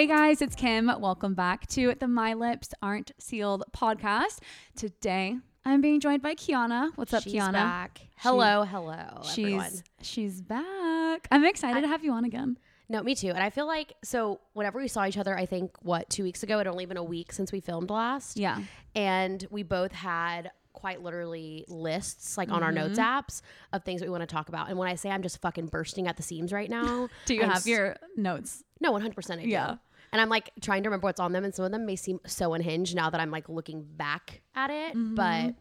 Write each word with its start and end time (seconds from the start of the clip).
Hey 0.00 0.06
guys, 0.06 0.40
it's 0.40 0.54
Kim. 0.56 0.90
Welcome 0.98 1.34
back 1.34 1.66
to 1.72 1.94
the 1.94 2.08
My 2.08 2.32
Lips 2.32 2.72
Aren't 2.80 3.12
Sealed 3.18 3.64
podcast. 3.70 4.38
Today, 4.74 5.36
I'm 5.62 5.82
being 5.82 6.00
joined 6.00 6.22
by 6.22 6.34
Kiona. 6.34 6.92
What's 6.94 7.12
up, 7.12 7.22
She's 7.22 7.34
Kiona? 7.34 7.52
back. 7.52 8.00
Hello, 8.16 8.64
hello, 8.64 9.20
She's 9.24 9.44
everyone. 9.44 9.70
she's 10.00 10.40
back. 10.40 11.28
I'm 11.30 11.44
excited 11.44 11.82
to 11.82 11.86
have 11.86 12.02
you 12.02 12.12
on 12.12 12.24
again. 12.24 12.56
No, 12.88 13.02
me 13.02 13.14
too. 13.14 13.28
And 13.28 13.40
I 13.40 13.50
feel 13.50 13.66
like 13.66 13.92
so 14.02 14.40
whenever 14.54 14.80
we 14.80 14.88
saw 14.88 15.04
each 15.04 15.18
other, 15.18 15.36
I 15.36 15.44
think 15.44 15.72
what 15.82 16.08
two 16.08 16.22
weeks 16.22 16.42
ago. 16.42 16.60
It 16.60 16.66
only 16.66 16.86
been 16.86 16.96
a 16.96 17.04
week 17.04 17.30
since 17.30 17.52
we 17.52 17.60
filmed 17.60 17.90
last. 17.90 18.38
Yeah. 18.38 18.58
and 18.94 19.46
we 19.50 19.64
both 19.64 19.92
had 19.92 20.50
quite 20.72 21.02
literally 21.02 21.66
lists 21.68 22.38
like 22.38 22.50
on 22.50 22.62
our 22.62 22.72
mm-hmm. 22.72 22.88
notes 22.88 22.98
apps 22.98 23.42
of 23.74 23.84
things 23.84 24.00
that 24.00 24.06
we 24.06 24.10
want 24.10 24.22
to 24.22 24.26
talk 24.26 24.48
about. 24.48 24.70
And 24.70 24.78
when 24.78 24.88
I 24.88 24.94
say 24.94 25.10
I'm 25.10 25.22
just 25.22 25.42
fucking 25.42 25.66
bursting 25.66 26.06
at 26.06 26.16
the 26.16 26.22
seams 26.22 26.54
right 26.54 26.70
now, 26.70 27.10
Do 27.26 27.34
you 27.34 27.42
I'm 27.42 27.50
have 27.50 27.58
s- 27.58 27.66
your 27.66 27.96
notes? 28.16 28.64
no 28.80 28.92
100 28.92 29.14
percent 29.14 29.42
I 29.42 29.44
do. 29.44 29.50
Yeah. 29.50 29.74
And 30.12 30.20
I'm 30.20 30.28
like 30.28 30.50
trying 30.60 30.82
to 30.82 30.88
remember 30.88 31.06
what's 31.06 31.20
on 31.20 31.32
them, 31.32 31.44
and 31.44 31.54
some 31.54 31.64
of 31.64 31.70
them 31.70 31.86
may 31.86 31.96
seem 31.96 32.20
so 32.26 32.54
unhinged 32.54 32.94
now 32.96 33.10
that 33.10 33.20
I'm 33.20 33.30
like 33.30 33.48
looking 33.48 33.84
back 33.84 34.42
at 34.54 34.70
it. 34.70 34.94
Mm-hmm. 34.94 35.14
But 35.14 35.54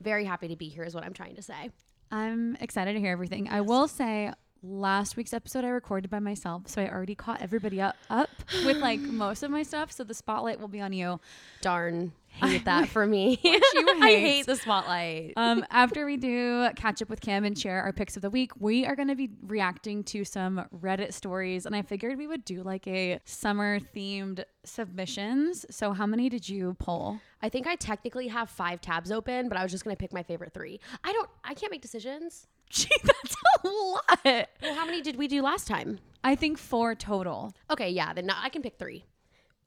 very 0.00 0.24
happy 0.24 0.48
to 0.48 0.56
be 0.56 0.68
here 0.68 0.84
is 0.84 0.94
what 0.94 1.04
I'm 1.04 1.12
trying 1.12 1.36
to 1.36 1.42
say. 1.42 1.70
I'm 2.10 2.56
excited 2.56 2.94
to 2.94 3.00
hear 3.00 3.12
everything. 3.12 3.48
I 3.48 3.60
will 3.60 3.86
say 3.86 4.32
last 4.62 5.16
week's 5.16 5.32
episode 5.32 5.64
I 5.64 5.68
recorded 5.68 6.10
by 6.10 6.18
myself, 6.18 6.62
so 6.66 6.82
I 6.82 6.88
already 6.90 7.14
caught 7.14 7.40
everybody 7.40 7.80
up 7.80 7.96
up 8.08 8.30
with 8.64 8.78
like 8.78 9.00
most 9.00 9.42
of 9.42 9.50
my 9.50 9.62
stuff. 9.62 9.92
So 9.92 10.04
the 10.04 10.14
spotlight 10.14 10.60
will 10.60 10.68
be 10.68 10.80
on 10.80 10.92
you. 10.92 11.20
Darn, 11.62 12.12
hate 12.28 12.64
that 12.64 12.88
for 12.88 13.06
me. 13.06 13.38
you 13.42 13.60
I 14.02 14.16
hate? 14.16 14.46
the 14.46 14.56
spotlight. 14.56 15.32
Um, 15.36 15.64
after 15.70 16.04
we 16.06 16.16
do 16.16 16.68
catch 16.76 17.00
up 17.02 17.08
with 17.08 17.20
Kim 17.20 17.44
and 17.44 17.58
share 17.58 17.82
our 17.82 17.92
picks 17.92 18.16
of 18.16 18.22
the 18.22 18.30
week, 18.30 18.52
we 18.58 18.86
are 18.86 18.96
going 18.96 19.08
to 19.08 19.14
be 19.16 19.30
reacting 19.46 20.04
to 20.04 20.24
some 20.24 20.64
Reddit 20.82 21.12
stories, 21.12 21.66
and 21.66 21.74
I 21.74 21.82
figured 21.82 22.18
we 22.18 22.26
would 22.26 22.44
do 22.44 22.62
like 22.62 22.86
a 22.86 23.20
summer 23.24 23.80
themed 23.94 24.44
submissions. 24.64 25.66
So, 25.70 25.92
how 25.92 26.06
many 26.06 26.28
did 26.28 26.48
you 26.48 26.76
pull? 26.78 27.20
I 27.42 27.48
think 27.48 27.66
I 27.66 27.76
technically 27.76 28.28
have 28.28 28.50
five 28.50 28.80
tabs 28.80 29.10
open, 29.10 29.48
but 29.48 29.56
I 29.56 29.62
was 29.62 29.72
just 29.72 29.84
gonna 29.84 29.96
pick 29.96 30.12
my 30.12 30.22
favorite 30.22 30.52
three. 30.52 30.80
I 31.02 31.12
don't. 31.12 31.28
I 31.44 31.54
can't 31.54 31.72
make 31.72 31.82
decisions. 31.82 32.46
Gee, 32.70 32.88
that's 33.04 33.34
a 33.64 33.68
lot. 33.68 34.46
Well, 34.62 34.74
how 34.74 34.86
many 34.86 35.02
did 35.02 35.16
we 35.16 35.28
do 35.28 35.42
last 35.42 35.66
time? 35.66 35.98
I 36.22 36.34
think 36.36 36.58
four 36.58 36.94
total 36.94 37.52
Okay, 37.70 37.90
yeah, 37.90 38.12
then 38.12 38.30
I 38.30 38.48
can 38.48 38.62
pick 38.62 38.78
three. 38.78 39.04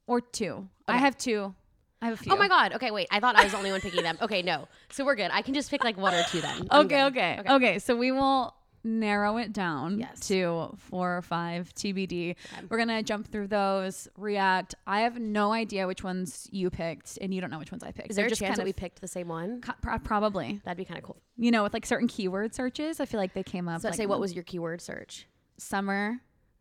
or 0.07 0.21
two. 0.21 0.67
I 0.87 0.97
have 0.97 1.17
two. 1.17 1.53
I 2.01 2.07
have 2.07 2.19
a 2.19 2.23
few. 2.23 2.33
Oh 2.33 2.35
my 2.37 2.47
god. 2.49 2.73
Okay, 2.73 2.91
wait. 2.91 3.07
I 3.11 3.19
thought 3.21 3.35
I 3.37 3.43
was 3.43 3.53
the 3.53 3.57
only 3.57 3.71
one 3.71 3.79
picking 3.81 4.03
them. 4.03 4.17
Okay, 4.21 4.41
no. 4.41 4.67
So 4.91 5.05
we're 5.05 5.15
good. 5.15 5.31
I 5.33 5.41
can 5.41 5.53
just 5.53 5.71
pick 5.71 5.83
like 5.83 5.97
one 5.97 6.13
or 6.13 6.23
two 6.23 6.41
then. 6.41 6.67
I'm 6.69 6.85
Okay, 6.85 6.95
good. 7.09 7.19
okay, 7.39 7.41
okay, 7.55 7.79
So 7.79 7.95
we 7.95 8.11
will 8.11 8.53
narrow 8.83 9.37
it 9.37 9.53
down 9.53 9.99
Yes. 9.99 10.27
to 10.27 10.75
four 10.77 11.17
or 11.17 11.21
five 11.21 11.73
TBD. 11.73 12.35
We're 12.69 12.77
gonna 12.77 13.01
jump 13.03 13.27
through 13.31 13.47
those, 13.47 14.07
react. 14.17 14.75
I 14.85 15.01
have 15.01 15.19
no 15.19 15.51
idea 15.53 15.87
which 15.87 16.03
ones 16.03 16.47
you 16.51 16.69
picked, 16.69 17.17
and 17.21 17.33
you 17.33 17.39
don't 17.41 17.49
know 17.49 17.59
which 17.59 17.71
ones 17.71 17.83
I 17.83 17.91
picked. 17.91 18.09
Is 18.09 18.15
there 18.15 18.23
They're 18.23 18.27
a 18.27 18.29
just 18.31 18.41
chance 18.41 18.57
that 18.57 18.65
we 18.65 18.73
picked 18.73 19.01
the 19.01 19.07
same 19.07 19.27
one? 19.27 19.61
co- 19.61 19.73
pro- 19.81 19.99
probably. 19.99 20.59
That'd 20.65 20.77
be 20.77 20.85
kind 20.85 20.97
of 20.97 21.03
cool. 21.03 21.21
You 21.37 21.51
know, 21.51 21.63
with 21.63 21.73
like 21.73 21.85
certain 21.85 22.07
keyword 22.07 22.53
searches, 22.53 22.99
I 22.99 23.05
feel 23.05 23.19
like 23.19 23.33
they 23.33 23.43
came 23.43 23.67
up. 23.69 23.81
So 23.81 23.87
like 23.89 23.95
say 23.95 24.05
what 24.05 24.19
was 24.19 24.33
your 24.33 24.43
keyword 24.43 24.81
search? 24.81 25.27
summer, 25.57 26.19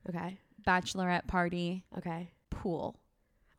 Okay. 0.09 0.39
bachelorette 0.67 1.27
party, 1.27 1.84
Okay. 1.98 2.31
pool. 2.50 3.00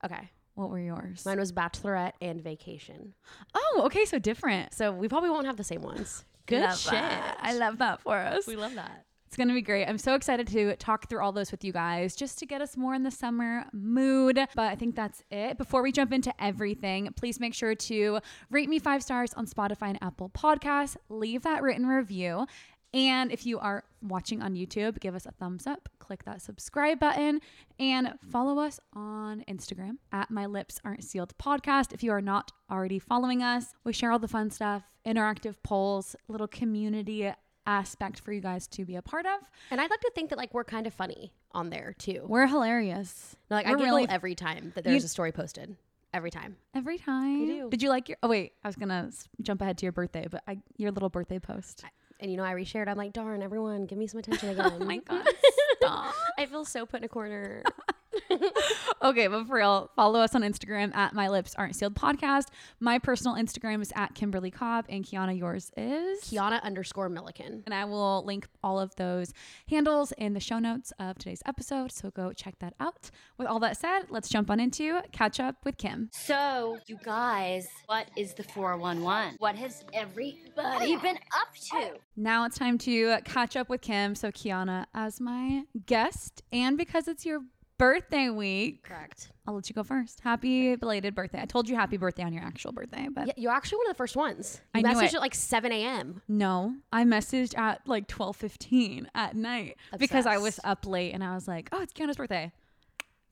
Okay. 0.06 0.30
What 0.56 0.70
were 0.70 0.80
yours? 0.80 1.26
Mine 1.26 1.40
was 1.40 1.52
bachelorette 1.52 2.14
and 2.22 2.40
vacation. 2.42 3.16
oh, 3.56 3.82
okay, 3.86 4.06
so 4.06 4.20
different. 4.20 4.74
So 4.74 4.92
we 4.92 5.08
probably 5.10 5.32
won't 5.32 5.48
have 5.48 5.58
the 5.58 5.64
same 5.64 5.82
ones. 5.82 6.24
Good 6.46 6.62
Love 6.62 6.78
shit. 6.78 6.92
that. 6.92 7.38
I 7.42 7.54
love 7.54 7.78
that 7.80 8.02
for 8.02 8.18
us. 8.18 8.46
we 8.48 8.56
love 8.56 8.76
that. 8.76 9.06
It's 9.28 9.38
going 9.38 9.48
to 9.48 9.56
be 9.56 9.64
great. 9.64 9.86
I'm 9.88 9.98
so 9.98 10.14
excited 10.14 10.48
to 10.50 10.76
talk 10.76 11.10
through 11.10 11.24
all 11.24 11.32
those 11.32 11.50
with 11.50 11.64
you 11.64 11.74
guys 11.74 12.16
just 12.16 12.38
to 12.38 12.46
get 12.46 12.62
us 12.62 12.78
more 12.78 12.94
in 12.94 13.02
the 13.02 13.10
summer 13.10 13.66
mood. 13.74 14.36
But 14.54 14.66
I 14.70 14.76
think 14.76 14.96
that's 14.96 15.24
it. 15.32 15.58
Before 15.58 15.82
we 15.82 15.92
jump 15.92 16.14
into 16.14 16.32
everything, 16.40 17.10
please 17.16 17.40
make 17.40 17.56
sure 17.56 17.74
to 17.74 18.20
rate 18.52 18.70
me 18.70 18.78
five 18.78 19.02
stars 19.02 19.34
on 19.34 19.48
Spotify 19.48 19.90
and 19.90 19.98
Apple 20.04 20.30
Podcasts. 20.30 20.98
Leave 21.10 21.42
that 21.42 21.64
written 21.64 21.88
review. 21.88 22.46
And 22.94 23.32
if 23.32 23.46
you 23.46 23.58
are 23.60 23.84
watching 24.04 24.42
on 24.44 24.54
YouTube, 24.54 25.00
give 25.00 25.16
us 25.16 25.26
a 25.26 25.32
thumbs 25.32 25.66
up, 25.66 25.90
click 25.98 26.26
that 26.26 26.42
subscribe 26.42 27.00
button, 27.00 27.42
and 27.80 28.14
follow 28.30 28.60
us 28.60 28.80
on 28.94 29.44
Instagram 29.50 29.98
at 30.12 30.30
My 30.30 30.46
Lips 30.46 30.80
Aren't 30.86 31.04
Sealed 31.04 31.34
Podcast. 31.40 31.92
If 31.94 32.04
you 32.04 32.12
are 32.12 32.22
not 32.22 32.52
already 32.70 33.00
following 33.00 33.42
us, 33.42 33.74
we 33.84 33.94
share 33.94 34.12
all 34.12 34.20
the 34.20 34.28
fun 34.28 34.52
stuff, 34.52 34.84
interactive 35.08 35.56
polls, 35.64 36.16
little 36.28 36.48
community 36.48 37.32
aspect 37.66 38.20
for 38.20 38.32
you 38.32 38.42
guys 38.42 38.68
to 38.68 38.86
be 38.86 38.96
a 38.96 39.02
part 39.02 39.26
of. 39.26 39.40
And 39.72 39.82
I'd 39.82 39.90
like 39.90 40.02
to 40.02 40.12
think 40.14 40.30
that 40.30 40.38
like 40.38 40.54
we're 40.54 40.64
kind 40.66 40.86
of 40.86 40.94
funny 40.94 41.34
on 41.54 41.72
there 41.72 41.96
too. 41.98 42.24
We're 42.28 42.46
hilarious. 42.46 43.36
Like 43.50 43.66
I 43.66 43.72
We're 43.72 43.78
giggle 43.78 43.96
really- 43.98 44.10
every 44.10 44.36
time 44.36 44.72
that 44.76 44.84
there's 44.84 45.04
a 45.04 45.08
story 45.08 45.32
posted. 45.32 45.78
Every 46.14 46.30
time. 46.30 46.58
Every 46.76 47.00
time. 47.00 47.42
I 47.42 47.46
do. 47.46 47.70
Did 47.72 47.82
you 47.82 47.90
like 47.90 48.08
your? 48.08 48.20
Oh 48.22 48.28
wait, 48.28 48.54
I 48.64 48.68
was 48.68 48.76
gonna 48.76 49.06
s- 49.08 49.28
jump 49.42 49.64
ahead 49.64 49.80
to 49.80 49.86
your 49.88 49.92
birthday, 49.94 50.28
but 50.30 50.44
I, 50.48 50.60
your 50.78 50.92
little 50.92 51.10
birthday 51.10 51.40
post. 51.40 51.84
And 52.20 52.32
you 52.32 52.38
know, 52.38 52.44
I 52.44 52.54
reshared. 52.54 52.88
I'm 52.88 52.98
like, 52.98 53.14
darn, 53.14 53.42
everyone, 53.42 53.86
give 53.86 53.98
me 53.98 54.08
some 54.08 54.20
attention 54.20 54.50
again. 54.50 54.72
Oh 54.82 54.86
my 54.86 54.98
god, 54.98 55.26
stop. 55.78 56.14
I 56.38 56.46
feel 56.46 56.66
so 56.66 56.86
put 56.86 57.00
in 57.02 57.04
a 57.06 57.10
corner. 57.10 57.64
okay, 59.02 59.28
but 59.28 59.48
for 59.48 59.56
real, 59.56 59.90
follow 59.96 60.20
us 60.20 60.36
on 60.36 60.42
Instagram 60.42 60.94
at 60.96 61.14
My 61.14 61.30
Lips 61.30 61.56
Aren't 61.56 61.76
Sealed 61.76 61.96
Podcast. 61.96 62.48
My 62.80 63.00
personal 63.00 63.36
Instagram 63.36 63.82
is 63.82 63.92
at 63.96 64.16
Kimberly 64.16 64.52
Cobb, 64.52 64.86
and 64.90 65.04
Kiona, 65.04 65.38
yours 65.38 65.72
is. 65.78 66.22
Kiona 66.22 66.62
underscore 66.64 67.10
Milliken. 67.10 67.64
And 67.66 67.74
I 67.74 67.86
will 67.86 68.24
link 68.26 68.48
all 68.64 68.80
of 68.80 68.96
those 68.96 69.34
handles 69.70 70.12
in 70.14 70.34
the 70.34 70.40
show 70.40 70.60
notes 70.60 70.94
of 71.00 71.18
today's 71.18 71.42
episode. 71.46 71.92
So 71.92 72.12
go 72.12 72.34
check 72.34 72.60
that 72.60 72.74
out. 72.80 73.10
With 73.38 73.48
all 73.48 73.60
that 73.60 73.78
said, 73.78 74.04
let's 74.10 74.30
jump 74.30 74.50
on 74.50 74.60
into 74.60 75.02
catch 75.12 75.40
up 75.40 75.58
with 75.64 75.78
Kim. 75.78 76.10
So, 76.12 76.78
you 76.88 76.98
guys, 77.04 77.68
what 77.86 78.08
is 78.18 78.34
the 78.34 78.44
411? 78.44 79.36
What 79.40 79.56
has 79.56 79.84
everybody 79.94 80.96
oh, 80.96 81.00
been 81.02 81.18
up 81.18 81.54
to? 81.72 82.00
Now 82.16 82.46
it's 82.46 82.58
time 82.58 82.78
to 82.80 83.18
catch 83.26 83.56
up 83.56 83.70
with 83.70 83.82
Kim. 83.82 84.16
So, 84.16 84.32
Kiona, 84.32 84.86
as 84.94 85.20
my 85.20 85.64
guest, 85.86 86.44
and 86.52 86.78
because 86.78 87.08
it's 87.08 87.26
your 87.26 87.42
birthday 87.84 88.30
week, 88.30 88.84
Correct. 88.84 89.30
I'll 89.46 89.56
let 89.56 89.70
you 89.70 89.74
go 89.76 89.84
first. 89.84 90.22
Happy 90.22 90.76
belated 90.78 91.14
birthday. 91.16 91.42
I 91.42 91.46
told 91.46 91.68
you 91.68 91.76
happy 91.76 91.98
birthday 91.98 92.24
on 92.24 92.32
your 92.34 92.44
actual 92.44 92.72
birthday, 92.72 93.08
but 93.14 93.28
Yeah, 93.28 93.34
you're 93.36 93.52
actually 93.52 93.80
one 93.80 93.88
of 93.88 93.94
the 93.94 93.98
first 93.98 94.16
ones. 94.16 94.62
You 94.74 94.80
I 94.80 94.82
knew 94.82 95.00
messaged 95.00 95.08
it. 95.08 95.16
at 95.16 95.22
like 95.22 95.36
7 95.36 95.72
a.m. 95.72 96.22
no, 96.28 96.76
I 96.94 97.04
messaged 97.04 97.58
at 97.58 97.86
like 97.86 98.08
12:15 98.08 99.08
at 99.14 99.36
night 99.36 99.76
because 100.00 100.26
I 100.26 100.38
was 100.38 100.58
Obsessed. 100.60 100.66
up 100.68 100.86
late 100.86 101.14
and 101.14 101.24
I 101.24 101.34
was 101.36 101.48
like, 101.48 101.70
"Oh, 101.74 101.82
it's 101.82 101.92
Kiona's 101.94 102.16
birthday." 102.18 102.52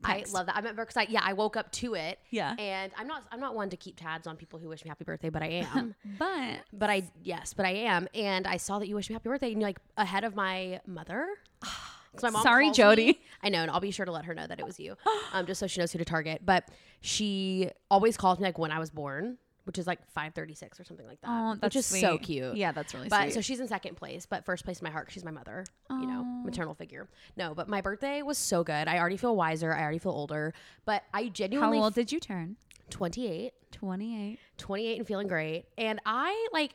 I 0.03 0.17
Text. 0.17 0.33
love 0.33 0.47
that. 0.47 0.55
I 0.55 0.59
remember 0.59 0.81
because 0.83 0.97
I, 0.97 1.05
yeah, 1.09 1.21
I 1.23 1.33
woke 1.33 1.55
up 1.55 1.71
to 1.73 1.93
it. 1.93 2.17
Yeah. 2.31 2.55
And 2.57 2.91
I'm 2.97 3.05
not, 3.05 3.23
I'm 3.31 3.39
not 3.39 3.53
one 3.53 3.69
to 3.69 3.77
keep 3.77 3.97
tabs 3.97 4.25
on 4.25 4.35
people 4.35 4.57
who 4.57 4.67
wish 4.67 4.83
me 4.83 4.89
happy 4.89 5.03
birthday, 5.03 5.29
but 5.29 5.43
I 5.43 5.47
am. 5.75 5.93
But 6.17 6.61
but 6.73 6.89
I, 6.89 7.03
yes, 7.23 7.53
but 7.53 7.67
I 7.67 7.73
am. 7.93 8.07
And 8.15 8.47
I 8.47 8.57
saw 8.57 8.79
that 8.79 8.87
you 8.87 8.95
wish 8.95 9.09
me 9.09 9.13
happy 9.13 9.29
birthday, 9.29 9.51
and 9.51 9.61
you're 9.61 9.69
like 9.69 9.79
ahead 9.97 10.23
of 10.23 10.35
my 10.35 10.81
mother. 10.87 11.27
Ah, 11.63 11.90
'Cause 12.13 12.23
my 12.23 12.29
mom 12.29 12.43
Sorry, 12.43 12.71
Jody. 12.71 13.05
me- 13.07 13.21
I 13.43 13.49
know, 13.49 13.61
and 13.61 13.71
I'll 13.71 13.79
be 13.79 13.91
sure 13.91 14.05
to 14.05 14.11
let 14.11 14.25
her 14.25 14.33
know 14.33 14.45
that 14.47 14.59
it 14.59 14.65
was 14.65 14.79
you, 14.79 14.95
um, 15.33 15.45
just 15.45 15.59
so 15.59 15.67
she 15.67 15.79
knows 15.79 15.91
who 15.91 15.99
to 15.99 16.05
target. 16.05 16.41
But 16.45 16.67
she 17.01 17.69
always 17.89 18.17
calls 18.17 18.39
me 18.39 18.45
like 18.45 18.57
when 18.57 18.71
I 18.71 18.79
was 18.79 18.89
born, 18.89 19.37
which 19.63 19.77
is 19.77 19.87
like 19.87 19.99
5:36 20.13 20.79
or 20.79 20.83
something 20.83 21.05
like 21.07 21.21
that, 21.21 21.29
oh, 21.29 21.51
that's 21.53 21.61
which 21.63 21.75
is 21.77 21.85
sweet. 21.85 22.01
so 22.01 22.17
cute. 22.17 22.55
Yeah, 22.57 22.71
that's 22.71 22.93
really 22.93 23.09
But 23.09 23.23
sweet. 23.23 23.33
so 23.35 23.41
she's 23.41 23.59
in 23.59 23.67
second 23.67 23.95
place, 23.95 24.25
but 24.25 24.43
first 24.45 24.65
place 24.65 24.79
in 24.79 24.83
my 24.85 24.89
heart. 24.91 25.09
she's 25.11 25.23
my 25.23 25.31
mother, 25.31 25.65
you 25.89 26.05
know, 26.05 26.23
maternal 26.23 26.73
figure. 26.73 27.07
No, 27.37 27.53
but 27.55 27.67
my 27.69 27.79
birthday 27.81 28.21
was 28.23 28.37
so 28.37 28.63
good. 28.63 28.87
I 28.87 28.97
already 28.99 29.17
feel 29.17 29.35
wiser. 29.35 29.73
I 29.73 29.81
already 29.81 29.99
feel 29.99 30.11
older. 30.13 30.53
But 30.85 31.03
I 31.13 31.29
genuinely. 31.29 31.77
How 31.77 31.83
old 31.85 31.93
did 31.95 32.11
you 32.11 32.19
turn? 32.19 32.57
28, 32.89 33.53
28. 33.71 34.37
28 34.57 34.97
and 34.97 35.07
feeling 35.07 35.27
great. 35.27 35.65
And 35.77 35.99
I 36.05 36.47
like, 36.51 36.73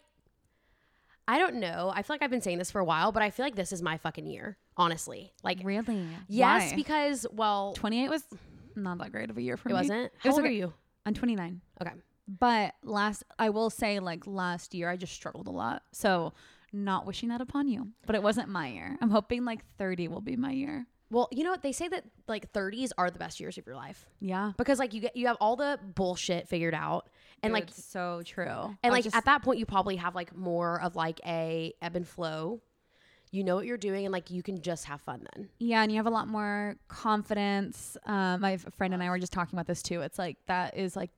I 1.29 1.39
don't 1.39 1.57
know. 1.57 1.91
I 1.95 2.03
feel 2.03 2.15
like 2.15 2.23
I've 2.23 2.31
been 2.31 2.41
saying 2.41 2.59
this 2.59 2.71
for 2.71 2.81
a 2.81 2.85
while, 2.85 3.11
but 3.13 3.23
I 3.23 3.31
feel 3.31 3.45
like 3.45 3.57
this 3.57 3.73
is 3.73 3.83
my 3.83 3.97
fucking 3.99 4.27
year, 4.27 4.57
honestly. 4.77 5.33
Like, 5.43 5.59
Really? 5.65 6.07
yes, 6.29 6.71
Why? 6.71 6.77
because, 6.77 7.27
well, 7.33 7.73
28 7.75 8.09
was 8.11 8.23
not 8.77 8.99
that 8.99 9.11
great 9.13 9.31
of 9.31 9.37
a 9.37 9.43
year 9.43 9.57
for 9.57 9.69
me. 9.69 9.73
it 9.73 9.77
me. 9.77 9.81
wasn't. 9.81 10.05
It 10.05 10.13
How 10.19 10.29
was 10.31 10.37
old 10.37 10.45
are 10.45 10.49
okay. 10.49 10.57
you? 10.57 10.73
I'm 11.05 11.15
29. 11.15 11.61
Okay. 11.83 11.93
But 12.29 12.75
last, 12.83 13.25
I 13.39 13.51
will 13.51 13.71
say, 13.71 13.99
like 14.01 14.27
last 14.27 14.75
year, 14.75 14.89
I 14.91 14.97
just 14.97 15.13
struggled 15.15 15.47
a 15.49 15.53
lot. 15.53 15.83
So, 15.93 16.33
not 16.73 17.07
wishing 17.07 17.29
that 17.31 17.41
upon 17.41 17.69
you. 17.69 17.89
But 18.07 18.17
it 18.17 18.23
wasn't 18.23 18.49
my 18.49 18.69
year. 18.69 18.99
I'm 19.01 19.11
hoping 19.11 19.45
like 19.45 19.65
30 19.79 20.09
will 20.09 20.21
be 20.21 20.37
my 20.37 20.51
year. 20.51 20.87
Well, 21.11 21.29
you 21.31 21.45
know 21.45 21.51
what? 21.51 21.63
They 21.63 21.73
say 21.73 21.87
that 21.89 22.05
like 22.27 22.53
30s 22.53 22.91
are 22.99 23.11
the 23.11 23.19
best 23.19 23.39
years 23.41 23.57
of 23.59 23.67
your 23.67 23.77
life 23.77 24.07
Yeah. 24.21 24.53
because 24.57 24.79
like 24.79 24.93
you 24.93 25.01
get, 25.01 25.17
you 25.17 25.29
have 25.29 25.37
all 25.41 25.55
the 25.57 25.79
bullshit 25.95 26.49
figured 26.49 26.75
out. 26.75 27.09
And 27.43 27.53
like, 27.53 27.67
Dude, 27.67 27.77
so 27.77 28.23
true. 28.25 28.47
And 28.49 28.77
I 28.83 28.89
like 28.89 29.05
just- 29.05 29.15
at 29.17 29.25
that 29.27 29.43
point, 29.43 29.59
you 29.59 29.67
probably 29.67 29.97
have 29.97 30.15
like 30.15 30.35
more 30.37 30.81
of 30.81 30.97
like 30.97 31.21
a 31.25 31.73
ebb 31.81 31.95
and 31.97 32.07
flow. 32.09 32.61
You 33.33 33.43
know 33.45 33.57
what 33.57 33.67
you're 33.67 33.77
doing, 33.77 34.07
and 34.07 34.13
like 34.13 34.31
you 34.31 34.43
can 34.43 34.63
just 34.63 34.85
have 34.87 35.01
fun 35.01 35.27
then. 35.35 35.49
Yeah, 35.59 35.83
and 35.83 35.91
you 35.91 35.99
have 35.99 36.07
a 36.07 36.11
lot 36.11 36.29
more 36.29 36.77
confidence. 36.89 37.97
Um, 38.07 38.41
my 38.41 38.57
friend 38.57 38.95
and 38.95 39.03
I 39.03 39.09
were 39.11 39.19
just 39.19 39.33
talking 39.33 39.57
about 39.57 39.67
this 39.67 39.83
too. 39.83 40.01
It's 40.01 40.19
like 40.19 40.37
that 40.47 40.77
is 40.77 40.97
like 40.97 41.11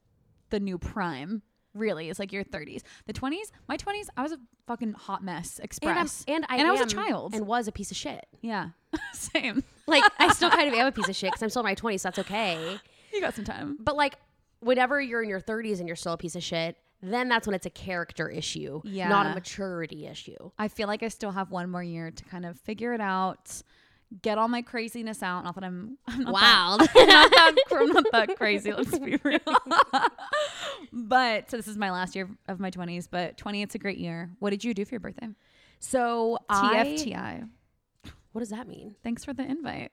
the 0.50 0.58
new 0.60 0.78
prime 0.78 1.42
really 1.78 2.08
is 2.08 2.18
like 2.18 2.32
your 2.32 2.44
30s. 2.44 2.82
The 3.06 3.12
20s, 3.12 3.50
my 3.68 3.76
20s, 3.76 4.08
I 4.16 4.22
was 4.22 4.32
a 4.32 4.38
fucking 4.66 4.92
hot 4.94 5.22
mess 5.22 5.58
express. 5.62 6.24
and 6.28 6.44
I 6.48 6.56
And 6.58 6.66
I 6.68 6.72
was 6.72 6.80
a 6.80 6.86
child. 6.86 7.34
and 7.34 7.46
was 7.46 7.68
a 7.68 7.72
piece 7.72 7.90
of 7.90 7.96
shit. 7.96 8.26
yeah. 8.40 8.70
Same. 9.12 9.62
Like 9.86 10.02
I 10.18 10.32
still 10.32 10.50
kind 10.50 10.68
of 10.68 10.74
am 10.74 10.86
a 10.86 10.92
piece 10.92 11.08
of 11.08 11.16
shit 11.16 11.30
because 11.30 11.42
I'm 11.42 11.50
still 11.50 11.60
in 11.60 11.64
my 11.66 11.74
20s. 11.74 12.00
So 12.00 12.08
that's 12.08 12.18
okay. 12.20 12.78
You 13.12 13.20
got 13.20 13.34
some 13.34 13.44
time. 13.44 13.76
But 13.80 13.96
like, 13.96 14.16
whenever 14.60 15.00
you're 15.00 15.22
in 15.22 15.28
your 15.28 15.40
30s 15.40 15.78
and 15.78 15.86
you're 15.86 15.96
still 15.96 16.14
a 16.14 16.18
piece 16.18 16.34
of 16.36 16.42
shit, 16.42 16.76
then 17.00 17.28
that's 17.28 17.46
when 17.46 17.54
it's 17.54 17.66
a 17.66 17.70
character 17.70 18.28
issue, 18.28 18.80
yeah. 18.84 19.08
not 19.08 19.26
a 19.26 19.34
maturity 19.34 20.06
issue. 20.06 20.50
I 20.58 20.66
feel 20.68 20.88
like 20.88 21.02
I 21.04 21.08
still 21.08 21.30
have 21.30 21.50
one 21.50 21.70
more 21.70 21.82
year 21.82 22.10
to 22.10 22.24
kind 22.24 22.44
of 22.44 22.58
figure 22.58 22.92
it 22.92 23.00
out, 23.00 23.62
get 24.22 24.38
all 24.38 24.48
my 24.48 24.62
craziness 24.62 25.22
out. 25.22 25.44
Not 25.44 25.54
that 25.54 25.64
I'm, 25.64 25.98
I'm 26.06 26.22
not 26.24 26.32
Wild. 26.32 26.80
That, 26.80 26.90
I'm 26.96 27.06
not 27.06 27.30
that, 27.30 27.54
I'm 27.72 27.88
not 27.88 28.04
that 28.12 28.36
crazy. 28.36 28.72
Let's 28.72 28.98
be 28.98 29.18
real. 29.22 29.40
but 30.92 31.50
so 31.50 31.56
this 31.56 31.68
is 31.68 31.76
my 31.76 31.90
last 31.90 32.16
year 32.16 32.28
of 32.48 32.60
my 32.60 32.70
20s. 32.70 33.08
But 33.10 33.36
20, 33.36 33.62
it's 33.62 33.74
a 33.74 33.78
great 33.78 33.98
year. 33.98 34.30
What 34.38 34.50
did 34.50 34.64
you 34.64 34.74
do 34.74 34.84
for 34.84 34.94
your 34.94 35.00
birthday? 35.00 35.28
So 35.78 36.38
I, 36.48 36.84
TFTI. 36.84 37.48
what 38.32 38.40
does 38.40 38.50
that 38.50 38.66
mean? 38.66 38.96
Thanks 39.02 39.24
for 39.24 39.32
the 39.32 39.44
invite. 39.44 39.92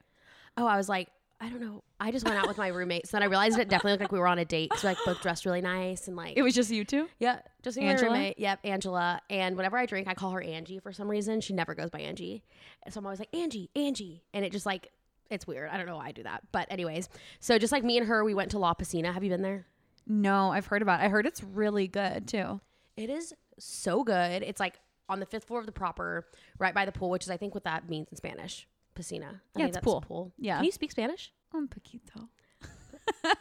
Oh, 0.58 0.66
I 0.66 0.78
was 0.78 0.88
like, 0.90 1.10
I 1.42 1.50
don't 1.50 1.60
know. 1.62 1.84
I 2.00 2.12
just 2.12 2.26
went 2.26 2.38
out 2.38 2.48
with 2.48 2.58
my 2.58 2.70
roommate. 2.70 3.08
So 3.08 3.18
then 3.18 3.24
I 3.24 3.26
realized 3.26 3.60
it 3.60 3.68
definitely 3.68 3.92
looked 3.92 4.02
like 4.04 4.12
we 4.12 4.20
were 4.20 4.28
on 4.28 4.40
a 4.40 4.46
date. 4.46 4.72
So 4.78 4.88
like 4.88 4.98
both 5.06 5.22
dressed 5.22 5.46
really 5.46 5.62
nice 5.62 6.08
and 6.08 6.16
like 6.16 6.34
It 6.38 6.42
was 6.44 6.54
just 6.56 6.72
you 6.72 6.86
two. 6.86 7.08
yeah, 7.20 7.40
just 7.62 7.78
me 7.78 7.84
and 7.84 7.88
my 7.90 7.92
Angela? 7.94 8.12
roommate. 8.14 8.40
Yep, 8.40 8.60
Angela. 8.64 9.22
And 9.30 9.58
whenever 9.58 9.78
I 9.78 9.86
drink, 9.86 10.08
I 10.08 10.14
call 10.14 10.32
her 10.32 10.42
Angie 10.42 10.80
for 10.80 10.94
some 10.94 11.10
reason. 11.10 11.42
She 11.42 11.54
never 11.54 11.76
goes 11.76 11.90
by 11.90 12.00
Angie. 12.00 12.44
So 12.90 13.00
I'm 13.00 13.06
always 13.06 13.20
like 13.20 13.34
Angie, 13.36 13.70
Angie, 13.76 14.24
and 14.34 14.46
it 14.46 14.52
just 14.54 14.66
like 14.66 14.92
it's 15.30 15.46
weird. 15.46 15.70
I 15.72 15.78
don't 15.78 15.88
know 15.88 15.98
why 15.98 16.08
I 16.08 16.12
do 16.14 16.24
that. 16.24 16.44
But 16.52 16.68
anyways, 16.72 17.10
so 17.40 17.58
just 17.58 17.72
like 17.74 17.84
me 17.84 17.98
and 17.98 18.08
her, 18.08 18.24
we 18.24 18.34
went 18.34 18.52
to 18.52 18.60
La 18.60 18.74
Piscina. 18.74 19.14
Have 19.14 19.24
you 19.24 19.30
been 19.30 19.42
there? 19.42 19.66
No, 20.08 20.52
I've 20.52 20.68
heard 20.68 20.82
about. 20.82 21.02
it. 21.02 21.06
I 21.06 21.10
heard 21.10 21.26
it's 21.26 21.44
really 21.44 21.88
good 21.88 22.28
too. 22.28 22.62
It 22.96 23.10
is 23.10 23.34
so 23.60 24.04
good. 24.04 24.42
It's 24.44 24.60
like 24.60 24.80
on 25.10 25.20
the 25.20 25.26
fifth 25.26 25.46
floor 25.46 25.60
of 25.60 25.66
the 25.66 25.72
proper, 25.72 26.26
right 26.60 26.74
by 26.74 26.86
the 26.86 26.92
pool, 26.92 27.10
which 27.10 27.24
is 27.24 27.30
I 27.30 27.38
think 27.38 27.54
what 27.54 27.64
that 27.66 27.90
means 27.90 28.08
in 28.10 28.16
Spanish. 28.18 28.68
Piscina. 28.96 29.42
I 29.56 29.60
Yeah, 29.60 29.66
it's 29.68 29.78
pool. 29.80 30.02
pool. 30.02 30.32
Yeah. 30.38 30.58
Can 30.58 30.66
you 30.66 30.72
speak 30.72 30.92
Spanish? 30.92 31.32
Un 31.54 31.68
poquito. 31.68 32.28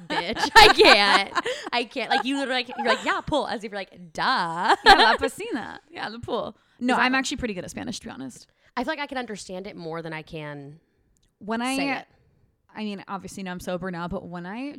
Bitch. 0.09 0.51
I 0.55 0.69
can't. 0.75 1.47
I 1.73 1.85
can't. 1.85 2.11
Like 2.11 2.25
you 2.25 2.37
literally 2.39 2.65
like 2.65 2.77
you're 2.77 2.87
like, 2.87 3.05
yeah, 3.05 3.21
pool, 3.23 3.47
as 3.47 3.65
if 3.65 3.71
you're 3.71 3.79
like, 3.81 4.13
duh. 4.13 4.77
Yeah, 4.85 4.95
La 4.95 5.17
Piscina. 5.17 5.79
Yeah, 5.91 6.11
the 6.11 6.19
pool. 6.19 6.57
No, 6.81 6.97
I'm 6.97 7.15
actually 7.15 7.39
pretty 7.39 7.55
good 7.55 7.65
at 7.65 7.71
Spanish, 7.71 7.99
to 8.01 8.07
be 8.07 8.11
honest. 8.11 8.47
I 8.77 8.85
feel 8.85 8.93
like 8.93 8.99
I 9.01 9.07
can 9.07 9.19
understand 9.19 9.67
it 9.67 9.77
more 9.77 10.03
than 10.03 10.13
I 10.13 10.23
can 10.23 10.81
When 11.39 11.63
I 11.63 11.77
say 11.77 11.93
it. 11.93 12.07
I 12.75 12.83
mean, 12.85 13.05
obviously 13.07 13.43
now 13.45 13.53
I'm 13.53 13.61
sober 13.61 13.91
now, 13.91 14.09
but 14.09 14.27
when 14.27 14.47
I 14.47 14.75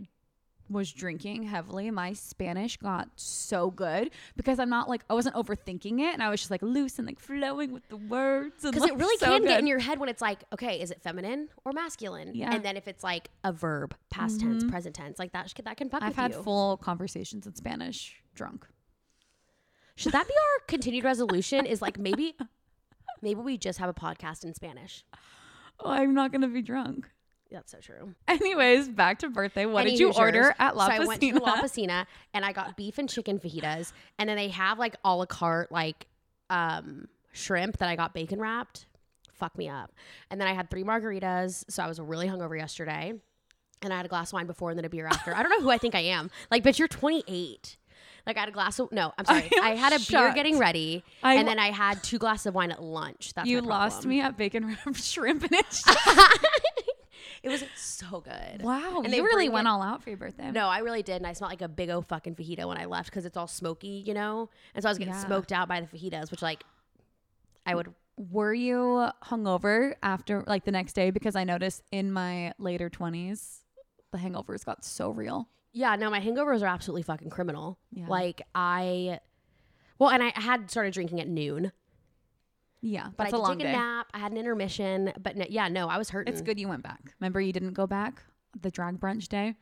was 0.69 0.91
drinking 0.91 1.43
heavily, 1.43 1.91
my 1.91 2.13
Spanish 2.13 2.77
got 2.77 3.09
so 3.15 3.69
good 3.69 4.11
because 4.35 4.59
I'm 4.59 4.69
not 4.69 4.89
like 4.89 5.03
I 5.09 5.13
wasn't 5.13 5.35
overthinking 5.35 5.99
it, 5.99 6.13
and 6.13 6.23
I 6.23 6.29
was 6.29 6.39
just 6.39 6.51
like 6.51 6.61
loose 6.61 6.97
and 6.97 7.07
like 7.07 7.19
flowing 7.19 7.71
with 7.71 7.87
the 7.89 7.97
words. 7.97 8.63
Because 8.63 8.83
it 8.89 8.95
really 8.95 9.17
can 9.17 9.43
get 9.43 9.59
in 9.59 9.67
your 9.67 9.79
head 9.79 9.99
when 9.99 10.09
it's 10.09 10.21
like, 10.21 10.43
okay, 10.53 10.81
is 10.81 10.91
it 10.91 11.01
feminine 11.01 11.49
or 11.63 11.71
masculine? 11.71 12.31
Yeah. 12.33 12.47
Mm-hmm. 12.47 12.55
And 12.55 12.65
then 12.65 12.77
if 12.77 12.87
it's 12.87 13.03
like 13.03 13.29
a 13.43 13.51
verb, 13.51 13.95
past 14.09 14.39
tense, 14.39 14.63
present 14.63 14.95
tense, 14.95 15.19
like 15.19 15.31
that, 15.33 15.53
that 15.63 15.77
can 15.77 15.89
fuck 15.89 16.01
I've 16.01 16.15
had 16.15 16.31
you. 16.31 16.41
full 16.41 16.77
conversations 16.77 17.45
in 17.45 17.55
Spanish 17.55 18.21
drunk. 18.33 18.65
Should 19.95 20.11
that 20.11 20.27
be 20.27 20.33
our 20.33 20.65
continued 20.67 21.05
resolution? 21.05 21.65
Is 21.65 21.81
like 21.81 21.97
maybe, 21.97 22.35
maybe 23.21 23.39
we 23.39 23.57
just 23.57 23.79
have 23.79 23.89
a 23.89 23.93
podcast 23.93 24.43
in 24.43 24.53
Spanish. 24.53 25.05
Oh, 25.79 25.89
I'm 25.89 26.13
not 26.13 26.31
gonna 26.31 26.47
be 26.47 26.61
drunk. 26.61 27.09
That's 27.51 27.71
so 27.71 27.77
true. 27.79 28.15
Anyways, 28.27 28.89
back 28.89 29.19
to 29.19 29.29
birthday. 29.29 29.65
What 29.65 29.81
Any 29.81 29.91
did 29.91 29.99
you 29.99 30.07
Hoosiers. 30.07 30.19
order 30.19 30.55
at 30.59 30.75
La 30.75 30.87
so 30.87 30.91
I 30.93 31.05
went 31.05 31.21
to 31.21 31.33
La 31.39 31.55
Piscina? 31.61 31.61
Piscina 31.63 32.05
and 32.33 32.43
I 32.45 32.51
got 32.51 32.75
beef 32.75 32.97
and 32.97 33.07
chicken 33.09 33.39
fajitas, 33.39 33.93
and 34.19 34.27
then 34.27 34.35
they 34.37 34.49
have 34.49 34.77
like 34.79 34.95
a 35.05 35.15
la 35.15 35.25
carte 35.25 35.71
like 35.71 36.07
um 36.49 37.07
shrimp 37.33 37.77
that 37.77 37.89
I 37.89 37.95
got 37.95 38.13
bacon 38.13 38.39
wrapped. 38.39 38.87
Fuck 39.33 39.57
me 39.57 39.67
up. 39.69 39.91
And 40.31 40.39
then 40.39 40.47
I 40.47 40.53
had 40.53 40.69
three 40.69 40.83
margaritas, 40.83 41.65
so 41.69 41.83
I 41.83 41.87
was 41.87 41.99
really 41.99 42.27
hungover 42.27 42.57
yesterday. 42.57 43.13
And 43.81 43.93
I 43.93 43.97
had 43.97 44.05
a 44.05 44.09
glass 44.09 44.29
of 44.29 44.33
wine 44.33 44.47
before 44.47 44.69
and 44.71 44.77
then 44.79 44.85
a 44.85 44.89
beer 44.89 45.05
after. 45.05 45.35
I 45.35 45.43
don't 45.43 45.49
know 45.51 45.59
who 45.61 45.69
I 45.69 45.77
think 45.77 45.93
I 45.93 45.99
am. 45.99 46.31
Like, 46.49 46.63
but 46.63 46.79
you're 46.79 46.87
28. 46.87 47.77
Like 48.25 48.37
I 48.37 48.39
had 48.39 48.49
a 48.49 48.51
glass 48.53 48.79
of 48.79 48.91
no, 48.91 49.13
I'm 49.17 49.25
sorry. 49.25 49.49
I 49.61 49.71
I, 49.71 49.75
had 49.75 49.91
a 49.93 49.97
beer 49.97 50.05
shocked. 50.05 50.35
getting 50.35 50.57
ready, 50.57 51.03
I- 51.21 51.35
and 51.35 51.47
then 51.47 51.59
I 51.59 51.69
had 51.71 52.01
two 52.01 52.17
glasses 52.17 52.47
of 52.47 52.55
wine 52.55 52.71
at 52.71 52.81
lunch. 52.81 53.33
That's 53.35 53.47
You 53.47 53.61
lost 53.61 54.05
me 54.05 54.21
at 54.21 54.35
bacon 54.37 54.65
wrapped 54.67 55.03
shrimp 55.03 55.43
and 55.43 55.53
it's 55.53 55.83
It 57.45 57.49
was 57.49 57.63
so 57.75 58.21
good. 58.21 58.61
wow. 58.63 59.01
And 59.03 59.13
they 59.13 59.21
really 59.21 59.47
went 59.49 59.67
it- 59.67 59.69
all 59.69 59.81
out 59.81 60.01
for 60.03 60.09
your 60.09 60.17
birthday. 60.17 60.49
No, 60.51 60.67
I 60.67 60.79
really 60.79 61.03
did, 61.03 61.17
and 61.17 61.27
I 61.27 61.33
smelled 61.33 61.51
like 61.51 61.61
a 61.61 61.67
big 61.69 61.89
old 61.89 62.07
fucking 62.07 62.35
fajita 62.35 62.65
when 62.67 62.77
I 62.77 62.85
left 62.85 63.09
because 63.09 63.23
it's 63.25 63.37
all 63.37 63.47
smoky, 63.47 64.03
you 64.05 64.13
know. 64.13 64.49
And 64.73 64.81
so 64.83 64.89
I 64.89 64.91
was 64.91 64.97
getting 64.97 65.13
Yeah. 65.13 65.23
smoked 65.25 65.51
out 65.51 65.67
by 65.67 65.79
the 65.79 65.87
fajitas, 65.87 66.31
which 66.31 66.41
like 66.41 66.63
I 67.65 67.75
would. 67.75 67.93
Were 68.17 68.53
you 68.53 69.09
hungover 69.25 69.93
after 70.01 70.43
like 70.47 70.63
the 70.65 70.71
next 70.71 70.93
day? 70.93 71.11
Because 71.11 71.35
I 71.35 71.43
noticed 71.43 71.83
in 71.91 72.11
my 72.11 72.53
later 72.57 72.89
twenties, 72.89 73.61
the 74.11 74.17
hangovers 74.17 74.63
got 74.65 74.83
so 74.85 75.09
real. 75.11 75.49
Yeah, 75.73 75.95
no, 75.97 76.09
my 76.09 76.21
hangovers 76.21 76.61
are 76.63 76.67
absolutely 76.67 77.03
fucking 77.03 77.29
criminal. 77.29 77.77
Yeah. 77.91 78.07
Like 78.07 78.41
I, 78.55 79.19
well, 79.99 80.09
and 80.09 80.23
I 80.23 80.31
had 80.39 80.71
started 80.71 80.93
drinking 80.93 81.19
at 81.19 81.27
noon, 81.27 81.73
Yeah, 82.81 83.07
but 83.17 83.25
I 83.25 83.29
a 83.29 83.31
did 83.31 83.37
long 83.37 83.57
take 83.57 83.67
a 83.67 83.71
day. 83.71 83.77
nap. 83.77 84.07
I 84.13 84.19
had 84.19 84.31
an 84.31 84.37
intermission, 84.37 85.11
but 85.21 85.35
no, 85.35 85.45
yeah, 85.49 85.67
no, 85.67 85.87
I 85.87 85.97
was 85.97 86.09
hurting. 86.09 86.31
It's 86.31 86.41
good 86.41 86.59
you 86.59 86.67
went 86.67 86.83
back. 86.83 87.13
Remember, 87.19 87.41
you 87.41 87.51
didn't 87.53 87.73
go 87.73 87.87
back 87.87 88.21
the 88.61 88.69
drag 88.71 88.99
brunch 88.99 89.27
day, 89.27 89.55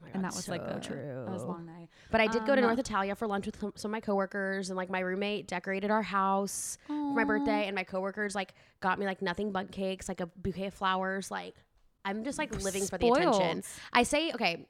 Oh 0.00 0.04
my 0.06 0.10
and 0.14 0.24
that 0.24 0.32
was 0.34 0.48
like 0.48 0.62
so 0.66 0.76
a 0.76 0.80
true. 0.80 1.22
That 1.26 1.32
was 1.32 1.42
a 1.42 1.46
long 1.46 1.66
night. 1.66 1.88
But 2.10 2.20
I 2.20 2.28
did 2.28 2.46
go 2.46 2.54
to 2.54 2.60
Um, 2.62 2.68
North 2.68 2.78
Italia 2.78 3.14
for 3.16 3.26
lunch 3.26 3.46
with 3.46 3.58
some 3.60 3.72
some 3.74 3.90
of 3.90 3.92
my 3.92 4.00
coworkers, 4.00 4.70
and 4.70 4.76
like 4.76 4.90
my 4.90 5.00
roommate 5.00 5.48
decorated 5.48 5.90
our 5.90 6.02
house 6.02 6.78
for 6.86 7.14
my 7.14 7.24
birthday, 7.24 7.66
and 7.66 7.74
my 7.74 7.84
coworkers 7.84 8.34
like 8.34 8.54
got 8.80 8.98
me 8.98 9.06
like 9.06 9.22
nothing 9.22 9.50
but 9.50 9.72
cakes, 9.72 10.08
like 10.08 10.20
a 10.20 10.26
bouquet 10.26 10.66
of 10.66 10.74
flowers. 10.74 11.30
Like 11.30 11.56
I'm 12.04 12.22
just 12.24 12.38
like 12.38 12.54
living 12.62 12.86
for 12.86 12.96
the 12.96 13.08
attention. 13.08 13.64
I 13.92 14.04
say 14.04 14.30
okay. 14.32 14.66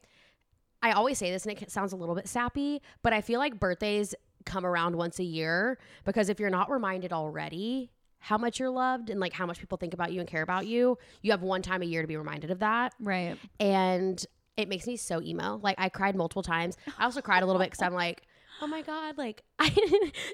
I 0.80 0.92
always 0.92 1.18
say 1.18 1.30
this, 1.32 1.44
and 1.44 1.60
it 1.60 1.70
sounds 1.70 1.92
a 1.92 1.96
little 1.96 2.14
bit 2.14 2.28
sappy, 2.28 2.80
but 3.02 3.12
I 3.12 3.20
feel 3.20 3.38
like 3.40 3.58
birthdays 3.60 4.14
come 4.44 4.64
around 4.66 4.96
once 4.96 5.18
a 5.18 5.24
year 5.24 5.78
because 6.04 6.28
if 6.28 6.38
you're 6.40 6.50
not 6.50 6.70
reminded 6.70 7.12
already 7.12 7.90
how 8.20 8.36
much 8.38 8.58
you're 8.58 8.70
loved 8.70 9.10
and 9.10 9.20
like 9.20 9.32
how 9.32 9.46
much 9.46 9.60
people 9.60 9.78
think 9.78 9.94
about 9.94 10.12
you 10.12 10.20
and 10.20 10.28
care 10.28 10.42
about 10.42 10.66
you, 10.66 10.98
you 11.22 11.30
have 11.30 11.42
one 11.42 11.62
time 11.62 11.82
a 11.82 11.84
year 11.84 12.02
to 12.02 12.08
be 12.08 12.16
reminded 12.16 12.50
of 12.50 12.58
that 12.60 12.92
Right. 13.00 13.36
and 13.60 14.24
it 14.56 14.68
makes 14.68 14.86
me 14.88 14.96
so 14.96 15.22
emo. 15.22 15.60
Like 15.62 15.76
I 15.78 15.88
cried 15.88 16.16
multiple 16.16 16.42
times. 16.42 16.76
I 16.98 17.04
also 17.04 17.20
cried 17.20 17.44
a 17.44 17.46
little 17.46 17.60
bit 17.60 17.70
because 17.70 17.80
I'm 17.82 17.94
like, 17.94 18.22
oh 18.60 18.66
my 18.66 18.82
god, 18.82 19.16
like 19.16 19.44
I 19.60 19.72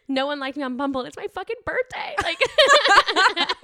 no 0.09 0.27
one 0.27 0.41
liked 0.41 0.57
me 0.57 0.63
on 0.63 0.79
Bumble. 0.79 1.03
It's 1.03 1.17
my 1.19 1.27
fucking 1.27 1.57
birthday. 1.67 2.15
Like, 2.23 2.39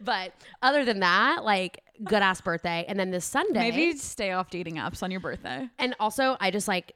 but 0.00 0.32
other 0.62 0.84
than 0.84 1.00
that, 1.00 1.44
like 1.44 1.80
good 2.04 2.22
ass 2.22 2.40
birthday. 2.40 2.84
And 2.88 2.98
then 3.00 3.10
this 3.10 3.24
Sunday, 3.24 3.70
Maybe 3.70 3.96
stay 3.96 4.32
off 4.32 4.50
dating 4.50 4.74
apps 4.76 5.02
on 5.02 5.10
your 5.10 5.20
birthday. 5.20 5.68
and 5.78 5.94
also 6.00 6.36
I 6.40 6.50
just 6.50 6.68
like 6.68 6.94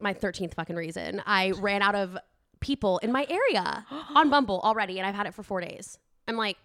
my 0.00 0.12
thirteenth 0.12 0.54
fucking 0.54 0.76
reason. 0.76 1.22
I 1.26 1.50
ran 1.52 1.82
out 1.82 1.94
of 1.94 2.16
people 2.60 2.98
in 2.98 3.12
my 3.12 3.26
area 3.28 3.86
on 4.14 4.30
Bumble 4.30 4.60
already, 4.62 4.98
and 4.98 5.06
I've 5.06 5.14
had 5.14 5.26
it 5.26 5.34
for 5.34 5.42
four 5.42 5.60
days. 5.60 5.98
I'm 6.28 6.36
like, 6.36 6.56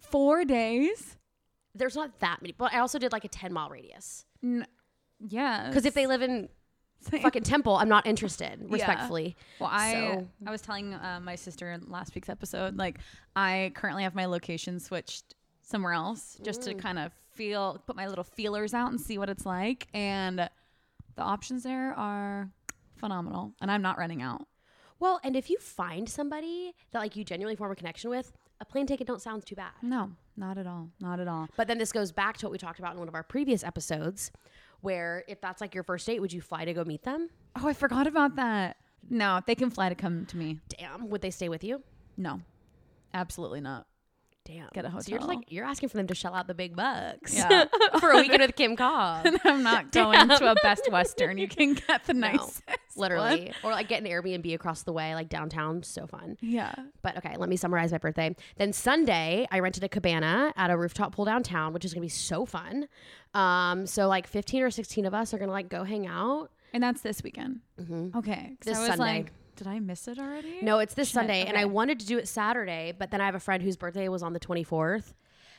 Four 0.00 0.44
days. 0.44 1.16
there's 1.74 1.96
not 1.96 2.18
that 2.20 2.40
many. 2.42 2.52
But 2.56 2.72
I 2.72 2.78
also 2.78 2.98
did 2.98 3.12
like 3.12 3.24
a 3.24 3.28
ten 3.28 3.52
mile 3.52 3.68
radius 3.68 4.24
N- 4.44 4.66
yeah. 5.28 5.66
because 5.68 5.84
if 5.84 5.94
they 5.94 6.06
live 6.06 6.22
in 6.22 6.48
fucking 7.02 7.42
Temple, 7.42 7.76
I'm 7.76 7.88
not 7.88 8.06
interested. 8.06 8.64
Respectfully. 8.70 9.36
Well, 9.58 9.70
I 9.72 9.92
So- 9.92 10.28
I 10.46 10.50
was 10.50 10.62
telling 10.62 10.94
uh, 10.94 11.20
my 11.22 11.34
sister 11.34 11.70
in 11.72 11.84
last 11.90 12.14
week's 12.14 12.28
episode, 12.28 12.76
like 12.76 12.98
I 13.34 13.72
currently 13.74 14.02
have 14.04 14.14
my 14.14 14.26
location 14.26 14.78
switched 14.80 15.34
somewhere 15.62 15.92
else 15.92 16.38
just 16.44 16.62
to 16.62 16.74
kind 16.74 16.98
of 16.98 17.12
feel, 17.34 17.82
put 17.86 17.94
my 17.96 18.06
little 18.08 18.24
feelers 18.24 18.74
out 18.74 18.90
and 18.90 19.00
see 19.00 19.18
what 19.18 19.28
it's 19.28 19.44
like, 19.46 19.86
and 19.94 20.38
the 20.38 21.22
options 21.22 21.62
there 21.64 21.92
are 21.94 22.50
phenomenal, 22.98 23.54
and 23.60 23.70
I'm 23.70 23.82
not 23.82 23.98
running 23.98 24.22
out. 24.22 24.46
Well, 25.00 25.20
and 25.22 25.36
if 25.36 25.48
you 25.48 25.58
find 25.58 26.08
somebody 26.08 26.74
that 26.92 26.98
like 26.98 27.16
you 27.16 27.24
genuinely 27.24 27.56
form 27.56 27.70
a 27.70 27.76
connection 27.76 28.10
with, 28.10 28.32
a 28.60 28.64
plane 28.64 28.86
ticket 28.86 29.06
don't 29.06 29.22
sound 29.22 29.46
too 29.46 29.54
bad. 29.54 29.70
No, 29.82 30.10
not 30.36 30.58
at 30.58 30.66
all, 30.66 30.90
not 31.00 31.20
at 31.20 31.28
all. 31.28 31.48
But 31.56 31.68
then 31.68 31.78
this 31.78 31.92
goes 31.92 32.10
back 32.10 32.36
to 32.38 32.46
what 32.46 32.52
we 32.52 32.58
talked 32.58 32.80
about 32.80 32.92
in 32.94 32.98
one 32.98 33.08
of 33.08 33.14
our 33.14 33.22
previous 33.22 33.62
episodes, 33.62 34.32
where 34.80 35.24
if 35.28 35.40
that's 35.40 35.60
like 35.60 35.74
your 35.74 35.84
first 35.84 36.06
date, 36.06 36.20
would 36.20 36.32
you 36.32 36.40
fly 36.40 36.64
to 36.64 36.74
go 36.74 36.84
meet 36.84 37.04
them? 37.04 37.30
Oh, 37.56 37.68
I 37.68 37.72
forgot 37.72 38.06
about 38.06 38.36
that. 38.36 38.76
No, 39.08 39.40
they 39.46 39.54
can 39.54 39.70
fly 39.70 39.88
to 39.88 39.94
come 39.94 40.26
to 40.26 40.36
me. 40.36 40.58
Damn, 40.68 41.08
would 41.08 41.22
they 41.22 41.30
stay 41.30 41.48
with 41.48 41.62
you? 41.62 41.82
No, 42.16 42.40
absolutely 43.14 43.60
not. 43.60 43.86
Damn. 44.48 44.68
Get 44.72 44.86
a 44.86 44.90
So 45.02 45.10
you're 45.10 45.18
just 45.18 45.28
like 45.28 45.52
you're 45.52 45.66
asking 45.66 45.90
for 45.90 45.98
them 45.98 46.06
to 46.06 46.14
shell 46.14 46.34
out 46.34 46.46
the 46.46 46.54
big 46.54 46.74
bucks. 46.74 47.36
Yeah. 47.36 47.66
for 48.00 48.12
a 48.12 48.16
weekend 48.16 48.40
with 48.40 48.56
Kim 48.56 48.76
Cobb. 48.76 49.26
I'm 49.44 49.62
not 49.62 49.92
going 49.92 50.26
to 50.26 50.50
a 50.50 50.54
Best 50.62 50.90
Western. 50.90 51.36
You 51.36 51.46
can 51.48 51.74
get 51.74 52.04
the 52.04 52.14
No, 52.14 52.28
nicest, 52.32 52.62
Literally. 52.96 53.52
Or 53.62 53.72
like 53.72 53.88
get 53.88 54.02
an 54.02 54.08
Airbnb 54.08 54.54
across 54.54 54.84
the 54.84 54.92
way, 54.92 55.14
like 55.14 55.28
downtown. 55.28 55.82
So 55.82 56.06
fun. 56.06 56.38
Yeah. 56.40 56.74
But 57.02 57.18
okay, 57.18 57.36
let 57.36 57.50
me 57.50 57.56
summarize 57.56 57.92
my 57.92 57.98
birthday. 57.98 58.34
Then 58.56 58.72
Sunday, 58.72 59.46
I 59.52 59.58
rented 59.60 59.84
a 59.84 59.88
cabana 59.88 60.52
at 60.56 60.70
a 60.70 60.76
rooftop 60.78 61.14
pool 61.14 61.26
downtown, 61.26 61.74
which 61.74 61.84
is 61.84 61.92
gonna 61.92 62.00
be 62.00 62.08
so 62.08 62.46
fun. 62.46 62.88
Um, 63.34 63.86
so 63.86 64.08
like 64.08 64.26
15 64.26 64.62
or 64.62 64.70
16 64.70 65.04
of 65.04 65.12
us 65.12 65.34
are 65.34 65.38
gonna 65.38 65.52
like 65.52 65.68
go 65.68 65.84
hang 65.84 66.06
out 66.06 66.50
And 66.72 66.82
that's 66.82 67.02
this 67.02 67.22
weekend. 67.22 67.60
Mhm. 67.78 68.14
Okay. 68.16 68.56
this 68.64 68.78
Sunday. 68.78 68.96
like, 68.96 69.32
Did 69.58 69.66
I 69.66 69.78
miss 69.80 70.08
it 70.08 70.18
already? 70.18 70.58
No, 70.62 70.78
it's 70.78 70.94
this 70.94 71.08
Shit, 71.08 71.14
Sunday, 71.14 71.44
and 71.44 71.56
I 71.58 71.66
wanted 71.66 72.00
to 72.00 72.06
do 72.06 72.16
it 72.16 72.26
Saturday, 72.28 72.94
but 72.98 73.10
then 73.10 73.20
I 73.20 73.26
have 73.26 73.34
a 73.34 73.40
friend 73.40 73.62
whose 73.62 73.76
birthday 73.76 74.08
was 74.08 74.22
on 74.22 74.32
the 74.32 74.40
24th, 74.40 75.12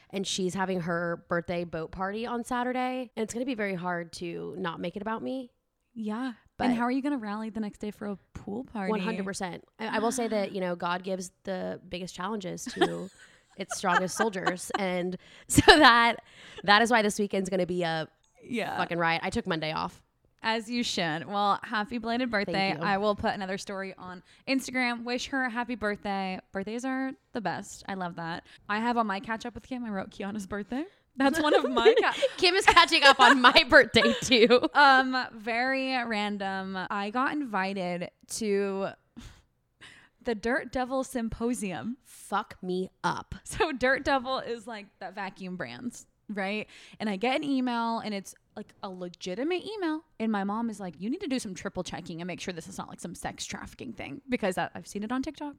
and 0.09 0.25
she's 0.25 0.53
having 0.55 0.81
her 0.81 1.23
birthday 1.29 1.65
boat 1.65 1.91
party 1.91 2.25
on 2.25 2.43
Saturday, 2.43 3.11
and 3.15 3.23
it's 3.23 3.33
gonna 3.33 3.45
be 3.45 3.55
very 3.55 3.75
hard 3.75 4.11
to 4.13 4.55
not 4.57 4.79
make 4.79 4.95
it 4.95 5.01
about 5.01 5.21
me. 5.21 5.51
Yeah. 5.93 6.33
But- 6.57 6.67
and 6.69 6.75
how 6.75 6.83
are 6.83 6.91
you 6.91 7.01
going 7.01 7.13
to 7.13 7.17
rally 7.17 7.49
the 7.49 7.59
next 7.61 7.79
day 7.79 7.91
for 7.91 8.07
a 8.07 8.17
pool 8.33 8.63
party? 8.65 8.91
100%. 8.93 9.61
I, 9.79 9.87
I 9.97 9.99
will 9.99 10.11
say 10.11 10.27
that, 10.27 10.51
you 10.51 10.59
know, 10.61 10.75
God 10.75 11.03
gives 11.03 11.31
the 11.45 11.79
biggest 11.87 12.13
challenges 12.13 12.65
to 12.73 13.09
its 13.57 13.77
strongest 13.77 14.17
soldiers. 14.17 14.69
And 14.77 15.17
so 15.47 15.61
that 15.65 16.17
that 16.65 16.81
is 16.81 16.91
why 16.91 17.01
this 17.01 17.17
weekend's 17.17 17.49
going 17.49 17.61
to 17.61 17.65
be 17.65 17.83
a 17.83 18.07
Yeah. 18.43 18.77
fucking 18.77 18.97
riot. 18.97 19.21
I 19.23 19.29
took 19.29 19.47
Monday 19.47 19.71
off. 19.71 20.01
As 20.41 20.69
you 20.69 20.83
should. 20.83 21.25
Well, 21.27 21.59
happy 21.63 21.97
belated 21.97 22.31
birthday. 22.31 22.75
I 22.79 22.97
will 22.97 23.15
put 23.15 23.33
another 23.33 23.57
story 23.57 23.93
on 23.97 24.23
Instagram. 24.47 25.03
Wish 25.03 25.27
her 25.27 25.43
a 25.45 25.49
happy 25.49 25.75
birthday. 25.75 26.39
Birthdays 26.53 26.85
are 26.85 27.11
the 27.33 27.41
best. 27.41 27.83
I 27.89 27.95
love 27.95 28.15
that. 28.15 28.45
I 28.69 28.79
have 28.79 28.97
on 28.97 29.05
my 29.07 29.19
catch 29.19 29.45
up 29.45 29.53
with 29.55 29.67
Kim, 29.67 29.83
I 29.83 29.89
wrote 29.89 30.11
Kiona's 30.11 30.47
birthday. 30.47 30.85
That's 31.17 31.41
one 31.41 31.53
of 31.53 31.69
my 31.69 31.93
ca- 32.01 32.15
Kim 32.37 32.55
is 32.55 32.65
catching 32.65 33.03
up 33.03 33.19
on 33.19 33.41
my 33.41 33.65
birthday 33.69 34.13
too. 34.21 34.61
um 34.73 35.17
very 35.35 36.01
random. 36.05 36.77
I 36.89 37.09
got 37.09 37.33
invited 37.33 38.09
to 38.35 38.89
the 40.23 40.35
Dirt 40.35 40.71
Devil 40.71 41.03
Symposium. 41.03 41.97
Fuck 42.05 42.55
me 42.61 42.89
up. 43.03 43.35
So 43.43 43.71
Dirt 43.73 44.05
Devil 44.05 44.39
is 44.39 44.67
like 44.67 44.85
that 44.99 45.15
vacuum 45.15 45.57
brands, 45.57 46.05
right? 46.29 46.67
And 46.99 47.09
I 47.09 47.17
get 47.17 47.35
an 47.35 47.43
email 47.43 47.99
and 47.99 48.13
it's 48.13 48.33
like 48.59 48.73
a 48.83 48.89
legitimate 48.89 49.63
email. 49.65 50.01
And 50.19 50.31
my 50.31 50.43
mom 50.43 50.69
is 50.69 50.79
like, 50.79 50.95
you 50.99 51.09
need 51.09 51.21
to 51.21 51.27
do 51.27 51.39
some 51.39 51.55
triple 51.55 51.81
checking 51.83 52.19
and 52.21 52.27
make 52.27 52.39
sure 52.41 52.53
this 52.53 52.67
is 52.67 52.77
not 52.77 52.89
like 52.89 52.99
some 52.99 53.15
sex 53.15 53.45
trafficking 53.45 53.93
thing 53.93 54.21
because 54.27 54.57
I- 54.57 54.69
I've 54.75 54.85
seen 54.87 55.03
it 55.03 55.11
on 55.11 55.21
TikTok. 55.23 55.55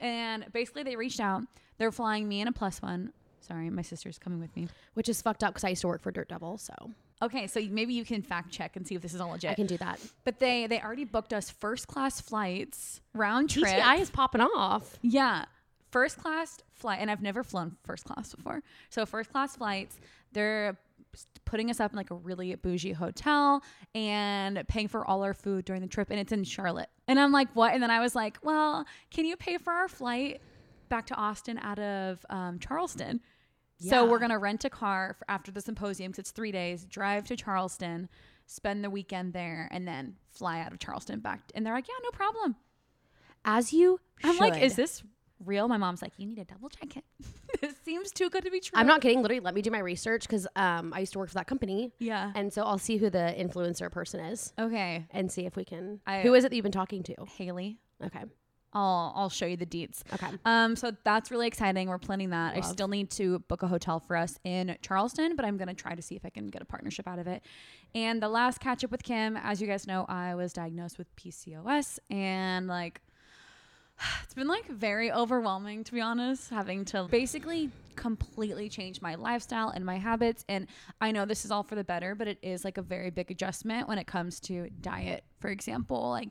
And 0.00 0.46
basically, 0.52 0.82
they 0.82 0.96
reached 0.96 1.20
out. 1.20 1.44
They're 1.78 1.92
flying 1.92 2.28
me 2.28 2.40
in 2.40 2.48
a 2.48 2.52
plus 2.52 2.82
one. 2.82 3.12
Sorry, 3.40 3.70
my 3.70 3.82
sister's 3.82 4.18
coming 4.18 4.40
with 4.40 4.54
me. 4.56 4.68
Which 4.94 5.08
is 5.08 5.20
fucked 5.22 5.42
up 5.44 5.54
because 5.54 5.64
I 5.64 5.70
used 5.70 5.80
to 5.82 5.88
work 5.88 6.02
for 6.02 6.10
Dirt 6.10 6.28
Devil, 6.28 6.58
so 6.58 6.74
Okay, 7.22 7.46
so 7.46 7.60
maybe 7.70 7.94
you 7.94 8.04
can 8.04 8.20
fact 8.20 8.50
check 8.50 8.74
and 8.74 8.84
see 8.86 8.96
if 8.96 9.02
this 9.02 9.14
is 9.14 9.20
all 9.20 9.30
legit. 9.30 9.52
I 9.52 9.54
can 9.54 9.66
do 9.68 9.76
that. 9.78 10.00
but 10.24 10.40
they 10.40 10.66
they 10.66 10.80
already 10.80 11.04
booked 11.04 11.32
us 11.32 11.50
first 11.50 11.86
class 11.86 12.20
flights 12.20 13.00
round 13.14 13.50
trip. 13.50 13.64
TTI 13.66 14.00
is 14.00 14.10
popping 14.10 14.40
off. 14.40 14.98
Yeah. 15.02 15.44
First 15.90 16.18
class 16.18 16.58
flight, 16.72 16.98
and 17.00 17.10
I've 17.10 17.22
never 17.22 17.44
flown 17.44 17.76
first 17.84 18.04
class 18.04 18.34
before. 18.34 18.62
So, 18.90 19.04
first 19.06 19.30
class 19.30 19.56
flights, 19.56 19.98
they're 20.32 20.76
putting 21.44 21.70
us 21.70 21.80
up 21.80 21.92
in 21.92 21.96
like 21.96 22.10
a 22.10 22.14
really 22.14 22.54
bougie 22.54 22.92
hotel 22.92 23.62
and 23.94 24.66
paying 24.68 24.88
for 24.88 25.06
all 25.06 25.22
our 25.22 25.34
food 25.34 25.64
during 25.64 25.82
the 25.82 25.88
trip. 25.88 26.10
And 26.10 26.18
it's 26.18 26.32
in 26.32 26.44
Charlotte. 26.44 26.88
And 27.08 27.18
I'm 27.20 27.32
like, 27.32 27.48
what? 27.54 27.74
And 27.74 27.82
then 27.82 27.90
I 27.90 28.00
was 28.00 28.14
like, 28.14 28.38
well, 28.42 28.86
can 29.10 29.24
you 29.24 29.36
pay 29.36 29.58
for 29.58 29.72
our 29.72 29.88
flight 29.88 30.40
back 30.88 31.06
to 31.06 31.14
Austin 31.14 31.58
out 31.58 31.78
of 31.78 32.24
um, 32.30 32.58
Charleston? 32.58 33.20
So, 33.78 34.08
we're 34.08 34.20
going 34.20 34.30
to 34.30 34.38
rent 34.38 34.64
a 34.64 34.70
car 34.70 35.16
for 35.18 35.28
after 35.28 35.50
the 35.50 35.60
symposium 35.60 36.12
because 36.12 36.20
it's 36.20 36.30
three 36.30 36.52
days, 36.52 36.84
drive 36.84 37.26
to 37.26 37.36
Charleston, 37.36 38.08
spend 38.46 38.84
the 38.84 38.90
weekend 38.90 39.32
there, 39.32 39.68
and 39.72 39.88
then 39.88 40.14
fly 40.30 40.60
out 40.60 40.72
of 40.72 40.78
Charleston 40.78 41.18
back. 41.18 41.40
And 41.56 41.66
they're 41.66 41.74
like, 41.74 41.88
yeah, 41.88 41.94
no 42.04 42.10
problem. 42.10 42.54
As 43.44 43.72
you 43.72 43.98
I'm 44.22 44.36
like, 44.36 44.62
is 44.62 44.76
this 44.76 45.02
real? 45.44 45.68
My 45.68 45.76
mom's 45.76 46.02
like, 46.02 46.12
you 46.16 46.26
need 46.26 46.36
to 46.36 46.44
double 46.44 46.68
check 46.68 46.96
it. 46.96 47.04
this 47.60 47.74
seems 47.84 48.12
too 48.12 48.30
good 48.30 48.44
to 48.44 48.50
be 48.50 48.60
true. 48.60 48.78
I'm 48.78 48.86
not 48.86 49.00
kidding. 49.00 49.22
Literally, 49.22 49.40
let 49.40 49.54
me 49.54 49.62
do 49.62 49.70
my 49.70 49.78
research 49.78 50.22
because 50.22 50.46
um, 50.56 50.92
I 50.94 51.00
used 51.00 51.12
to 51.12 51.18
work 51.18 51.28
for 51.28 51.34
that 51.34 51.46
company. 51.46 51.92
Yeah. 51.98 52.32
And 52.34 52.52
so 52.52 52.62
I'll 52.62 52.78
see 52.78 52.96
who 52.96 53.10
the 53.10 53.34
influencer 53.38 53.90
person 53.90 54.20
is 54.20 54.52
Okay, 54.58 55.06
and 55.10 55.30
see 55.30 55.46
if 55.46 55.56
we 55.56 55.64
can. 55.64 56.00
I- 56.06 56.22
who 56.22 56.34
is 56.34 56.44
it 56.44 56.50
that 56.50 56.56
you've 56.56 56.62
been 56.62 56.72
talking 56.72 57.02
to? 57.04 57.14
Haley. 57.36 57.78
Okay. 58.04 58.24
I'll 58.74 59.12
I'll 59.14 59.28
show 59.28 59.44
you 59.44 59.56
the 59.56 59.66
deets. 59.66 60.02
Okay. 60.14 60.28
Um, 60.44 60.76
so 60.76 60.92
that's 61.04 61.30
really 61.30 61.46
exciting. 61.46 61.88
We're 61.88 61.98
planning 61.98 62.30
that. 62.30 62.56
I 62.56 62.60
still 62.60 62.88
need 62.88 63.10
to 63.12 63.40
book 63.40 63.62
a 63.62 63.68
hotel 63.68 64.00
for 64.00 64.16
us 64.16 64.38
in 64.44 64.76
Charleston, 64.80 65.36
but 65.36 65.44
I'm 65.44 65.58
gonna 65.58 65.74
try 65.74 65.94
to 65.94 66.00
see 66.02 66.16
if 66.16 66.24
I 66.24 66.30
can 66.30 66.48
get 66.48 66.62
a 66.62 66.64
partnership 66.64 67.06
out 67.06 67.18
of 67.18 67.26
it. 67.26 67.42
And 67.94 68.22
the 68.22 68.28
last 68.28 68.60
catch 68.60 68.82
up 68.82 68.90
with 68.90 69.02
Kim, 69.02 69.36
as 69.36 69.60
you 69.60 69.66
guys 69.66 69.86
know, 69.86 70.06
I 70.08 70.34
was 70.34 70.54
diagnosed 70.54 70.96
with 70.96 71.14
PCOS, 71.16 71.98
and 72.08 72.66
like 72.66 73.02
it's 74.24 74.34
been 74.34 74.48
like 74.48 74.66
very 74.66 75.12
overwhelming 75.12 75.84
to 75.84 75.92
be 75.92 76.00
honest, 76.00 76.50
having 76.50 76.84
to 76.86 77.04
basically 77.10 77.70
completely 77.96 78.68
change 78.68 79.02
my 79.02 79.14
lifestyle 79.14 79.68
and 79.68 79.84
my 79.84 79.98
habits. 79.98 80.44
And 80.48 80.66
I 81.00 81.12
know 81.12 81.24
this 81.24 81.44
is 81.44 81.50
all 81.50 81.62
for 81.62 81.74
the 81.74 81.84
better, 81.84 82.14
but 82.14 82.28
it 82.28 82.38
is 82.42 82.64
like 82.64 82.78
a 82.78 82.82
very 82.82 83.10
big 83.10 83.30
adjustment 83.30 83.88
when 83.88 83.98
it 83.98 84.06
comes 84.06 84.40
to 84.40 84.68
diet. 84.80 85.24
For 85.40 85.48
example, 85.48 86.10
like 86.10 86.30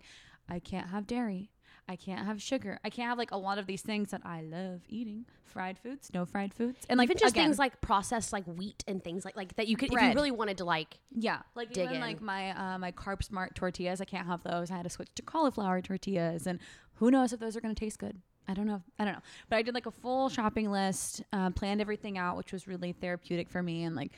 I 0.49 0.59
can't 0.59 0.89
have 0.89 1.07
dairy. 1.07 1.51
I 1.87 1.95
can't 1.95 2.25
have 2.25 2.41
sugar. 2.41 2.79
I 2.85 2.89
can't 2.89 3.09
have 3.09 3.17
like 3.17 3.31
a 3.31 3.37
lot 3.37 3.57
of 3.57 3.65
these 3.67 3.81
things 3.81 4.11
that 4.11 4.21
I 4.23 4.41
love 4.41 4.81
eating. 4.87 5.25
Fried 5.45 5.77
foods, 5.77 6.09
no 6.13 6.25
fried 6.25 6.53
foods. 6.53 6.85
And 6.89 6.97
like 6.97 7.07
Even 7.07 7.17
just 7.17 7.33
again, 7.33 7.47
things 7.47 7.59
like 7.59 7.81
processed 7.81 8.31
like 8.31 8.45
wheat 8.45 8.85
and 8.87 9.03
things 9.03 9.25
like 9.25 9.35
like 9.35 9.53
that 9.57 9.67
you 9.67 9.75
could 9.75 9.91
if 9.91 10.01
you 10.01 10.13
really 10.13 10.31
wanted 10.31 10.59
to 10.59 10.63
like 10.65 10.99
Yeah, 11.13 11.39
like 11.55 11.73
dig 11.73 11.83
even 11.83 11.95
in. 11.95 12.01
like 12.01 12.21
my 12.21 12.51
uh, 12.51 12.77
my 12.77 12.93
carb 12.93 13.21
smart 13.21 13.55
tortillas, 13.55 13.99
I 13.99 14.05
can't 14.05 14.27
have 14.27 14.41
those. 14.43 14.71
I 14.71 14.77
had 14.77 14.83
to 14.83 14.89
switch 14.89 15.09
to 15.15 15.21
cauliflower 15.21 15.81
tortillas, 15.81 16.47
and 16.47 16.59
who 17.01 17.09
knows 17.09 17.33
if 17.33 17.39
those 17.39 17.57
are 17.57 17.61
going 17.61 17.73
to 17.73 17.79
taste 17.79 17.97
good. 17.97 18.21
I 18.47 18.53
don't 18.53 18.67
know. 18.67 18.83
I 18.99 19.05
don't 19.05 19.13
know. 19.15 19.21
But 19.49 19.55
I 19.55 19.63
did 19.63 19.73
like 19.73 19.87
a 19.87 19.91
full 19.91 20.29
shopping 20.29 20.69
list, 20.71 21.23
uh, 21.33 21.49
planned 21.49 21.81
everything 21.81 22.17
out, 22.19 22.37
which 22.37 22.53
was 22.53 22.67
really 22.67 22.91
therapeutic 22.93 23.49
for 23.49 23.63
me, 23.63 23.83
and 23.85 23.95
like 23.95 24.11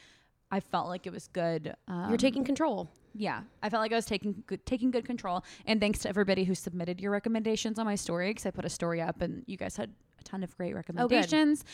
I 0.51 0.59
felt 0.59 0.87
like 0.89 1.07
it 1.07 1.13
was 1.13 1.27
good. 1.29 1.73
Um, 1.87 2.09
you're 2.09 2.17
taking 2.17 2.43
control. 2.43 2.89
yeah, 3.15 3.41
I 3.61 3.69
felt 3.69 3.79
like 3.81 3.93
I 3.93 3.95
was 3.95 4.05
taking 4.05 4.43
good, 4.47 4.65
taking 4.65 4.91
good 4.91 5.05
control. 5.05 5.45
And 5.65 5.79
thanks 5.79 5.99
to 5.99 6.09
everybody 6.09 6.43
who 6.43 6.55
submitted 6.55 6.99
your 6.99 7.11
recommendations 7.11 7.79
on 7.79 7.85
my 7.85 7.95
story, 7.95 8.31
because 8.31 8.45
I 8.45 8.51
put 8.51 8.65
a 8.65 8.69
story 8.69 9.01
up, 9.01 9.21
and 9.21 9.43
you 9.47 9.55
guys 9.55 9.77
had 9.77 9.91
a 10.19 10.23
ton 10.23 10.43
of 10.43 10.55
great 10.57 10.75
recommendations. 10.75 11.63
Oh, 11.65 11.71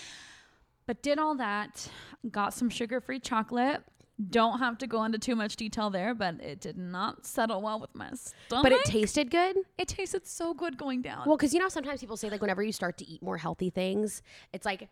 but 0.86 1.02
did 1.02 1.18
all 1.18 1.36
that, 1.36 1.90
got 2.30 2.54
some 2.54 2.70
sugar 2.70 3.02
free 3.02 3.20
chocolate. 3.20 3.82
Don't 4.30 4.60
have 4.60 4.78
to 4.80 4.88
go 4.88 5.04
into 5.06 5.18
too 5.18 5.36
much 5.36 5.56
detail 5.56 5.90
there, 5.90 6.14
but 6.14 6.42
it 6.42 6.60
did 6.60 6.78
not 6.78 7.26
settle 7.26 7.62
well 7.62 7.80
with 7.80 7.96
my 7.96 8.10
stomach. 8.14 8.64
But 8.64 8.72
it 8.74 8.84
tasted 8.84 9.32
good. 9.32 9.58
it 9.78 9.88
tasted 9.88 10.28
so 10.28 10.54
good 10.54 10.78
going 10.78 11.02
down. 11.02 11.24
Well, 11.26 11.38
because 11.38 11.54
you 11.54 11.60
know 11.60 11.70
sometimes 11.70 12.02
people 12.02 12.18
say 12.18 12.30
like 12.30 12.42
whenever 12.42 12.62
you 12.62 12.74
start 12.74 12.98
to 12.98 13.08
eat 13.08 13.22
more 13.24 13.38
healthy 13.38 13.70
things, 13.70 14.22
it's 14.52 14.66
like 14.66 14.90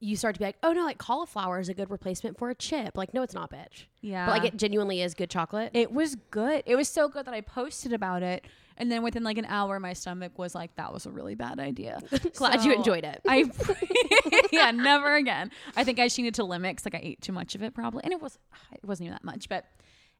you 0.00 0.16
start 0.16 0.34
to 0.34 0.38
be 0.38 0.44
like, 0.46 0.56
oh 0.62 0.72
no, 0.72 0.84
like 0.84 0.98
cauliflower 0.98 1.60
is 1.60 1.68
a 1.68 1.74
good 1.74 1.90
replacement 1.90 2.38
for 2.38 2.48
a 2.50 2.54
chip. 2.54 2.96
Like 2.96 3.12
no, 3.12 3.22
it's 3.22 3.34
not, 3.34 3.50
bitch. 3.50 3.84
yeah, 4.00 4.26
But 4.26 4.32
like 4.32 4.44
it 4.54 4.56
genuinely 4.56 5.02
is 5.02 5.14
good 5.14 5.30
chocolate. 5.30 5.70
It 5.74 5.92
was 5.92 6.14
good. 6.30 6.62
It 6.64 6.76
was 6.76 6.88
so 6.88 7.08
good 7.08 7.26
that 7.26 7.34
I 7.34 7.42
posted 7.42 7.92
about 7.92 8.22
it, 8.22 8.46
and 8.76 8.90
then 8.90 9.02
within 9.02 9.22
like 9.22 9.38
an 9.38 9.44
hour, 9.46 9.78
my 9.80 9.92
stomach 9.92 10.38
was 10.38 10.54
like, 10.54 10.74
"That 10.76 10.92
was 10.92 11.06
a 11.06 11.10
really 11.10 11.34
bad 11.34 11.58
idea." 11.60 12.00
Glad 12.34 12.64
you 12.64 12.72
enjoyed 12.72 13.04
it. 13.04 13.20
I 13.26 13.44
yeah, 14.52 14.70
never 14.70 15.14
again. 15.16 15.50
I 15.76 15.84
think 15.84 15.98
I 15.98 16.06
just 16.06 16.18
needed 16.18 16.34
to 16.34 16.44
limit 16.44 16.76
'cause, 16.76 16.84
like 16.84 16.94
I 16.94 17.00
ate 17.02 17.20
too 17.20 17.32
much 17.32 17.54
of 17.54 17.62
it 17.62 17.74
probably, 17.74 18.02
and 18.04 18.12
it 18.12 18.20
was 18.20 18.38
it 18.72 18.84
wasn't 18.84 19.06
even 19.06 19.14
that 19.14 19.24
much. 19.24 19.48
But 19.48 19.64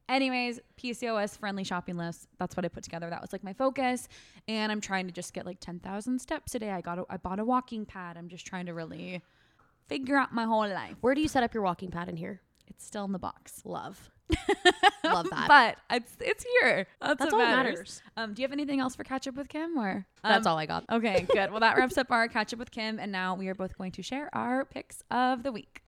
anyways, 0.09 0.61
PCOS 0.77 1.39
friendly 1.39 1.65
shopping 1.65 1.97
list. 1.97 2.29
That's 2.39 2.57
what 2.57 2.65
I 2.65 2.69
put 2.69 2.85
together. 2.85 3.09
That 3.11 3.21
was 3.21 3.33
like 3.33 3.45
my 3.45 3.53
focus, 3.53 4.09
and 4.49 4.71
I'm 4.71 4.81
trying 4.81 5.07
to 5.07 5.13
just 5.13 5.33
get 5.33 5.47
like 5.47 5.61
ten 5.61 5.81
thousand 5.81 6.21
steps 6.21 6.55
a 6.55 6.59
day. 6.59 6.71
I 6.71 6.81
got 6.81 6.99
a, 6.99 7.05
I 7.11 7.17
bought 7.17 7.39
a 7.41 7.45
walking 7.45 7.85
pad. 7.87 8.17
I'm 8.17 8.29
just 8.29 8.47
trying 8.47 8.67
to 8.67 8.75
really 8.75 9.23
figure 9.87 10.17
out 10.17 10.33
my 10.33 10.45
whole 10.45 10.67
life. 10.69 10.97
Where 11.01 11.15
do 11.15 11.21
you 11.21 11.29
set 11.29 11.43
up 11.43 11.53
your 11.55 11.63
walking 11.63 11.91
pad 11.91 12.09
in 12.09 12.17
here? 12.17 12.41
It's 12.67 12.85
still 12.87 13.05
in 13.05 13.13
the 13.13 13.19
box. 13.19 13.61
Love. 13.65 14.11
Love 15.05 15.29
that. 15.31 15.49
But 15.49 15.77
it's 15.97 16.17
it's 16.21 16.45
here. 16.61 16.87
That's, 17.01 17.19
That's 17.19 17.33
what 17.33 17.35
all 17.35 17.39
matters. 17.47 17.73
matters. 17.75 18.03
Um, 18.17 18.35
do 18.35 18.43
you 18.43 18.45
have 18.49 18.53
anything 18.53 18.81
else 18.81 18.97
for 18.97 19.05
catch 19.05 19.29
up 19.29 19.35
with 19.37 19.49
Kim 19.49 19.79
or 19.79 20.07
That's 20.23 20.47
um, 20.47 20.53
all 20.53 20.59
I 20.59 20.67
got. 20.67 20.85
Okay, 20.91 21.27
good. 21.33 21.51
Well, 21.51 21.61
that 21.61 21.77
wraps 21.79 21.99
up 21.99 22.11
our 22.11 22.27
catch 22.29 22.53
up 22.53 22.59
with 22.59 22.71
Kim, 22.71 22.99
and 22.99 23.13
now 23.13 23.35
we 23.35 23.49
are 23.49 23.55
both 23.55 23.77
going 23.77 23.93
to 23.93 24.03
share 24.03 24.31
our 24.35 24.65
picks 24.65 25.03
of 25.11 25.43
the 25.43 25.53
week. 25.53 25.83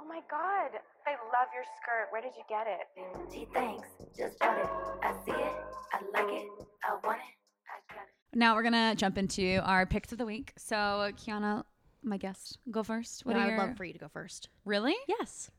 Oh 0.00 0.06
my 0.08 0.20
god, 0.30 0.70
I 1.06 1.10
love 1.12 1.48
your 1.54 1.64
skirt. 1.76 2.08
Where 2.10 2.22
did 2.22 2.32
you 2.36 2.42
get 2.48 2.66
it? 2.66 3.32
Gee, 3.32 3.46
thanks. 3.54 3.88
Just 4.16 4.38
bought 4.38 4.58
it. 4.58 4.66
I 5.02 5.12
see 5.24 5.32
it. 5.32 5.52
I 5.92 6.22
like 6.22 6.32
it. 6.42 6.48
I 6.84 7.06
want 7.06 7.18
it. 7.18 7.36
I 7.68 7.94
got 7.94 8.02
it. 8.02 8.08
Now 8.38 8.54
we're 8.54 8.62
gonna 8.62 8.94
jump 8.96 9.18
into 9.18 9.58
our 9.64 9.84
picks 9.86 10.10
of 10.12 10.18
the 10.18 10.24
week. 10.26 10.52
So, 10.56 10.76
Kiona, 10.76 11.64
my 12.02 12.16
guest, 12.16 12.58
go 12.70 12.82
first. 12.82 13.26
What 13.26 13.34
No, 13.34 13.38
are 13.38 13.42
I 13.42 13.44
would 13.46 13.50
your 13.52 13.66
love 13.66 13.76
for 13.76 13.84
you 13.84 13.92
to 13.92 13.98
go 13.98 14.08
first. 14.08 14.48
really? 14.64 14.94
Yes. 15.06 15.50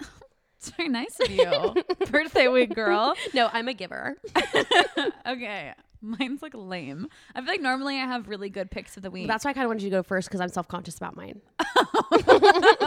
It's 0.62 0.68
very 0.76 0.90
nice 0.90 1.18
of 1.20 1.30
you, 1.30 1.74
birthday 2.10 2.46
week 2.46 2.74
girl. 2.74 3.14
No, 3.34 3.48
I'm 3.50 3.66
a 3.68 3.72
giver. 3.72 4.16
okay, 5.26 5.72
mine's 6.02 6.42
like 6.42 6.52
lame. 6.54 7.08
I 7.34 7.40
feel 7.40 7.48
like 7.48 7.62
normally 7.62 7.96
I 7.96 8.04
have 8.04 8.28
really 8.28 8.50
good 8.50 8.70
picks 8.70 8.94
of 8.98 9.02
the 9.02 9.10
week. 9.10 9.26
That's 9.26 9.42
why 9.42 9.52
I 9.52 9.54
kind 9.54 9.64
of 9.64 9.70
wanted 9.70 9.84
you 9.84 9.90
to 9.90 9.96
go 9.96 10.02
first 10.02 10.28
because 10.28 10.42
I'm 10.42 10.50
self 10.50 10.68
conscious 10.68 10.98
about 10.98 11.16
mine. 11.16 11.40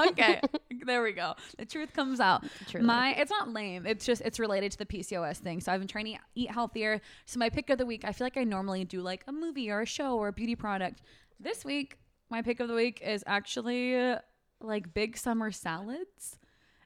okay, 0.10 0.40
there 0.86 1.02
we 1.02 1.14
go. 1.14 1.34
The 1.58 1.66
truth 1.66 1.94
comes 1.94 2.20
out. 2.20 2.44
Truly. 2.68 2.86
My 2.86 3.16
it's 3.16 3.32
not 3.32 3.50
lame. 3.52 3.88
It's 3.88 4.06
just 4.06 4.22
it's 4.22 4.40
related 4.40 4.72
to 4.74 4.78
the 4.78 4.86
PCOS 4.86 5.38
thing. 5.38 5.60
So 5.60 5.72
I've 5.72 5.80
been 5.80 5.88
trying 5.88 6.06
to 6.06 6.18
eat 6.36 6.52
healthier. 6.52 7.02
So 7.26 7.40
my 7.40 7.50
pick 7.50 7.72
of 7.72 7.80
the 7.80 7.88
week, 7.88 8.06
I 8.06 8.12
feel 8.12 8.26
like 8.26 8.38
I 8.38 8.44
normally 8.44 8.86
do 8.86 9.02
like 9.02 9.24
a 9.28 9.32
movie 9.32 9.72
or 9.72 9.82
a 9.82 9.86
show 9.88 10.16
or 10.18 10.28
a 10.28 10.34
beauty 10.34 10.56
product. 10.56 11.02
This 11.40 11.66
week, 11.66 11.98
my 12.30 12.44
pick 12.44 12.60
of 12.60 12.68
the 12.68 12.76
week 12.76 13.02
is 13.04 13.24
actually 13.26 13.96
uh, 13.98 14.20
like 14.62 14.94
big 14.94 15.18
summer 15.18 15.52
salads. 15.52 16.38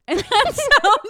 And 0.10 0.20
that 0.20 0.54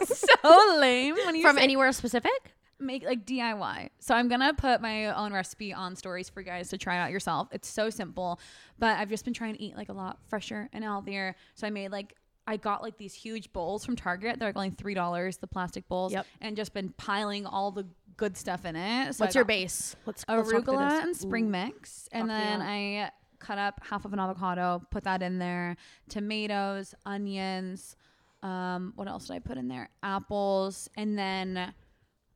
sounds 0.03 0.19
so 0.43 0.77
lame 0.79 1.15
when 1.25 1.35
you 1.35 1.41
From 1.43 1.57
say- 1.57 1.63
anywhere 1.63 1.91
specific? 1.91 2.31
make 2.79 3.03
like 3.03 3.25
DIY. 3.25 3.89
So 3.99 4.13
I'm 4.13 4.27
gonna 4.27 4.53
put 4.53 4.81
my 4.81 5.07
own 5.07 5.33
recipe 5.33 5.73
on 5.73 5.95
stories 5.95 6.29
for 6.29 6.41
you 6.41 6.45
guys 6.45 6.69
to 6.69 6.77
try 6.77 6.97
out 6.99 7.09
yourself. 7.09 7.47
It's 7.51 7.67
so 7.67 7.89
simple, 7.89 8.39
but 8.77 8.97
I've 8.99 9.09
just 9.09 9.25
been 9.25 9.33
trying 9.33 9.55
to 9.55 9.61
eat 9.61 9.75
like 9.75 9.89
a 9.89 9.93
lot 9.93 10.19
fresher 10.27 10.69
and 10.73 10.83
healthier. 10.83 11.35
So 11.55 11.65
I 11.65 11.71
made 11.71 11.91
like 11.91 12.13
I 12.45 12.57
got 12.57 12.83
like 12.83 12.97
these 12.97 13.15
huge 13.15 13.51
bowls 13.51 13.83
from 13.83 13.95
Target. 13.95 14.37
They're 14.37 14.49
like 14.49 14.55
only 14.55 14.69
three 14.69 14.93
dollars, 14.93 15.37
the 15.37 15.47
plastic 15.47 15.87
bowls, 15.89 16.13
Yep. 16.13 16.27
and 16.39 16.55
just 16.55 16.71
been 16.73 16.89
piling 16.97 17.47
all 17.47 17.71
the 17.71 17.87
good 18.15 18.37
stuff 18.37 18.63
in 18.63 18.75
it. 18.75 19.15
So 19.15 19.23
I 19.23 19.25
What's 19.25 19.35
your 19.35 19.43
got 19.43 19.47
base? 19.47 19.95
Let's, 20.05 20.23
let's 20.27 20.41
talk 20.41 20.45
through 20.47 20.61
arugula 20.75 20.89
this. 20.91 21.03
and 21.03 21.17
spring 21.17 21.49
mix, 21.49 22.07
and 22.11 22.29
Fuck 22.29 22.37
then. 22.37 22.61
I 22.61 23.11
cut 23.39 23.57
up 23.57 23.81
half 23.89 24.05
of 24.05 24.13
an 24.13 24.19
avocado, 24.19 24.83
put 24.91 25.03
that 25.05 25.23
in 25.23 25.39
there, 25.39 25.77
tomatoes, 26.09 26.93
onions. 27.07 27.95
Um, 28.43 28.93
what 28.95 29.07
else 29.07 29.27
did 29.27 29.33
I 29.33 29.39
put 29.39 29.57
in 29.57 29.67
there? 29.67 29.89
Apples, 30.03 30.89
and 30.95 31.17
then 31.17 31.73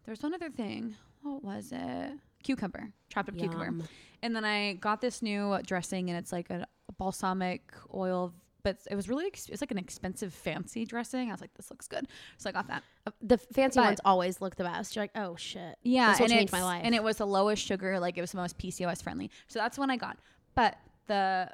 there's 0.05 0.22
one 0.24 0.34
other 0.34 0.50
thing. 0.50 0.96
What 1.22 1.43
was 1.43 1.72
it? 1.72 2.12
Cucumber, 2.43 2.91
chopped 3.10 3.29
up 3.29 3.38
cucumber. 3.38 3.86
And 4.24 4.36
then 4.36 4.43
I 4.46 4.74
got 4.74 5.01
this 5.01 5.22
new 5.22 5.60
dressing, 5.65 6.10
and 6.10 6.17
it's 6.17 6.31
like 6.31 6.50
a, 6.50 6.65
a 6.89 6.91
balsamic 6.93 7.72
oil, 7.93 8.34
but 8.63 8.77
it 8.89 8.96
was 8.96 9.08
really 9.10 9.27
ex- 9.27 9.48
it's 9.50 9.62
like 9.62 9.72
an 9.72 9.77
expensive 9.77 10.34
fancy 10.34 10.86
dressing. 10.86 11.29
I 11.29 11.31
was 11.34 11.41
like, 11.41 11.53
this 11.55 11.70
looks 11.70 11.88
good, 11.88 12.08
so 12.38 12.50
I 12.50 12.51
got 12.51 12.67
that. 12.67 12.84
Uh, 13.05 13.12
The 13.22 13.38
fancy 13.38 13.79
But- 13.79 13.86
ones 13.86 14.00
always 14.03 14.41
look 14.41 14.55
the 14.55 14.63
best. 14.63 14.96
You're 14.96 15.03
like, 15.03 15.12
oh 15.15 15.36
shit. 15.36 15.75
Yeah, 15.84 16.12
this 16.12 16.20
will 16.20 16.25
and 16.25 16.34
change 16.34 16.51
my 16.51 16.63
life. 16.63 16.81
and 16.84 16.96
it 16.96 17.03
was 17.03 17.17
the 17.17 17.27
lowest 17.27 17.63
sugar, 17.63 18.00
like 18.00 18.17
it 18.17 18.22
was 18.22 18.31
the 18.31 18.38
most 18.38 18.58
PCOS 18.58 19.03
friendly. 19.03 19.29
So 19.48 19.60
that's 19.60 19.77
when 19.77 19.91
I 19.91 19.98
got. 19.98 20.17
But 20.55 20.77
the 21.08 21.50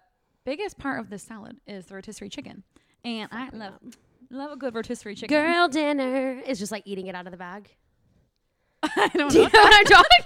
biggest 0.45 0.77
part 0.77 0.99
of 1.01 1.09
this 1.09 1.23
salad 1.23 1.57
is 1.67 1.87
the 1.87 1.95
rotisserie 1.95 2.29
chicken, 2.29 2.63
and 3.03 3.27
I 3.31 3.49
love 3.51 3.73
up. 3.73 3.83
Love 4.29 4.51
a 4.51 4.55
good 4.55 4.73
rotisserie 4.75 5.15
chicken. 5.15 5.35
Girl 5.35 5.67
dinner 5.67 6.41
is 6.45 6.59
just 6.59 6.71
like 6.71 6.83
eating 6.85 7.07
it 7.07 7.15
out 7.15 7.25
of 7.27 7.31
the 7.31 7.37
bag. 7.37 7.69
I 8.83 9.07
don't 9.13 9.31
Do 9.31 9.37
you 9.39 9.43
know. 9.43 9.49
know 9.53 9.61
what 9.63 9.73
I'm 9.73 9.85
talking 9.85 10.25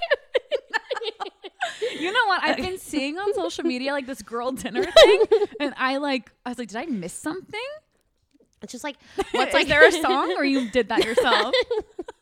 You 2.00 2.12
know 2.12 2.25
what? 2.27 2.43
I've 2.43 2.58
been 2.58 2.77
seeing 2.77 3.17
on 3.17 3.34
social 3.34 3.63
media 3.63 3.91
like 3.91 4.05
this 4.08 4.22
girl 4.22 4.51
dinner 4.51 4.84
thing, 4.84 5.24
and 5.60 5.74
I 5.77 5.98
like 5.98 6.31
I 6.46 6.50
was 6.50 6.58
like, 6.58 6.70
did 6.70 6.77
I 6.77 6.86
miss 6.86 7.13
something? 7.13 7.60
It's 8.62 8.72
just 8.72 8.84
like 8.84 8.98
What's 9.32 9.53
like 9.53 9.68
there 9.68 9.88
a 9.88 9.91
song 10.01 10.36
or 10.38 10.46
you 10.46 10.70
did 10.70 10.89
that 10.89 11.03
yourself? 11.06 11.53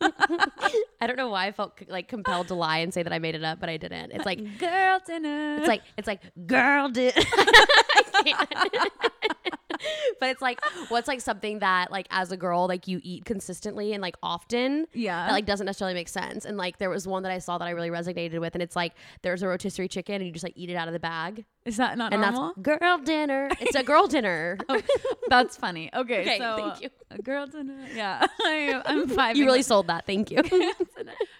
I 1.00 1.06
don't 1.06 1.16
know 1.16 1.28
why 1.28 1.46
I 1.46 1.52
felt 1.52 1.78
like 1.88 2.08
compelled 2.08 2.48
to 2.48 2.54
lie 2.54 2.78
and 2.78 2.92
say 2.94 3.02
that 3.02 3.12
I 3.12 3.18
made 3.18 3.34
it 3.34 3.44
up, 3.44 3.60
but 3.60 3.68
I 3.68 3.76
didn't. 3.76 4.12
It's 4.12 4.24
like 4.24 4.58
girl 4.58 4.98
dinner. 5.06 5.56
it's 5.58 5.68
like 5.68 5.82
it's 5.98 6.06
like 6.08 6.20
girl 6.46 6.88
did. 6.88 7.14
but 10.20 10.28
it's 10.28 10.42
like 10.42 10.60
what's 10.88 11.08
like 11.08 11.20
something 11.20 11.60
that 11.60 11.90
like 11.90 12.06
as 12.10 12.30
a 12.32 12.36
girl 12.36 12.66
like 12.68 12.86
you 12.86 13.00
eat 13.02 13.24
consistently 13.24 13.92
and 13.94 14.02
like 14.02 14.16
often 14.22 14.86
Yeah. 14.92 15.26
that 15.26 15.32
like 15.32 15.46
doesn't 15.46 15.64
necessarily 15.64 15.94
make 15.94 16.08
sense 16.08 16.44
and 16.44 16.58
like 16.58 16.76
there 16.78 16.90
was 16.90 17.08
one 17.08 17.22
that 17.22 17.32
i 17.32 17.38
saw 17.38 17.56
that 17.56 17.64
i 17.66 17.70
really 17.70 17.88
resonated 17.88 18.38
with 18.40 18.54
and 18.54 18.62
it's 18.62 18.76
like 18.76 18.92
there's 19.22 19.42
a 19.42 19.48
rotisserie 19.48 19.88
chicken 19.88 20.16
and 20.16 20.26
you 20.26 20.32
just 20.32 20.44
like 20.44 20.52
eat 20.56 20.68
it 20.68 20.74
out 20.76 20.86
of 20.86 20.92
the 20.92 21.00
bag 21.00 21.46
is 21.64 21.76
that 21.76 21.98
not 21.98 22.12
and 22.12 22.22
normal? 22.22 22.54
that's 22.56 22.78
girl 22.78 22.98
dinner 22.98 23.48
it's 23.60 23.74
a 23.76 23.82
girl 23.82 24.06
dinner 24.06 24.56
oh, 24.68 24.80
That's 25.28 25.56
funny. 25.56 25.90
Okay, 25.94 26.20
Okay, 26.22 26.38
so 26.38 26.56
thank 26.56 26.82
you. 26.82 26.88
A 27.10 27.18
girl 27.18 27.46
dinner. 27.46 27.86
Yeah, 27.94 28.26
I, 28.40 28.82
I'm 28.84 29.08
vibing. 29.18 29.36
you 29.36 29.44
really 29.44 29.62
sold 29.62 29.86
that 29.88 30.06
thank 30.06 30.30
you 30.30 30.42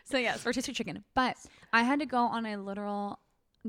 So 0.05 0.19
yes, 0.19 0.45
rotisserie 0.45 0.75
chicken. 0.75 1.05
But 1.15 1.37
I 1.73 1.83
had 1.83 2.01
to 2.01 2.07
go 2.07 2.19
on 2.19 2.45
a 2.47 2.57
literal 2.57 3.19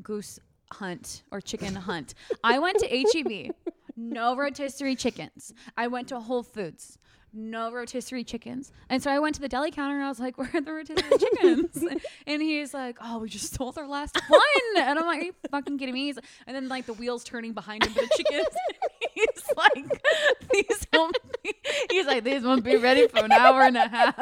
goose 0.01 0.39
hunt 0.71 1.23
or 1.31 1.41
chicken 1.41 1.75
hunt. 1.75 2.13
I 2.43 2.59
went 2.59 2.77
to 2.79 2.87
HEB, 2.87 3.51
no 3.95 4.35
rotisserie 4.35 4.95
chickens. 4.95 5.53
I 5.77 5.87
went 5.87 6.07
to 6.09 6.19
Whole 6.19 6.43
Foods, 6.43 6.97
no 7.33 7.71
rotisserie 7.71 8.23
chickens. 8.23 8.71
And 8.89 9.01
so 9.01 9.09
I 9.11 9.19
went 9.19 9.35
to 9.35 9.41
the 9.41 9.47
deli 9.47 9.71
counter 9.71 9.95
and 9.95 10.03
I 10.03 10.09
was 10.09 10.19
like, 10.19 10.37
"Where 10.39 10.49
are 10.53 10.61
the 10.61 10.73
rotisserie 10.73 11.17
chickens?" 11.17 11.83
and 12.27 12.41
he's 12.41 12.73
like, 12.73 12.97
"Oh, 13.01 13.19
we 13.19 13.29
just 13.29 13.53
stole 13.53 13.71
their 13.71 13.87
last 13.87 14.19
one." 14.27 14.41
And 14.77 14.99
I'm 14.99 15.05
like, 15.05 15.21
"Are 15.21 15.25
you 15.25 15.33
fucking 15.49 15.77
kidding 15.77 15.93
me?" 15.93 16.05
He's, 16.05 16.19
and 16.47 16.55
then 16.55 16.67
like 16.67 16.85
the 16.85 16.93
wheels 16.93 17.23
turning 17.23 17.53
behind 17.53 17.85
him 17.85 17.93
for 17.93 18.01
the 18.01 18.09
chickens. 18.15 18.47
he's 19.13 19.43
like, 19.55 20.03
"These 20.51 20.87
won't 20.93 21.17
be." 21.43 21.53
He's 21.89 22.05
like, 22.05 22.23
"These 22.23 22.43
won't 22.43 22.63
be 22.63 22.77
ready 22.77 23.07
for 23.07 23.19
an 23.19 23.31
hour 23.31 23.61
and 23.61 23.77
a 23.77 23.87
half." 23.87 24.19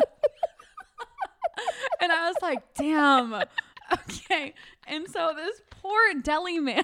and 2.02 2.12
I 2.12 2.28
was 2.28 2.36
like, 2.42 2.74
damn. 2.76 3.34
Okay. 3.92 4.54
And 4.88 5.08
so 5.08 5.34
this 5.36 5.62
poor 5.70 6.00
deli 6.22 6.60
man, 6.60 6.84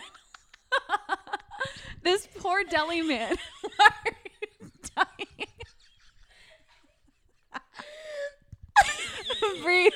this 2.03 2.27
poor 2.37 2.63
deli 2.63 3.01
man, 3.01 3.35
why 3.77 3.89
are 4.05 4.11
you 4.41 4.71
dying? 4.95 5.24
Breathe. 9.63 9.91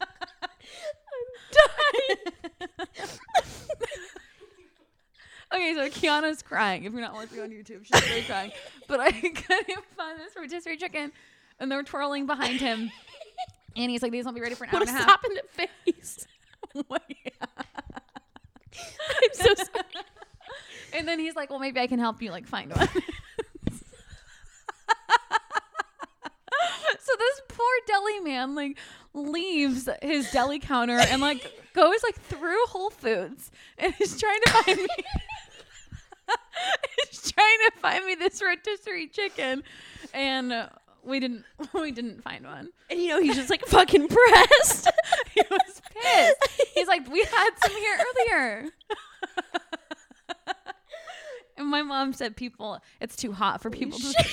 I'm 0.00 0.08
dying. 1.52 3.08
okay, 5.54 5.74
so 5.74 5.88
Kiona's 5.90 6.42
crying. 6.42 6.84
If 6.84 6.92
you're 6.92 7.00
not 7.02 7.14
watching 7.14 7.40
on 7.40 7.50
YouTube, 7.50 7.84
she's 7.84 8.02
really 8.10 8.22
crying. 8.22 8.52
But 8.88 9.00
I 9.00 9.10
couldn't 9.12 9.84
find 9.96 10.18
this 10.18 10.34
rotisserie 10.36 10.76
chicken, 10.76 11.12
and 11.58 11.70
they're 11.70 11.82
twirling 11.82 12.26
behind 12.26 12.60
him. 12.60 12.90
And 13.76 13.90
he's 13.90 14.02
like, 14.02 14.12
these 14.12 14.24
won't 14.24 14.36
be 14.36 14.40
ready 14.42 14.54
for 14.54 14.64
an 14.64 14.70
hour 14.70 14.78
put 14.80 14.88
a 14.88 14.90
and 14.90 14.98
a 15.00 15.02
half. 15.02 15.08
slap 15.08 15.24
in 15.24 15.34
the 15.34 15.42
face 15.92 16.26
oh 16.76 16.84
Yeah. 17.08 17.46
i'm 18.72 19.28
so 19.32 19.54
sorry 19.54 19.84
And 20.96 21.08
then 21.08 21.18
he's 21.18 21.34
like, 21.34 21.50
well, 21.50 21.58
maybe 21.58 21.80
I 21.80 21.86
can 21.88 21.98
help 21.98 22.22
you 22.22 22.30
like 22.30 22.46
find 22.46 22.72
one. 22.74 22.88
So 27.14 27.18
this 27.18 27.42
poor 27.48 27.66
deli 27.86 28.20
man 28.20 28.54
like 28.54 28.78
leaves 29.12 29.88
his 30.02 30.30
deli 30.30 30.58
counter 30.58 30.98
and 30.98 31.22
like 31.22 31.52
goes 31.72 32.02
like 32.02 32.16
through 32.16 32.64
Whole 32.66 32.90
Foods 32.90 33.50
and 33.78 33.94
is 34.00 34.18
trying 34.18 34.40
to 34.44 34.50
find 34.50 34.78
me. 34.78 34.86
is 37.12 37.30
trying 37.32 37.58
to 37.70 37.78
find 37.78 38.04
me 38.06 38.14
this 38.14 38.40
rotisserie 38.42 39.08
chicken, 39.08 39.62
and 40.12 40.52
uh, 40.52 40.68
we 41.04 41.20
didn't 41.20 41.44
we 41.74 41.92
didn't 41.92 42.22
find 42.22 42.44
one. 42.44 42.70
and 42.90 43.00
you 43.00 43.08
know 43.08 43.20
he's 43.20 43.36
just 43.36 43.50
like 43.50 43.64
fucking 43.66 44.08
pressed 44.08 44.88
He 45.34 45.42
was 45.50 45.82
pissed. 45.90 46.70
He's 46.74 46.88
like, 46.88 47.10
we 47.10 47.20
had 47.24 47.50
some 47.62 47.72
here 47.76 47.98
earlier. 47.98 48.70
and 51.56 51.66
my 51.66 51.82
mom 51.82 52.12
said, 52.12 52.36
people, 52.36 52.78
it's 53.00 53.16
too 53.16 53.32
hot 53.32 53.60
for 53.60 53.70
people 53.70 53.98
to. 53.98 54.24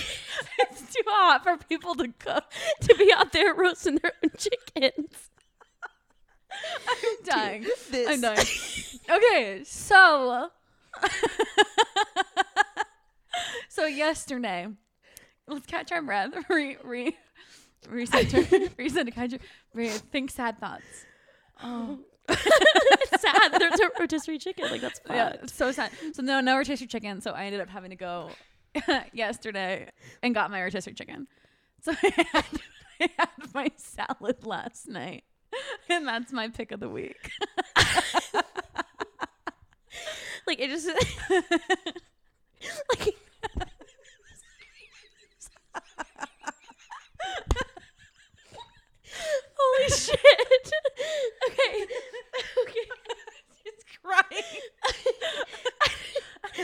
It's 0.69 0.93
too 0.93 1.01
hot 1.07 1.43
for 1.43 1.57
people 1.57 1.95
to 1.95 2.07
cook. 2.19 2.43
to 2.81 2.95
be 2.95 3.11
out 3.15 3.31
there 3.31 3.53
roasting 3.53 3.97
their 4.01 4.11
own 4.23 4.31
chickens 4.37 5.29
I'm 6.51 7.15
dying. 7.25 7.65
this- 7.89 8.07
I'm 8.09 8.21
dying. 8.21 8.45
Okay, 9.09 9.63
so. 9.65 10.49
so 13.69 13.85
yesterday, 13.85 14.67
let's 15.47 15.65
catch 15.65 15.91
our 15.91 16.01
breath. 16.01 16.31
Re, 16.49 16.77
re, 16.83 17.17
reset, 17.89 18.31
reset 18.77 19.05
to 19.05 19.11
catch. 19.11 19.33
Think 20.11 20.31
sad 20.31 20.59
thoughts. 20.59 20.83
Oh. 21.63 21.99
it's 22.29 23.21
sad 23.21 23.53
there's 23.59 23.79
a 23.79 23.89
rotisserie 23.99 24.37
chicken 24.37 24.69
like 24.69 24.81
that's 24.81 24.99
fucked. 24.99 25.13
Yeah, 25.15 25.29
it's 25.43 25.53
so 25.53 25.71
sad. 25.71 25.91
So 26.13 26.21
no, 26.21 26.39
no 26.39 26.57
rotisserie 26.57 26.87
chicken. 26.87 27.19
So 27.21 27.31
I 27.31 27.45
ended 27.45 27.59
up 27.59 27.69
having 27.69 27.89
to 27.89 27.95
go 27.97 28.29
yesterday 29.13 29.89
and 30.21 30.33
got 30.33 30.51
my 30.51 30.61
rotisserie 30.61 30.93
chicken. 30.93 31.27
So 31.81 31.93
I 32.03 32.25
had, 32.31 32.45
I 32.99 33.09
had 33.17 33.29
my 33.53 33.71
salad 33.77 34.45
last 34.45 34.87
night, 34.87 35.23
and 35.89 36.07
that's 36.07 36.31
my 36.31 36.49
pick 36.49 36.71
of 36.71 36.79
the 36.79 36.89
week. 36.89 37.31
like 40.47 40.59
it 40.59 40.69
just 40.69 40.87
like 40.87 41.07
holy 49.57 49.89
shit 49.89 50.19
okay 51.49 51.85
okay 52.61 52.85
She's 53.63 53.83
crying. 54.01 54.61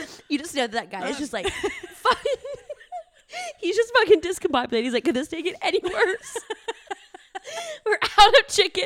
you 0.28 0.38
just 0.38 0.54
know 0.54 0.66
that 0.66 0.90
guy 0.90 1.08
is 1.08 1.18
just 1.18 1.32
like 1.32 1.48
fucking 1.94 2.32
he's 3.60 3.76
just 3.76 3.92
fucking 3.94 4.20
discombobulated 4.20 4.82
he's 4.82 4.92
like 4.92 5.04
could 5.04 5.14
this 5.16 5.28
take 5.28 5.46
it 5.46 5.56
any 5.62 5.80
worse 5.82 6.38
we're 7.86 7.98
out 8.18 8.38
of 8.40 8.48
chicken 8.48 8.84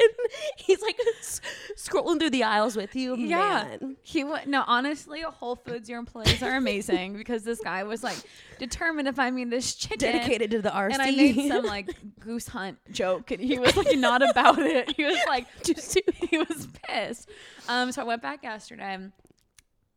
he's 0.57 0.81
like 0.83 0.97
s- 1.21 1.41
scrolling 1.77 2.19
through 2.21 2.31
the 2.31 2.43
aisles 2.45 2.77
with 2.77 2.95
you 2.95 3.17
Yeah, 3.17 3.77
man. 3.81 3.97
he 4.03 4.23
wa 4.25 4.41
No, 4.47 4.63
honestly, 4.67 5.23
Whole 5.23 5.57
Foods, 5.57 5.89
your 5.89 5.99
employees 5.99 6.43
are 6.43 6.55
amazing 6.57 7.17
because 7.17 7.43
this 7.45 7.61
guy 7.61 7.83
was 7.83 8.05
like 8.05 8.17
determined 8.59 9.07
to 9.07 9.13
find 9.15 9.35
me 9.35 9.45
this 9.45 9.75
chicken. 9.75 9.99
dedicated 10.13 10.51
to 10.53 10.63
the 10.63 10.69
RC 10.71 10.93
And 10.93 11.03
I 11.03 11.11
made 11.11 11.49
some 11.49 11.65
like 11.65 11.89
goose 12.21 12.47
hunt 12.47 12.79
joke, 12.93 13.31
and 13.33 13.41
he 13.41 13.59
was 13.59 13.77
like 13.77 13.97
not 13.99 14.29
about 14.29 14.59
it. 14.61 14.95
He 14.97 15.05
was 15.05 15.19
like, 15.27 15.47
just 15.65 15.99
he 16.29 16.39
was 16.39 16.69
pissed. 16.85 17.31
Um, 17.69 17.91
so 17.91 18.03
I 18.03 18.05
went 18.05 18.23
back 18.23 18.43
yesterday, 18.45 18.99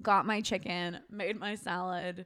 got 0.05 0.25
my 0.25 0.39
chicken, 0.39 0.99
made 1.09 1.37
my 1.39 1.55
salad. 1.55 2.25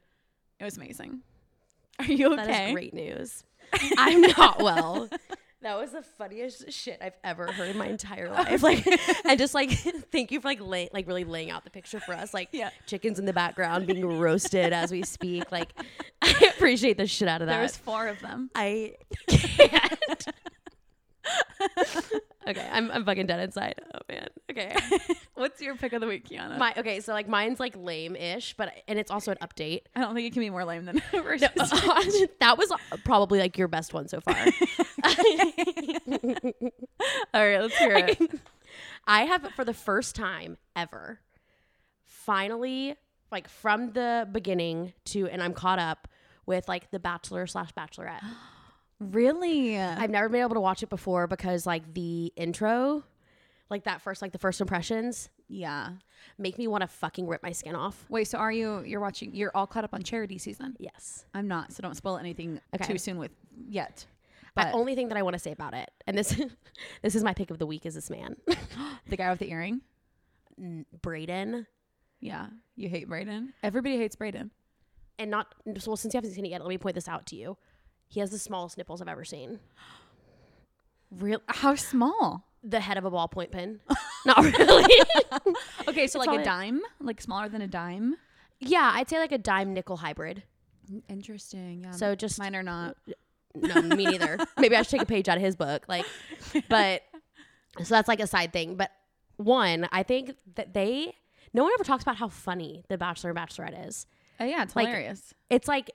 It 0.60 0.64
was 0.64 0.78
amazing. 0.78 1.22
Are 2.00 2.06
you 2.06 2.34
okay? 2.34 2.46
That 2.46 2.68
is 2.68 2.74
great 2.74 2.94
news. 2.94 3.44
I'm 3.98 4.22
not 4.22 4.62
well. 4.62 5.10
That 5.62 5.78
was 5.78 5.92
the 5.92 6.02
funniest 6.02 6.72
shit 6.72 7.00
I've 7.02 7.18
ever 7.22 7.52
heard 7.52 7.68
in 7.72 7.78
my 7.78 7.88
entire 7.88 8.30
life. 8.30 8.64
Like, 8.64 8.88
and 9.26 9.38
just 9.38 9.54
like, 9.54 9.72
thank 10.10 10.32
you 10.32 10.40
for 10.40 10.48
like, 10.48 10.62
lay, 10.62 10.88
like 10.94 11.06
really 11.06 11.26
laying 11.26 11.52
out 11.52 11.66
the 11.66 11.70
picture 11.70 12.00
for 12.00 12.14
us. 12.14 12.34
Like, 12.34 12.48
Yeah. 12.54 12.70
chickens 12.86 13.20
in 13.20 13.26
the 13.26 13.34
background 13.34 13.86
being 13.86 14.06
roasted 14.06 14.72
as 14.72 14.90
we 14.90 15.04
speak. 15.04 15.52
Like, 15.52 15.74
I 16.22 16.54
appreciate 16.56 16.96
the 16.96 17.08
shit 17.08 17.28
out 17.28 17.42
of 17.42 17.48
that. 17.48 17.56
There 17.56 17.62
was 17.62 17.76
four 17.76 18.08
of 18.08 18.22
them. 18.22 18.50
I 18.56 18.96
can't. 19.28 20.28
okay, 22.48 22.68
I'm 22.72 22.92
I'm 22.92 23.06
fucking 23.06 23.28
dead 23.28 23.40
inside. 23.40 23.76
Oh 23.94 24.00
man. 24.10 24.28
Okay. 24.50 24.76
What's 25.36 25.62
your 25.62 25.76
pick 25.76 25.94
of 25.94 26.02
the 26.02 26.08
week, 26.08 26.30
Kiona? 26.30 26.58
My 26.58 26.74
okay, 26.78 27.00
so 27.00 27.14
like 27.14 27.28
mine's 27.28 27.60
like 27.60 27.76
lame-ish, 27.78 28.56
but 28.56 28.74
and 28.88 28.98
it's 28.98 29.12
also 29.12 29.32
an 29.32 29.38
update. 29.42 29.82
I 29.96 30.02
don't 30.02 30.16
think 30.16 30.28
it 30.28 30.34
can 30.34 30.42
be 30.42 30.50
more 30.50 30.66
lame 30.66 30.86
than 30.86 31.02
versus. 31.12 31.50
that 32.40 32.58
was 32.58 32.72
uh, 32.72 32.98
probably 33.04 33.40
like 33.40 33.58
your 33.58 33.68
best 33.68 33.94
one 33.94 34.08
so 34.08 34.20
far. 34.22 34.36
All 37.34 37.46
right, 37.46 37.62
let's 37.62 37.78
hear 37.78 37.98
it. 37.98 38.20
I 39.06 39.24
have 39.24 39.50
for 39.56 39.66
the 39.66 39.74
first 39.74 40.16
time 40.16 40.58
ever 40.76 41.20
finally 42.06 42.96
like 43.32 43.48
from 43.48 43.92
the 43.94 44.28
beginning 44.32 44.94
to 45.06 45.28
and 45.28 45.42
I'm 45.42 45.54
caught 45.54 45.80
up 45.80 46.08
with 46.46 46.68
like 46.68 46.92
the 46.92 47.00
Bachelor 47.00 47.48
slash 47.48 47.72
Bachelorette. 47.74 48.24
Really? 49.00 49.80
I've 49.80 50.10
never 50.10 50.28
been 50.30 50.42
able 50.42 50.56
to 50.56 50.60
watch 50.62 50.84
it 50.84 50.90
before 50.90 51.28
because 51.28 51.66
like 51.66 51.94
the 51.94 52.34
intro, 52.36 53.04
like 53.70 53.86
that 53.86 54.02
first 54.02 54.22
like 54.22 54.32
the 54.34 54.38
first 54.40 54.60
impressions 54.62 55.30
yeah. 55.48 55.92
make 56.38 56.58
me 56.58 56.68
want 56.68 56.82
to 56.82 56.88
fucking 56.88 57.28
rip 57.28 57.42
my 57.42 57.52
skin 57.52 57.76
off. 57.76 58.06
Wait, 58.10 58.26
so 58.26 58.38
are 58.38 58.52
you? 58.52 58.84
You're 58.86 59.00
watching? 59.00 59.34
You're 59.34 59.52
all 59.56 59.68
caught 59.68 59.84
up 59.84 59.94
on 59.94 60.04
Charity 60.04 60.38
season. 60.38 60.76
Yes. 60.80 61.26
I'm 61.34 61.48
not, 61.48 61.72
so 61.72 61.82
don't 61.82 61.96
spoil 61.96 62.18
anything 62.18 62.60
Okay. 62.76 62.86
too 62.86 62.98
soon 62.98 63.18
with 63.18 63.32
yet. 63.70 64.06
The 64.56 64.64
But 64.66 64.74
only 64.74 64.96
thing 64.96 65.08
that 65.10 65.18
I 65.18 65.22
want 65.22 65.36
to 65.36 65.40
say 65.40 65.52
about 65.52 65.74
it, 65.74 65.90
and 66.06 66.18
this 66.18 66.30
this 67.02 67.16
is 67.16 67.24
my 67.24 67.34
pick 67.34 67.52
of 67.52 67.58
the 67.60 67.66
week, 67.66 67.86
is 67.86 67.96
this 67.96 68.10
man, 68.10 68.36
the 69.08 69.16
guy 69.16 69.30
with 69.30 69.40
the 69.40 69.50
earring. 69.50 69.82
N- 70.60 70.86
Brayden, 71.02 71.66
Yeah, 72.20 72.48
you 72.76 72.90
hate 72.90 73.08
Brayden. 73.08 73.54
Everybody 73.64 73.96
hates 73.98 74.16
Brayden. 74.18 74.50
and 75.18 75.32
not 75.32 75.56
well. 75.88 75.96
Since 75.96 76.14
you 76.14 76.18
haven't 76.18 76.32
seen 76.32 76.46
it 76.46 76.50
yet, 76.50 76.60
let 76.62 76.68
me 76.70 76.78
point 76.78 76.96
this 76.96 77.08
out 77.08 77.26
to 77.28 77.36
you. 77.38 77.56
He 78.10 78.20
has 78.20 78.32
the 78.32 78.40
smallest 78.40 78.78
nipples 78.78 79.02
I've 79.02 79.08
ever 79.08 79.24
seen. 79.24 79.60
Real? 81.12 81.42
How 81.48 81.76
small? 81.76 82.46
The 82.64 82.80
head 82.82 82.98
of 82.98 83.06
a 83.06 83.12
ballpoint 83.12 83.52
pen. 83.52 83.80
not 84.26 84.38
really. 84.44 84.94
Okay, 85.88 86.06
so 86.08 86.20
It's 86.20 86.28
like 86.28 86.38
a 86.38 86.42
it- 86.42 86.46
dime, 86.46 86.82
like 87.00 87.22
smaller 87.22 87.50
than 87.50 87.62
a 87.62 87.68
dime. 87.68 88.18
yeah, 88.60 88.92
I'd 88.94 89.10
say 89.10 89.18
like 89.18 89.32
a 89.32 89.38
dime 89.38 89.74
nickel 89.74 89.98
hybrid. 89.98 90.44
Interesting. 91.08 91.84
Yeah. 91.84 91.92
So 91.92 92.16
just 92.16 92.38
mine 92.40 92.56
are 92.56 92.64
not. 92.64 92.98
no, 93.56 93.82
me 93.82 94.06
neither. 94.06 94.38
Maybe 94.60 94.76
I 94.76 94.82
should 94.82 94.92
take 94.92 95.02
a 95.04 95.06
page 95.06 95.30
out 95.30 95.38
of 95.38 95.44
his 95.44 95.56
book. 95.56 95.86
Like, 95.88 96.06
but 96.68 97.02
so 97.80 97.96
that's 97.96 98.08
like 98.08 98.20
a 98.20 98.28
side 98.28 98.52
thing. 98.54 98.76
But 98.76 98.92
one, 99.38 99.88
I 99.92 100.04
think 100.04 100.36
that 100.56 100.74
they 100.74 101.14
no 101.54 101.64
one 101.64 101.72
ever 101.76 101.84
talks 101.84 102.04
about 102.04 102.18
how 102.18 102.28
funny 102.28 102.84
the 102.90 102.98
Bachelor 102.98 103.32
and 103.32 103.40
Bachelorette 103.40 103.88
is. 103.88 104.06
Oh 104.40 104.46
yeah, 104.46 104.64
it's 104.64 104.76
Like- 104.76 104.88
hilarious. 104.88 105.34
It's 105.50 105.68
like 105.68 105.92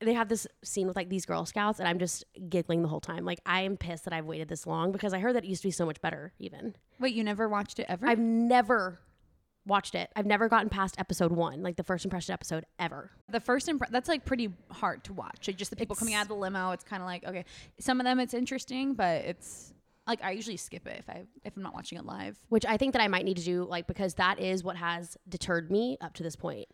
they 0.00 0.12
have 0.12 0.28
this 0.28 0.46
scene 0.62 0.86
with 0.86 0.96
like 0.96 1.08
these 1.08 1.24
Girl 1.24 1.44
Scouts, 1.46 1.78
and 1.78 1.88
I'm 1.88 1.98
just 1.98 2.24
giggling 2.48 2.82
the 2.82 2.88
whole 2.88 3.00
time. 3.00 3.24
Like 3.24 3.40
I 3.46 3.62
am 3.62 3.76
pissed 3.76 4.04
that 4.04 4.12
I've 4.12 4.26
waited 4.26 4.48
this 4.48 4.66
long 4.66 4.92
because 4.92 5.14
I 5.14 5.18
heard 5.20 5.34
that 5.36 5.44
it 5.44 5.48
used 5.48 5.62
to 5.62 5.68
be 5.68 5.72
so 5.72 5.86
much 5.86 6.00
better. 6.00 6.32
Even 6.38 6.74
Wait, 7.00 7.14
you 7.14 7.24
never 7.24 7.48
watched 7.48 7.78
it 7.78 7.86
ever? 7.88 8.06
I've 8.06 8.18
never 8.18 9.00
watched 9.66 9.94
it. 9.94 10.10
I've 10.14 10.26
never 10.26 10.48
gotten 10.48 10.68
past 10.68 10.94
episode 10.98 11.32
one, 11.32 11.62
like 11.62 11.76
the 11.76 11.82
first 11.82 12.04
impression 12.04 12.32
episode 12.32 12.64
ever. 12.78 13.10
the 13.28 13.40
first 13.40 13.66
impre- 13.68 13.90
that's 13.90 14.08
like 14.08 14.24
pretty 14.24 14.52
hard 14.70 15.02
to 15.04 15.12
watch. 15.12 15.48
Like 15.48 15.56
just 15.56 15.70
the 15.70 15.76
people 15.76 15.96
coming 15.96 16.14
out 16.14 16.22
of 16.22 16.28
the 16.28 16.34
limo. 16.34 16.70
It's 16.72 16.84
kind 16.84 17.02
of 17.02 17.06
like 17.06 17.24
okay, 17.24 17.44
some 17.80 18.00
of 18.00 18.04
them 18.04 18.20
it's 18.20 18.34
interesting, 18.34 18.94
but 18.94 19.24
it's 19.24 19.72
like 20.06 20.22
I 20.22 20.30
usually 20.32 20.56
skip 20.56 20.86
it 20.86 20.96
if 20.98 21.08
I 21.08 21.24
if 21.44 21.56
I'm 21.56 21.62
not 21.62 21.74
watching 21.74 21.98
it 21.98 22.04
live. 22.04 22.36
Which 22.48 22.64
I 22.66 22.76
think 22.76 22.92
that 22.92 23.02
I 23.02 23.08
might 23.08 23.24
need 23.24 23.36
to 23.38 23.44
do, 23.44 23.64
like 23.64 23.86
because 23.86 24.14
that 24.14 24.38
is 24.40 24.62
what 24.64 24.76
has 24.76 25.16
deterred 25.28 25.70
me 25.70 25.96
up 26.00 26.14
to 26.14 26.22
this 26.22 26.36
point. 26.36 26.68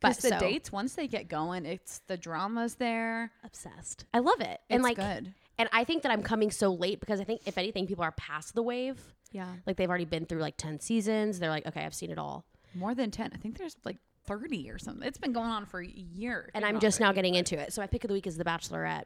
But 0.00 0.16
the 0.18 0.28
so- 0.30 0.38
dates 0.38 0.70
once 0.72 0.94
they 0.94 1.08
get 1.08 1.28
going, 1.28 1.66
it's 1.66 2.00
the 2.06 2.16
drama's 2.16 2.76
there. 2.76 3.32
obsessed. 3.44 4.04
I 4.14 4.18
love 4.20 4.40
it. 4.40 4.60
and 4.70 4.80
It's 4.80 4.84
like 4.84 4.96
good. 4.96 5.32
and 5.58 5.68
I 5.72 5.84
think 5.84 6.02
that 6.02 6.12
I'm 6.12 6.22
coming 6.22 6.50
so 6.50 6.72
late 6.72 7.00
because 7.00 7.20
I 7.20 7.24
think 7.24 7.40
if 7.46 7.58
anything 7.58 7.86
people 7.86 8.04
are 8.04 8.12
past 8.12 8.54
the 8.54 8.62
wave. 8.62 9.00
Yeah, 9.32 9.48
Like 9.66 9.76
they've 9.76 9.88
already 9.88 10.04
been 10.04 10.24
through 10.24 10.38
like 10.40 10.56
10 10.56 10.80
seasons. 10.80 11.38
They're 11.40 11.50
like, 11.50 11.66
"Okay, 11.66 11.84
I've 11.84 11.94
seen 11.94 12.10
it 12.10 12.18
all." 12.18 12.44
more 12.74 12.94
than 12.94 13.10
ten. 13.10 13.30
I 13.34 13.38
think 13.38 13.56
there's 13.58 13.76
like 13.84 13.96
thirty 14.26 14.68
or 14.70 14.78
something. 14.78 15.06
It's 15.06 15.18
been 15.18 15.32
going 15.32 15.48
on 15.50 15.64
for 15.66 15.80
years. 15.80 16.50
And 16.54 16.64
I'm 16.64 16.78
just 16.78 17.00
now 17.00 17.10
getting 17.12 17.34
into 17.34 17.58
it. 17.58 17.72
So 17.72 17.80
my 17.80 17.86
pick 17.86 18.04
of 18.04 18.08
the 18.08 18.14
week 18.14 18.26
is 18.26 18.36
The 18.36 18.44
Bachelorette. 18.44 19.04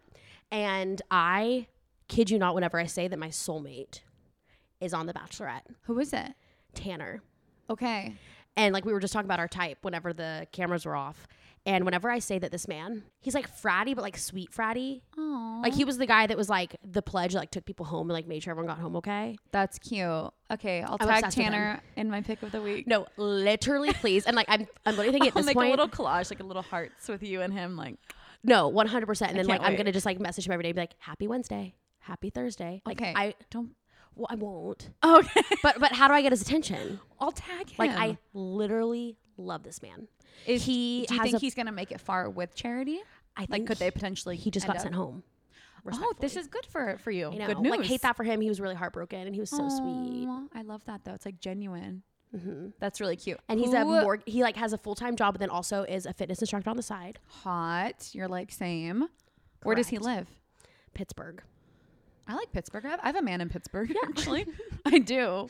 And 0.51 1.01
I 1.11 1.67
kid 2.11 2.31
you 2.31 2.39
not 2.39 2.55
whenever 2.55 2.79
I 2.79 2.87
say 2.87 3.09
that 3.09 3.19
my 3.19 3.29
soulmate 3.29 4.01
is 4.81 4.93
on 4.93 5.07
The 5.07 5.13
Bachelorette, 5.15 5.63
Who 5.83 5.99
is 5.99 6.13
it? 6.13 6.33
Tanner. 6.75 7.23
Okay. 7.69 8.15
And 8.57 8.75
like 8.75 8.85
we 8.85 8.93
were 8.93 9.01
just 9.01 9.13
talking 9.13 9.27
about 9.27 9.39
our 9.39 9.49
type 9.49 9.79
whenever 9.83 10.13
the 10.13 10.47
cameras 10.53 10.85
were 10.85 10.97
off. 10.97 11.27
And 11.67 11.85
whenever 11.85 12.11
I 12.11 12.21
say 12.21 12.39
that 12.39 12.51
this 12.53 12.67
man, 12.67 13.03
he's 13.21 13.35
like 13.35 13.47
fratty, 13.55 13.95
but 13.95 14.01
like 14.03 14.17
sweet 14.17 14.51
fratty. 14.51 15.03
Oh, 15.19 15.61
Like 15.63 15.75
he 15.75 15.85
was 15.85 15.99
the 15.99 16.07
guy 16.07 16.27
that 16.27 16.37
was 16.37 16.49
like 16.49 16.75
the 16.83 17.03
pledge, 17.03 17.35
like 17.35 17.51
took 17.51 17.67
people 17.67 17.85
home 17.85 18.09
and 18.09 18.15
like 18.15 18.27
made 18.27 18.43
sure 18.43 18.51
everyone 18.53 18.67
got 18.75 18.79
home 18.81 18.97
okay. 18.97 19.37
that's 19.53 19.79
cute. 19.79 20.07
Okay, 20.51 20.83
I'll 20.83 20.97
I'm 20.99 21.07
tag 21.07 21.19
obsessed 21.19 21.37
with 21.37 21.45
him. 21.47 21.53
Tanner 21.53 21.81
in 21.97 22.11
my 22.11 22.23
pick 22.23 22.43
of 22.43 22.51
the 22.51 22.63
week. 22.63 22.87
No, 22.87 23.07
literally, 23.19 23.93
please. 23.93 24.25
And 24.25 24.35
like 24.35 24.47
I'm, 24.49 24.67
I'm 24.87 24.97
literally 24.97 25.13
thinking 25.13 25.29
at 25.29 25.35
this 25.37 25.47
make 25.47 25.55
point, 25.55 25.69
a 25.69 25.71
little 25.71 25.89
collage, 25.89 26.31
like 26.31 26.41
a 26.41 26.45
little 26.45 26.63
hearts 26.63 27.09
with 27.09 27.23
you 27.23 27.43
and 27.43 27.53
him. 27.53 27.77
Like, 27.77 27.97
no, 28.43 28.69
100. 28.69 29.07
percent 29.07 29.31
And 29.33 29.39
then 29.39 29.47
like 29.47 29.59
can't 29.59 29.67
I'm 29.67 29.73
wait. 29.75 29.79
gonna 29.79 29.93
just 29.93 30.07
like 30.07 30.19
message 30.19 30.47
him 30.47 30.53
every 30.53 30.63
day, 30.63 30.71
and 30.71 30.77
be 30.77 30.81
like, 30.83 30.95
Happy 30.99 31.29
Wednesday, 31.29 31.75
Happy 32.11 32.31
Thursday. 32.31 32.83
Like 32.85 33.01
okay, 33.01 33.13
I, 33.17 33.35
don't. 33.51 33.71
well, 34.17 34.27
I 34.29 34.35
won't. 34.35 34.91
Okay, 35.05 35.43
But 35.63 35.79
but 35.79 35.93
how 35.93 36.09
do 36.09 36.15
I 36.15 36.23
get 36.23 36.33
his 36.33 36.43
attention? 36.43 36.99
I'll 37.21 37.31
tag 37.31 37.71
him. 37.71 37.77
Like 37.79 37.93
I 37.93 38.19
literally 38.35 39.17
love 39.37 39.63
this 39.63 39.81
man. 39.81 40.09
Is 40.45 40.65
he 40.65 41.07
Do 41.09 41.15
you 41.15 41.23
think 41.23 41.37
a- 41.37 41.39
he's 41.39 41.55
gonna 41.55 41.71
make 41.71 41.93
it 41.93 42.01
far 42.01 42.29
with 42.29 42.55
Charity? 42.57 42.99
I 43.37 43.47
think 43.47 43.51
Like, 43.51 43.67
could 43.69 43.79
they 43.79 43.93
potentially? 43.93 44.35
He 44.37 44.51
just 44.51 44.67
got 44.67 44.77
up- 44.77 44.83
sent 44.83 44.97
home. 44.97 45.23
Oh, 45.93 46.13
this 46.21 46.35
is 46.37 46.49
good 46.49 46.67
for 46.67 46.99
for 46.99 47.13
you. 47.13 47.31
You 47.33 47.39
know, 47.39 47.47
good 47.47 47.61
news. 47.61 47.71
like 47.71 47.85
hate 47.87 48.03
that 48.03 48.17
for 48.17 48.25
him. 48.25 48.41
He 48.41 48.49
was 48.49 48.61
really 48.61 48.75
heartbroken 48.75 49.21
and 49.27 49.33
he 49.35 49.41
was 49.41 49.51
so 49.51 49.69
sweet. 49.69 50.27
I 50.53 50.63
love 50.63 50.85
that 50.87 51.05
though. 51.05 51.15
It's 51.15 51.25
like 51.25 51.39
genuine. 51.41 52.03
hmm 52.39 52.71
That's 52.81 53.01
really 53.01 53.17
cute. 53.17 53.39
And 53.49 53.59
he's 53.61 53.73
a 53.73 53.85
more 53.85 54.19
he 54.27 54.43
like 54.43 54.57
has 54.57 54.73
a 54.73 54.79
full 54.79 54.97
time 54.97 55.15
job, 55.15 55.35
but 55.35 55.39
then 55.41 55.49
also 55.49 55.85
is 55.85 56.07
a 56.07 56.13
fitness 56.13 56.41
instructor 56.41 56.69
on 56.71 56.77
the 56.77 56.83
side. 56.83 57.21
hot. 57.29 58.11
You're 58.13 58.29
like 58.29 58.51
same. 58.51 59.09
Where 59.63 59.77
does 59.77 59.89
he 59.89 59.99
live? 59.99 60.27
Pittsburgh. 60.93 61.43
I 62.31 62.35
like 62.35 62.53
Pittsburgh. 62.53 62.87
I 62.87 62.91
have, 62.91 63.01
I 63.03 63.07
have 63.07 63.17
a 63.17 63.23
man 63.23 63.41
in 63.41 63.49
Pittsburgh. 63.49 63.93
Actually, 64.05 64.47
I 64.87 65.01
do. 65.01 65.49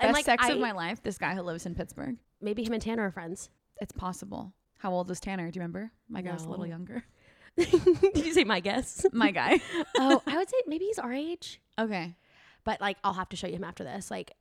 Best 0.00 0.12
like, 0.12 0.24
sex 0.24 0.48
of 0.48 0.58
my 0.58 0.72
life. 0.72 1.00
This 1.00 1.18
guy 1.18 1.36
who 1.36 1.42
lives 1.42 1.66
in 1.66 1.76
Pittsburgh. 1.76 2.16
Maybe 2.40 2.64
him 2.64 2.72
and 2.72 2.82
Tanner 2.82 3.06
are 3.06 3.10
friends. 3.12 3.48
It's 3.80 3.92
possible. 3.92 4.52
How 4.78 4.92
old 4.92 5.08
was 5.08 5.20
Tanner? 5.20 5.48
Do 5.52 5.56
you 5.56 5.60
remember? 5.60 5.92
My 6.08 6.22
guy 6.22 6.32
was 6.32 6.44
a 6.44 6.48
little 6.48 6.66
younger. 6.66 7.04
Did 7.56 8.26
you 8.26 8.32
say 8.34 8.42
my 8.42 8.58
guess? 8.58 9.06
My 9.12 9.30
guy. 9.30 9.60
oh, 9.98 10.20
I 10.26 10.36
would 10.36 10.50
say 10.50 10.56
maybe 10.66 10.86
he's 10.86 10.98
our 10.98 11.12
age. 11.12 11.60
okay. 11.78 12.16
But 12.64 12.80
like 12.80 12.96
I'll 13.04 13.14
have 13.14 13.28
to 13.28 13.36
show 13.36 13.46
you 13.46 13.54
him 13.54 13.64
after 13.64 13.84
this. 13.84 14.10
Like 14.10 14.32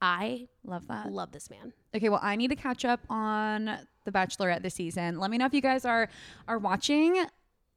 I 0.00 0.48
Love 0.64 0.88
that. 0.88 1.12
love 1.12 1.30
this 1.30 1.48
man. 1.48 1.72
Okay, 1.94 2.08
well, 2.08 2.18
I 2.20 2.34
need 2.34 2.48
to 2.48 2.56
catch 2.56 2.84
up 2.84 2.98
on 3.08 3.78
The 4.04 4.10
Bachelorette 4.10 4.62
this 4.62 4.74
season. 4.74 5.20
Let 5.20 5.30
me 5.30 5.38
know 5.38 5.46
if 5.46 5.54
you 5.54 5.60
guys 5.60 5.84
are 5.84 6.08
are 6.48 6.58
watching. 6.58 7.24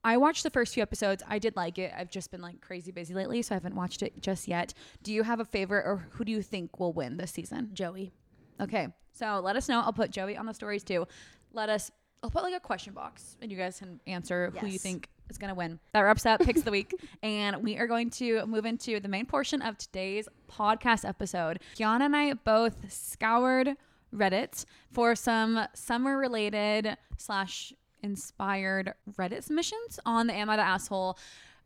I 0.05 0.17
watched 0.17 0.43
the 0.43 0.51
first 0.51 0.75
few 0.75 0.83
episodes. 0.83 1.23
I 1.27 1.39
did 1.39 1.55
like 1.55 1.79
it. 1.79 1.91
I've 1.97 2.11
just 2.11 2.29
been 2.29 2.41
like 2.41 2.61
crazy 2.61 2.91
busy 2.91 3.15
lately, 3.15 3.41
so 3.41 3.55
I 3.55 3.57
haven't 3.57 3.75
watched 3.75 4.03
it 4.03 4.21
just 4.21 4.47
yet. 4.47 4.71
Do 5.01 5.11
you 5.11 5.23
have 5.23 5.39
a 5.39 5.45
favorite 5.45 5.83
or 5.83 6.07
who 6.11 6.23
do 6.23 6.31
you 6.31 6.43
think 6.43 6.79
will 6.79 6.93
win 6.93 7.17
this 7.17 7.31
season? 7.31 7.71
Joey. 7.73 8.13
Okay, 8.61 8.89
so 9.13 9.41
let 9.43 9.55
us 9.55 9.67
know. 9.67 9.81
I'll 9.81 9.91
put 9.91 10.11
Joey 10.11 10.37
on 10.37 10.45
the 10.45 10.53
stories 10.53 10.83
too. 10.83 11.07
Let 11.53 11.69
us. 11.69 11.89
I'll 12.21 12.29
put 12.29 12.43
like 12.43 12.53
a 12.53 12.59
question 12.59 12.93
box, 12.93 13.35
and 13.41 13.51
you 13.51 13.57
guys 13.57 13.79
can 13.79 13.99
answer 14.05 14.53
who 14.59 14.67
you 14.67 14.77
think 14.77 15.09
is 15.31 15.39
gonna 15.39 15.55
win. 15.55 15.79
That 15.93 16.01
wraps 16.01 16.25
up 16.27 16.39
picks 16.39 16.59
of 16.59 16.65
the 16.65 16.71
week, 16.71 16.93
and 17.23 17.63
we 17.63 17.77
are 17.77 17.87
going 17.87 18.11
to 18.11 18.45
move 18.45 18.65
into 18.65 18.99
the 18.99 19.07
main 19.07 19.25
portion 19.25 19.63
of 19.63 19.75
today's 19.75 20.29
podcast 20.47 21.03
episode. 21.03 21.59
Kiona 21.75 22.01
and 22.01 22.15
I 22.15 22.33
both 22.33 22.91
scoured 22.93 23.75
Reddit 24.13 24.65
for 24.91 25.15
some 25.15 25.65
summer 25.73 26.15
related 26.15 26.95
slash 27.17 27.73
inspired 28.05 28.93
Reddit 29.17 29.43
submissions 29.43 29.99
on 30.05 30.27
the 30.27 30.33
Am 30.33 30.49
I 30.49 30.55
the 30.55 30.61
Asshole 30.61 31.17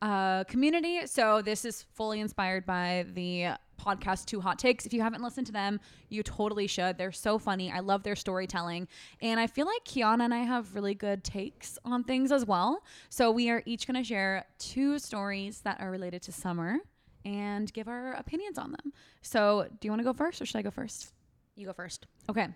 uh, 0.02 0.46
community. 0.46 1.06
So 1.06 1.42
this 1.42 1.66
is 1.66 1.84
fully 1.94 2.22
inspired 2.22 2.66
by 2.66 3.06
the 3.14 3.50
podcast 3.80 4.26
Two 4.26 4.40
Hot 4.42 4.58
Takes. 4.58 4.86
If 4.86 4.94
you 4.94 5.02
haven't 5.02 5.22
listened 5.22 5.48
to 5.48 5.54
them, 5.54 5.80
you 6.08 6.24
totally 6.24 6.68
should. 6.68 6.98
They're 6.98 7.12
so 7.12 7.38
funny. 7.38 7.72
I 7.72 7.80
love 7.80 8.04
their 8.04 8.16
storytelling. 8.16 8.88
And 9.22 9.40
I 9.40 9.48
feel 9.48 9.66
like 9.66 9.84
Kiona 9.86 10.24
and 10.24 10.34
I 10.34 10.40
have 10.40 10.74
really 10.74 10.96
good 10.96 11.24
takes 11.24 11.78
on 11.86 12.04
things 12.04 12.32
as 12.32 12.46
well. 12.46 12.84
So 13.10 13.32
we 13.32 13.50
are 13.50 13.62
each 13.66 13.86
going 13.88 14.02
to 14.02 14.04
share 14.04 14.46
two 14.58 15.00
stories 15.00 15.62
that 15.62 15.80
are 15.82 15.92
related 15.92 16.22
to 16.24 16.32
summer 16.32 16.78
and 17.26 17.72
give 17.74 17.88
our 17.90 18.14
opinions 18.14 18.58
on 18.58 18.72
them. 18.72 18.94
So 19.22 19.68
do 19.80 19.88
you 19.88 19.92
want 19.92 20.00
to 20.00 20.06
go 20.06 20.14
first 20.14 20.42
or 20.42 20.46
should 20.46 20.58
I 20.58 20.62
go 20.62 20.72
first? 20.72 21.12
You 21.56 21.66
go 21.66 21.74
first. 21.74 22.08
Okay. 22.30 22.48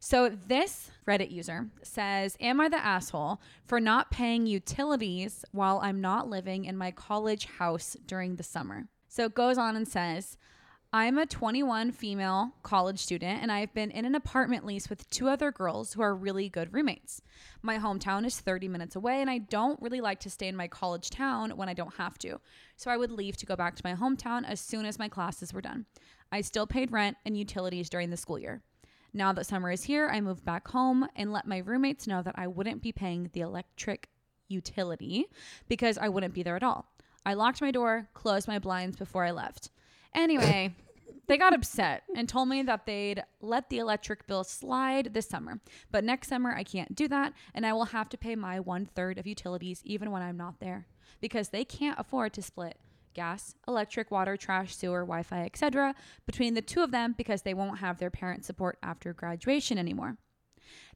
So 0.00 0.28
this 0.28 0.90
Reddit 1.06 1.30
user 1.30 1.68
says, 1.82 2.36
Am 2.40 2.60
I 2.60 2.68
the 2.68 2.84
asshole 2.84 3.40
for 3.64 3.80
not 3.80 4.10
paying 4.10 4.46
utilities 4.46 5.44
while 5.52 5.80
I'm 5.82 6.00
not 6.00 6.28
living 6.28 6.64
in 6.64 6.76
my 6.76 6.90
college 6.90 7.46
house 7.46 7.96
during 8.06 8.36
the 8.36 8.42
summer? 8.42 8.86
So 9.08 9.24
it 9.24 9.34
goes 9.34 9.58
on 9.58 9.74
and 9.74 9.88
says, 9.88 10.36
I'm 10.90 11.18
a 11.18 11.26
21 11.26 11.92
female 11.92 12.54
college 12.62 12.98
student 12.98 13.42
and 13.42 13.52
I've 13.52 13.74
been 13.74 13.90
in 13.90 14.06
an 14.06 14.14
apartment 14.14 14.64
lease 14.64 14.88
with 14.88 15.08
two 15.10 15.28
other 15.28 15.52
girls 15.52 15.92
who 15.92 16.00
are 16.00 16.14
really 16.14 16.48
good 16.48 16.72
roommates. 16.72 17.20
My 17.60 17.78
hometown 17.78 18.24
is 18.24 18.40
30 18.40 18.68
minutes 18.68 18.96
away 18.96 19.20
and 19.20 19.28
I 19.28 19.36
don't 19.36 19.82
really 19.82 20.00
like 20.00 20.20
to 20.20 20.30
stay 20.30 20.48
in 20.48 20.56
my 20.56 20.66
college 20.66 21.10
town 21.10 21.50
when 21.56 21.68
I 21.68 21.74
don't 21.74 21.94
have 21.96 22.16
to. 22.20 22.40
So 22.76 22.90
I 22.90 22.96
would 22.96 23.10
leave 23.10 23.36
to 23.38 23.46
go 23.46 23.54
back 23.54 23.76
to 23.76 23.82
my 23.84 23.94
hometown 23.94 24.48
as 24.48 24.60
soon 24.60 24.86
as 24.86 24.98
my 24.98 25.08
classes 25.08 25.52
were 25.52 25.60
done. 25.60 25.84
I 26.32 26.40
still 26.40 26.66
paid 26.66 26.90
rent 26.90 27.18
and 27.26 27.36
utilities 27.36 27.90
during 27.90 28.08
the 28.08 28.16
school 28.16 28.38
year. 28.38 28.62
Now 29.18 29.32
that 29.32 29.46
summer 29.46 29.72
is 29.72 29.82
here, 29.82 30.08
I 30.08 30.20
moved 30.20 30.44
back 30.44 30.68
home 30.68 31.08
and 31.16 31.32
let 31.32 31.44
my 31.44 31.58
roommates 31.58 32.06
know 32.06 32.22
that 32.22 32.38
I 32.38 32.46
wouldn't 32.46 32.82
be 32.82 32.92
paying 32.92 33.30
the 33.32 33.40
electric 33.40 34.10
utility 34.46 35.26
because 35.66 35.98
I 35.98 36.08
wouldn't 36.08 36.34
be 36.34 36.44
there 36.44 36.54
at 36.54 36.62
all. 36.62 36.86
I 37.26 37.34
locked 37.34 37.60
my 37.60 37.72
door, 37.72 38.08
closed 38.14 38.46
my 38.46 38.60
blinds 38.60 38.96
before 38.96 39.24
I 39.24 39.32
left. 39.32 39.70
Anyway, 40.14 40.72
they 41.26 41.36
got 41.36 41.52
upset 41.52 42.04
and 42.14 42.28
told 42.28 42.48
me 42.48 42.62
that 42.62 42.86
they'd 42.86 43.24
let 43.40 43.70
the 43.70 43.78
electric 43.78 44.24
bill 44.28 44.44
slide 44.44 45.12
this 45.14 45.28
summer. 45.28 45.58
But 45.90 46.04
next 46.04 46.28
summer, 46.28 46.54
I 46.54 46.62
can't 46.62 46.94
do 46.94 47.08
that, 47.08 47.32
and 47.56 47.66
I 47.66 47.72
will 47.72 47.86
have 47.86 48.08
to 48.10 48.16
pay 48.16 48.36
my 48.36 48.60
one 48.60 48.86
third 48.86 49.18
of 49.18 49.26
utilities 49.26 49.82
even 49.84 50.12
when 50.12 50.22
I'm 50.22 50.36
not 50.36 50.60
there 50.60 50.86
because 51.20 51.48
they 51.48 51.64
can't 51.64 51.98
afford 51.98 52.34
to 52.34 52.42
split 52.42 52.78
gas, 53.18 53.56
electric, 53.66 54.12
water, 54.12 54.36
trash, 54.36 54.76
sewer, 54.76 55.00
Wi 55.00 55.24
Fi, 55.24 55.42
etc. 55.44 55.92
between 56.24 56.54
the 56.54 56.62
two 56.62 56.82
of 56.82 56.92
them 56.92 57.16
because 57.18 57.42
they 57.42 57.52
won't 57.52 57.80
have 57.80 57.98
their 57.98 58.10
parent 58.10 58.44
support 58.44 58.78
after 58.80 59.12
graduation 59.12 59.76
anymore. 59.76 60.18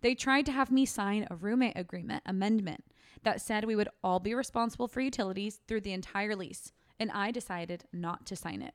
They 0.02 0.14
tried 0.14 0.46
to 0.46 0.52
have 0.52 0.70
me 0.70 0.86
sign 0.86 1.26
a 1.28 1.34
roommate 1.34 1.76
agreement 1.76 2.22
amendment 2.24 2.84
that 3.24 3.40
said 3.40 3.64
we 3.64 3.74
would 3.74 3.88
all 4.04 4.20
be 4.20 4.34
responsible 4.34 4.86
for 4.86 5.00
utilities 5.00 5.62
through 5.66 5.80
the 5.80 5.92
entire 5.92 6.36
lease, 6.36 6.70
and 7.00 7.10
I 7.10 7.32
decided 7.32 7.86
not 7.92 8.24
to 8.26 8.36
sign 8.36 8.62
it. 8.62 8.74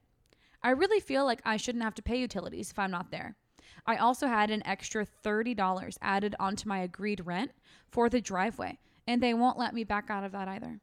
I 0.62 0.72
really 0.72 1.00
feel 1.00 1.24
like 1.24 1.42
I 1.46 1.56
shouldn't 1.56 1.86
have 1.86 1.96
to 1.96 2.02
pay 2.02 2.18
utilities 2.18 2.72
if 2.72 2.78
I'm 2.78 2.92
not 2.92 3.12
there. 3.12 3.38
I 3.86 3.96
also 3.96 4.28
had 4.28 4.52
an 4.52 4.68
extra 4.68 5.08
$30 5.24 5.98
added 6.02 6.36
onto 6.38 6.68
my 6.68 6.80
agreed 6.80 7.26
rent 7.26 7.52
for 7.88 8.10
the 8.10 8.20
driveway, 8.20 8.78
and 9.08 9.24
they 9.24 9.34
won't 9.34 9.58
let 9.58 9.74
me 9.74 9.86
back 9.86 10.10
out 10.10 10.26
of 10.26 10.34
that 10.34 10.50
either. 10.50 10.82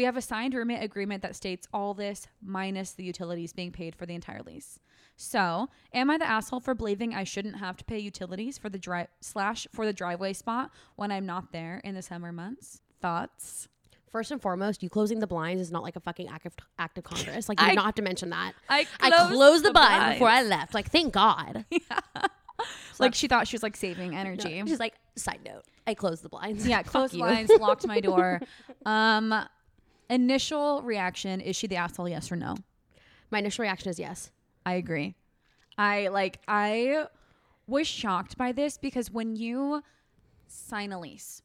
We 0.00 0.04
have 0.04 0.16
a 0.16 0.22
signed 0.22 0.54
roommate 0.54 0.82
agreement 0.82 1.20
that 1.24 1.36
states 1.36 1.68
all 1.74 1.92
this 1.92 2.26
minus 2.42 2.92
the 2.92 3.04
utilities 3.04 3.52
being 3.52 3.70
paid 3.70 3.94
for 3.94 4.06
the 4.06 4.14
entire 4.14 4.40
lease. 4.42 4.80
So, 5.14 5.68
am 5.92 6.08
I 6.08 6.16
the 6.16 6.24
asshole 6.26 6.60
for 6.60 6.72
believing 6.72 7.12
I 7.14 7.22
shouldn't 7.24 7.58
have 7.58 7.76
to 7.76 7.84
pay 7.84 7.98
utilities 7.98 8.56
for 8.56 8.70
the 8.70 8.78
drive 8.78 9.08
slash 9.20 9.66
for 9.74 9.84
the 9.84 9.92
driveway 9.92 10.32
spot 10.32 10.70
when 10.96 11.12
I'm 11.12 11.26
not 11.26 11.52
there 11.52 11.82
in 11.84 11.94
the 11.94 12.00
summer 12.00 12.32
months? 12.32 12.80
Thoughts? 13.02 13.68
First 14.10 14.30
and 14.30 14.40
foremost, 14.40 14.82
you 14.82 14.88
closing 14.88 15.18
the 15.20 15.26
blinds 15.26 15.60
is 15.60 15.70
not 15.70 15.82
like 15.82 15.96
a 15.96 16.00
fucking 16.00 16.28
act 16.28 16.46
of, 16.46 16.54
act 16.78 16.96
of 16.96 17.04
Congress. 17.04 17.50
Like 17.50 17.60
you 17.60 17.66
I- 17.68 17.74
not 17.74 17.84
have 17.84 17.94
to 17.96 18.02
mention 18.02 18.30
that. 18.30 18.54
I 18.70 18.86
I 19.00 19.10
closed 19.10 19.32
closed 19.34 19.64
the, 19.64 19.68
the 19.68 19.72
blinds 19.74 20.14
before 20.14 20.28
I 20.28 20.42
left. 20.44 20.72
Like 20.72 20.90
thank 20.90 21.12
God. 21.12 21.66
Like 22.98 23.14
she 23.14 23.28
thought 23.28 23.48
she 23.48 23.54
was 23.54 23.62
like 23.62 23.76
saving 23.76 24.14
energy. 24.14 24.62
She's 24.66 24.78
like, 24.78 24.94
side 25.16 25.40
note, 25.44 25.62
I 25.86 25.94
closed 25.94 26.22
the 26.22 26.28
blinds. 26.28 26.66
Yeah, 26.66 26.82
closed 26.84 27.14
blinds, 27.14 27.50
locked 27.58 27.86
my 27.86 28.00
door. 28.00 28.40
Um, 28.84 29.34
initial 30.10 30.82
reaction: 30.82 31.40
Is 31.40 31.56
she 31.56 31.66
the 31.66 31.76
asshole? 31.76 32.08
Yes 32.08 32.30
or 32.30 32.36
no? 32.36 32.56
My 33.30 33.38
initial 33.38 33.62
reaction 33.62 33.88
is 33.88 33.98
yes. 33.98 34.30
I 34.66 34.74
agree. 34.74 35.14
I 35.78 36.08
like. 36.08 36.40
I 36.46 37.06
was 37.66 37.86
shocked 37.86 38.36
by 38.36 38.52
this 38.52 38.76
because 38.76 39.10
when 39.10 39.36
you 39.36 39.82
sign 40.48 40.92
a 40.92 41.00
lease, 41.00 41.42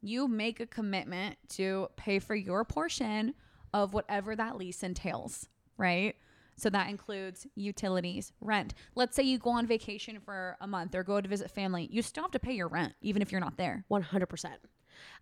you 0.00 0.26
make 0.26 0.58
a 0.58 0.66
commitment 0.66 1.36
to 1.50 1.88
pay 1.96 2.18
for 2.18 2.34
your 2.34 2.64
portion 2.64 3.34
of 3.72 3.92
whatever 3.92 4.34
that 4.34 4.56
lease 4.56 4.82
entails, 4.82 5.48
right? 5.76 6.16
So 6.56 6.68
that 6.70 6.90
includes 6.90 7.46
utilities, 7.54 8.32
rent. 8.40 8.74
Let's 8.94 9.16
say 9.16 9.22
you 9.22 9.38
go 9.38 9.50
on 9.50 9.66
vacation 9.66 10.18
for 10.20 10.56
a 10.60 10.66
month 10.66 10.94
or 10.94 11.02
go 11.02 11.20
to 11.20 11.28
visit 11.28 11.50
family. 11.50 11.88
You 11.90 12.02
still 12.02 12.24
have 12.24 12.32
to 12.32 12.38
pay 12.38 12.52
your 12.52 12.68
rent, 12.68 12.94
even 13.00 13.22
if 13.22 13.32
you're 13.32 13.40
not 13.40 13.56
there. 13.56 13.84
One 13.88 14.02
hundred 14.02 14.26
percent. 14.26 14.60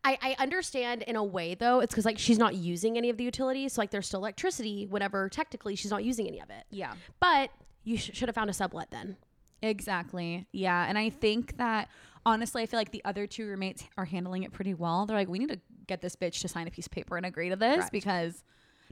I, 0.04 0.18
I 0.22 0.36
understand 0.42 1.02
in 1.02 1.16
a 1.16 1.24
way 1.24 1.54
though. 1.54 1.80
It's 1.80 1.92
because 1.92 2.04
like 2.04 2.18
she's 2.18 2.38
not 2.38 2.54
using 2.54 2.96
any 2.96 3.10
of 3.10 3.16
the 3.16 3.24
utilities, 3.24 3.74
so 3.74 3.80
like 3.80 3.90
there's 3.90 4.06
still 4.06 4.20
electricity. 4.20 4.86
whatever. 4.86 5.28
technically 5.28 5.76
she's 5.76 5.90
not 5.90 6.04
using 6.04 6.26
any 6.28 6.40
of 6.40 6.50
it. 6.50 6.64
Yeah. 6.70 6.94
But 7.20 7.50
you 7.84 7.96
sh- 7.96 8.10
should 8.14 8.28
have 8.28 8.34
found 8.34 8.50
a 8.50 8.52
sublet 8.52 8.90
then. 8.90 9.16
Exactly. 9.62 10.46
Yeah. 10.52 10.86
And 10.88 10.96
I 10.96 11.10
think 11.10 11.56
that 11.58 11.88
honestly, 12.24 12.62
I 12.62 12.66
feel 12.66 12.78
like 12.78 12.92
the 12.92 13.02
other 13.04 13.26
two 13.26 13.46
roommates 13.46 13.84
are 13.96 14.04
handling 14.04 14.44
it 14.44 14.52
pretty 14.52 14.74
well. 14.74 15.06
They're 15.06 15.16
like, 15.16 15.28
we 15.28 15.38
need 15.38 15.48
to 15.50 15.60
get 15.86 16.00
this 16.00 16.14
bitch 16.14 16.40
to 16.42 16.48
sign 16.48 16.68
a 16.68 16.70
piece 16.70 16.86
of 16.86 16.92
paper 16.92 17.16
and 17.16 17.26
agree 17.26 17.48
to 17.48 17.56
this 17.56 17.76
Correct. 17.76 17.92
because 17.92 18.44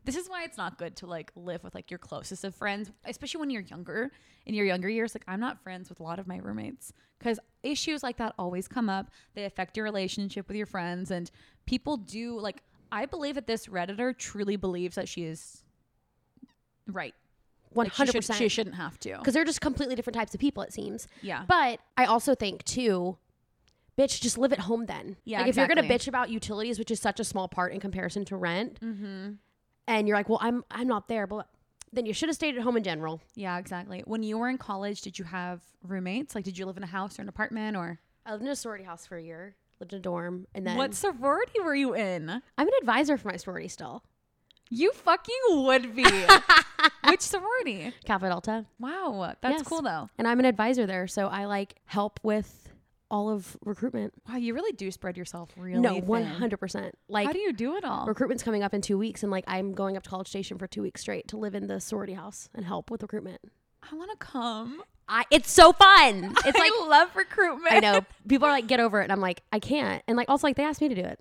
this 0.07 0.16
is 0.16 0.29
why 0.29 0.45
it's 0.45 0.57
not 0.57 0.79
good 0.79 0.97
to 0.97 1.07
like 1.07 1.31
live 1.37 1.62
with 1.62 1.75
like 1.75 1.90
your 1.90 1.99
closest 1.99 2.45
of 2.45 2.55
friends, 2.55 2.90
especially 3.05 3.40
when 3.40 3.51
you're 3.51 3.62
younger. 3.62 4.11
In 4.47 4.55
your 4.55 4.64
younger 4.64 4.88
years, 4.88 5.12
like 5.14 5.25
I'm 5.27 5.40
not 5.40 5.61
friends 5.62 5.88
with 5.88 5.99
a 6.01 6.03
lot 6.05 6.19
of 6.21 6.27
my 6.29 6.38
roommates 6.38 6.92
because 7.19 7.40
issues 7.64 8.03
like 8.05 8.16
that 8.19 8.33
always 8.38 8.69
come 8.69 8.88
up. 8.88 9.11
They 9.35 9.45
affect 9.45 9.77
your 9.77 9.83
relationship 9.85 10.47
with 10.49 10.57
your 10.57 10.66
friends, 10.66 11.11
and 11.11 11.31
people 11.66 11.97
do 11.97 12.38
like. 12.40 12.62
I 12.92 13.07
believe 13.07 13.35
that 13.35 13.49
this 13.49 13.66
redditor 13.66 14.16
truly 14.16 14.55
believes 14.55 14.95
that 14.95 15.09
she 15.09 15.25
is 15.25 15.64
right. 16.87 17.14
One 17.71 17.87
Like, 17.87 17.92
she 17.92 17.97
hundred 17.97 18.12
should- 18.12 18.19
percent. 18.19 18.38
She 18.38 18.49
shouldn't 18.49 18.77
have 18.77 18.99
to. 19.01 19.19
Because 19.19 19.35
they're 19.35 19.45
just 19.45 19.61
completely 19.61 19.97
different 19.97 20.14
types 20.14 20.33
of 20.35 20.40
people. 20.40 20.62
It 20.62 20.73
seems. 20.73 21.09
Yeah. 21.23 21.45
But 21.49 21.81
I 21.97 22.05
also 22.05 22.35
think 22.35 22.62
too, 22.64 23.19
bitch, 23.99 24.21
just 24.21 24.38
live 24.38 24.53
at 24.53 24.61
home 24.61 24.87
then. 24.87 25.16
Yeah, 25.25 25.40
Like 25.40 25.49
if 25.49 25.57
you're 25.57 25.66
gonna 25.66 25.81
exactly. 25.83 25.99
bitch 25.99 26.09
about 26.09 26.31
utilities, 26.31 26.79
which 26.79 26.90
is 26.92 27.01
such 27.01 27.19
a 27.21 27.25
small 27.25 27.49
part 27.49 27.73
in 27.73 27.81
comparison 27.81 28.25
to 28.27 28.37
rent, 28.37 28.79
mm-hmm. 28.81 29.33
And 29.87 30.07
you're 30.09 30.16
like, 30.16 30.29
well, 30.29 30.38
I'm 30.40 30.64
I'm 30.70 30.87
not 30.88 31.09
there, 31.09 31.27
but 31.27 31.49
then 31.92 32.07
you 32.07 32.12
should 32.12 32.29
have 32.29 32.37
stayed 32.37 32.57
at 32.57 32.62
home 32.62 32.77
in 32.77 32.83
general. 32.83 33.20
Yeah, 33.35 33.59
exactly. 33.59 34.03
When 34.07 34.22
you 34.22 34.38
were 34.38 34.49
in 34.49 34.59
college, 34.59 35.01
did 35.03 35.18
you 35.18 35.25
have 35.25 35.62
roommates? 35.83 36.35
Like, 36.35 36.44
did 36.44 36.59
you 36.59 36.66
live 36.66 36.77
in 36.77 36.83
a 36.83 36.87
house 36.88 37.18
or 37.18 37.22
an 37.22 37.29
apartment 37.29 37.77
or 37.77 38.01
I 38.25 38.33
lived 38.33 38.44
in 38.44 38.51
a 38.51 38.57
sorority 38.57 38.85
house 38.85 39.07
for 39.07 39.16
a 39.16 39.22
year, 39.22 39.55
lived 39.81 39.92
in 39.92 39.99
a 40.01 40.03
dorm, 40.03 40.46
and 40.55 40.66
then 40.66 40.77
what 40.77 40.94
sorority 40.94 41.61
were 41.61 41.75
you 41.75 41.94
in? 41.94 42.29
I'm 42.31 42.66
an 42.68 42.75
advisor 42.81 43.16
for 43.16 43.29
my 43.29 43.37
sorority 43.37 43.68
still. 43.68 44.03
You 44.68 44.90
fucking 44.92 45.35
would 45.51 45.94
be. 45.94 46.05
Which 47.09 47.20
sorority? 47.20 47.94
Kappa 48.05 48.29
Delta. 48.29 48.66
Wow, 48.81 49.35
that's 49.40 49.59
Yes. 49.59 49.62
cool 49.68 49.81
though. 49.83 50.11
And 50.18 50.27
I'm 50.27 50.40
an 50.40 50.44
advisor 50.44 50.87
there, 50.87 51.07
so 51.07 51.29
I 51.29 51.44
like 51.44 51.77
help 51.85 52.18
with 52.25 52.65
all 53.11 53.31
of 53.31 53.57
recruitment. 53.64 54.12
Wow, 54.29 54.37
you 54.37 54.55
really 54.55 54.73
do 54.73 54.90
spread 54.90 55.16
yourself 55.16 55.51
really 55.57 55.81
no, 55.81 55.97
one 55.97 56.25
hundred 56.25 56.59
percent. 56.59 56.97
Like 57.09 57.27
How 57.27 57.33
do 57.33 57.38
you 57.38 57.53
do 57.53 57.77
it 57.77 57.85
all? 57.85 58.07
recruitment's 58.07 58.42
coming 58.42 58.62
up 58.62 58.75
in 58.75 58.81
two 58.81 58.99
weeks, 58.99 59.23
and 59.23 59.31
like 59.31 59.45
I'm 59.47 59.73
going 59.73 59.97
up 59.97 60.03
to 60.05 60.11
College 60.11 60.29
Station 60.29 60.59
for 60.59 60.66
two 60.66 60.83
weeks 60.83 61.01
straight 61.01 61.29
to 61.29 61.37
live 61.37 61.55
in 61.55 61.66
the 61.66 61.81
sorority 61.81 62.14
house 62.14 62.49
and 62.55 62.64
help 62.64 62.90
with 62.90 63.03
recruitment. 63.03 63.40
I 63.90 63.95
want 63.95 64.11
to 64.11 64.16
come. 64.16 64.83
I 65.09 65.25
it's 65.31 65.51
so 65.51 65.73
fun. 65.73 66.35
It's 66.45 66.59
like 66.59 66.73
I 66.75 66.87
love 66.88 67.14
recruitment. 67.14 67.75
I 67.75 67.79
know 67.81 68.01
people 68.29 68.49
are 68.49 68.53
like 68.53 68.66
get 68.66 68.81
over 68.81 69.01
it, 69.01 69.05
and 69.05 69.12
I'm 69.12 69.21
like 69.21 69.42
I 69.53 69.61
can't. 69.61 70.03
And 70.09 70.16
like 70.16 70.29
also 70.29 70.47
like 70.47 70.57
they 70.57 70.64
asked 70.64 70.81
me 70.81 70.88
to 70.88 70.95
do 70.95 71.03
it 71.03 71.19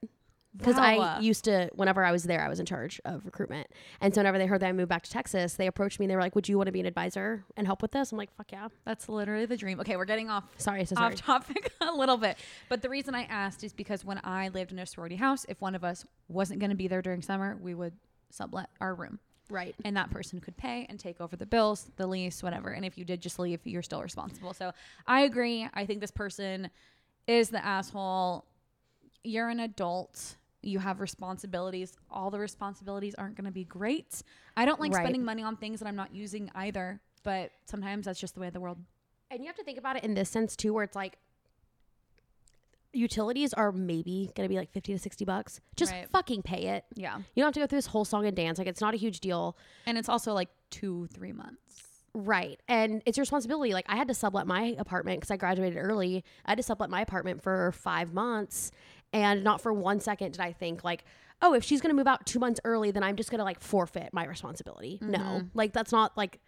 because 0.58 0.78
I 0.78 1.20
used 1.20 1.44
to 1.46 1.70
whenever 1.76 2.04
I 2.04 2.12
was 2.12 2.24
there, 2.24 2.42
I 2.42 2.48
was 2.50 2.60
in 2.60 2.66
charge 2.66 3.02
of 3.06 3.26
recruitment. 3.26 3.68
And 4.02 4.14
so 4.14 4.20
whenever 4.20 4.38
they 4.38 4.46
heard 4.46 4.62
that 4.62 4.68
I 4.68 4.72
moved 4.72 4.90
back 4.90 5.04
to 5.04 5.12
Texas, 5.12 5.56
they 5.56 5.68
approached 5.68 6.00
me. 6.00 6.06
and 6.06 6.12
They 6.12 6.16
were 6.16 6.22
like, 6.22 6.36
"Would 6.36 6.48
you 6.48 6.58
want 6.58 6.68
to 6.68 6.72
be 6.72 6.80
an 6.80 6.86
advisor 6.86 7.44
and 7.58 7.68
help 7.68 7.82
with 7.82 7.92
this?" 7.92 8.12
I'm 8.12 8.18
like, 8.18 8.34
"Fuck 8.36 8.52
yeah." 8.52 8.68
That's 8.86 9.10
literally 9.10 9.46
the 9.46 9.58
dream. 9.58 9.80
Okay, 9.82 9.96
we're 9.98 10.06
getting 10.06 10.30
off 10.30 10.44
Sorry, 10.58 10.86
so 10.86 10.96
sorry. 10.96 11.14
off 11.14 11.22
topic 11.22 11.72
a 11.82 11.92
little 11.92 12.18
bit. 12.18 12.38
But 12.70 12.82
the 12.82 12.90
reason 12.90 13.16
I 13.16 13.24
asked 13.24 13.64
is 13.64 13.74
because 13.74 14.06
when 14.06 14.20
I 14.24 14.50
lived 14.50 14.72
in 14.72 14.80
a 14.80 14.86
sorority 14.86 15.16
house, 15.18 15.46
if 15.50 15.62
one 15.62 15.76
of 15.76 15.84
us 15.84 16.06
wasn't 16.28 16.60
going 16.60 16.70
to 16.72 16.76
be 16.76 16.88
there 16.88 17.02
during 17.02 17.22
summer, 17.22 17.58
we 17.62 17.74
would 17.74 17.94
sublet 18.30 18.70
our 18.80 18.94
room. 18.96 19.20
Right. 19.48 19.76
and 19.86 19.96
that 19.96 20.10
person 20.10 20.40
could 20.40 20.58
pay 20.58 20.88
and 20.90 21.00
take 21.00 21.22
over 21.22 21.36
the 21.36 21.46
bills, 21.46 21.92
the 21.98 22.08
lease, 22.08 22.42
whatever. 22.42 22.70
And 22.70 22.84
if 22.84 22.98
you 22.98 23.06
did 23.06 23.22
just 23.22 23.38
leave, 23.38 23.60
you're 23.64 23.84
still 23.84 24.02
responsible. 24.02 24.56
So 24.56 24.72
I 25.06 25.22
agree. 25.22 25.68
I 25.72 25.86
think 25.86 26.02
this 26.02 26.10
person 26.10 26.72
is 27.28 27.52
the 27.52 27.64
asshole. 27.64 28.46
You're 29.24 29.50
an 29.50 29.60
adult. 29.60 30.38
You 30.66 30.80
have 30.80 31.00
responsibilities. 31.00 31.96
All 32.10 32.32
the 32.32 32.40
responsibilities 32.40 33.14
aren't 33.16 33.36
going 33.36 33.46
to 33.46 33.52
be 33.52 33.64
great. 33.66 34.22
I 34.58 34.66
don't 34.66 34.80
like 34.82 34.92
Right. 34.94 35.04
spending 35.04 35.24
money 35.24 35.44
on 35.44 35.56
things 35.58 35.80
that 35.80 35.86
I'm 35.88 35.96
not 35.96 36.14
using 36.14 36.50
either, 36.56 37.00
but 37.24 37.52
sometimes 37.66 38.06
that's 38.06 38.20
just 38.20 38.34
the 38.34 38.42
way 38.42 38.48
of 38.48 38.54
the 38.54 38.60
world. 38.60 38.80
And 39.30 39.42
you 39.42 39.48
have 39.48 39.56
to 39.58 39.64
think 39.64 39.78
about 39.78 39.96
it 39.96 40.04
in 40.04 40.16
this 40.16 40.30
sense 40.30 40.56
too, 40.56 40.74
where 40.74 40.84
it's 40.84 40.96
like 40.96 41.18
utilities 42.94 43.54
are 43.54 43.72
maybe 43.72 44.32
gonna 44.36 44.48
be 44.50 44.56
like 44.56 44.72
fifty 44.72 44.94
to 44.94 45.00
sixty 45.00 45.26
bucks. 45.26 45.60
Just 45.76 45.92
Right. 45.92 46.10
fucking 46.10 46.44
pay 46.44 46.68
it. 46.68 46.86
Yeah. 46.96 47.18
You 47.18 47.24
don't 47.44 47.48
have 47.48 47.54
to 47.56 47.60
go 47.60 47.68
through 47.68 47.78
this 47.80 47.88
whole 47.88 48.06
song 48.06 48.26
and 48.26 48.36
dance. 48.36 48.58
Like 48.58 48.68
it's 48.68 48.82
not 48.82 48.94
a 48.94 48.98
huge 48.98 49.20
deal. 49.20 49.58
And 49.86 49.98
it's 49.98 50.08
also 50.10 50.34
like 50.34 50.50
two, 50.70 51.08
three 51.08 51.34
months. 51.34 51.60
Right. 52.14 52.62
And 52.70 53.04
it's 53.06 53.18
your 53.18 53.24
responsibility. 53.24 53.74
Like 53.74 53.86
I 53.90 53.98
had 53.98 54.08
to 54.08 54.14
sublet 54.14 54.48
my 54.48 54.76
apartment 54.80 55.20
because 55.20 55.32
I 55.32 55.36
graduated 55.38 55.78
early. 55.78 56.24
I 56.46 56.52
had 56.52 56.58
to 56.58 56.64
sublet 56.64 56.90
my 56.90 57.02
apartment 57.02 57.44
for 57.44 57.74
five 57.74 58.14
months. 58.14 58.72
And 59.14 59.44
not 59.44 59.62
for 59.62 59.72
one 59.74 60.00
second 60.00 60.32
did 60.32 60.42
I 60.42 60.52
think 60.52 60.84
like, 60.84 61.06
oh, 61.42 61.54
if 61.54 61.64
she's 61.64 61.82
gonna 61.82 61.94
move 61.94 62.08
out 62.08 62.26
two 62.26 62.40
months 62.40 62.60
early, 62.66 62.92
then 62.92 63.04
I'm 63.04 63.16
just 63.16 63.32
gonna 63.32 63.44
like 63.44 63.60
forfeit 63.62 64.10
my 64.14 64.26
responsibility. 64.26 65.00
No. 65.02 65.20
Mm-hmm. 65.20 65.48
Like 65.54 65.74
that's 65.74 65.92
not 65.92 66.16
like 66.18 66.40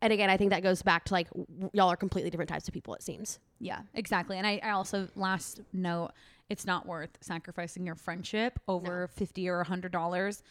And 0.00 0.12
again, 0.12 0.28
I 0.28 0.36
think 0.36 0.50
that 0.50 0.62
goes 0.62 0.82
back 0.82 1.04
to 1.06 1.14
like 1.14 1.28
w- 1.30 1.70
y'all 1.72 1.88
are 1.90 1.96
completely 1.96 2.30
different 2.30 2.50
types 2.50 2.68
of 2.68 2.74
people. 2.74 2.94
It 2.94 3.02
seems. 3.02 3.38
Yeah, 3.58 3.80
exactly. 3.94 4.36
And 4.36 4.46
I, 4.46 4.60
I 4.62 4.70
also 4.70 5.08
last 5.14 5.60
note, 5.72 6.10
it's 6.50 6.66
not 6.66 6.86
worth 6.86 7.16
sacrificing 7.22 7.86
your 7.86 7.94
friendship 7.94 8.60
over 8.68 9.08
fifty 9.08 9.48
or 9.48 9.60
a 9.60 9.64
hundred 9.66 9.92
dollars. 9.92 10.42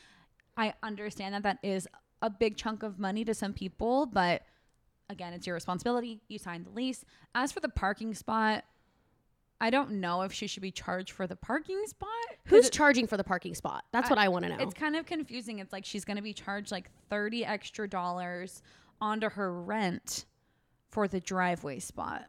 I 0.58 0.74
understand 0.82 1.36
that 1.36 1.44
that 1.44 1.60
is 1.62 1.88
a 2.22 2.30
big 2.30 2.58
chunk 2.58 2.84
of 2.84 2.98
money 2.98 3.24
to 3.26 3.34
some 3.34 3.54
people, 3.54 4.08
but 4.08 4.42
again, 5.10 5.34
it's 5.34 5.46
your 5.46 5.54
responsibility. 5.54 6.22
You 6.30 6.40
signed 6.40 6.66
the 6.66 6.72
lease. 6.72 7.06
As 7.36 7.52
for 7.52 7.60
the 7.60 7.70
parking 7.70 8.14
spot, 8.16 8.64
I 9.64 9.70
don't 9.70 9.92
know 9.92 10.24
if 10.24 10.34
she 10.34 10.46
should 10.48 10.62
be 10.62 10.72
charged 10.72 11.12
for 11.12 11.26
the 11.26 11.38
parking 11.38 11.82
spot. 11.88 12.10
Who's 12.48 12.68
it- 12.68 12.74
charging 12.74 13.08
for 13.08 13.16
the 13.16 13.24
parking 13.24 13.56
spot? 13.56 13.86
That's 13.94 14.10
what 14.10 14.20
I 14.20 14.28
want 14.28 14.44
to 14.44 14.50
know. 14.50 14.58
It's 14.60 14.74
kind 14.74 14.98
of 14.98 15.06
confusing. 15.06 15.60
It's 15.60 15.72
like 15.72 15.86
she's 15.86 16.04
going 16.04 16.18
to 16.18 16.22
be 16.22 16.34
charged 16.34 16.70
like 16.70 16.90
30 17.10 17.46
extra 17.46 17.88
dollars 17.88 18.62
onto 19.00 19.30
her 19.30 19.54
rent 19.54 20.26
for 20.90 21.08
the 21.08 21.22
driveway 21.22 21.80
spot. 21.80 22.26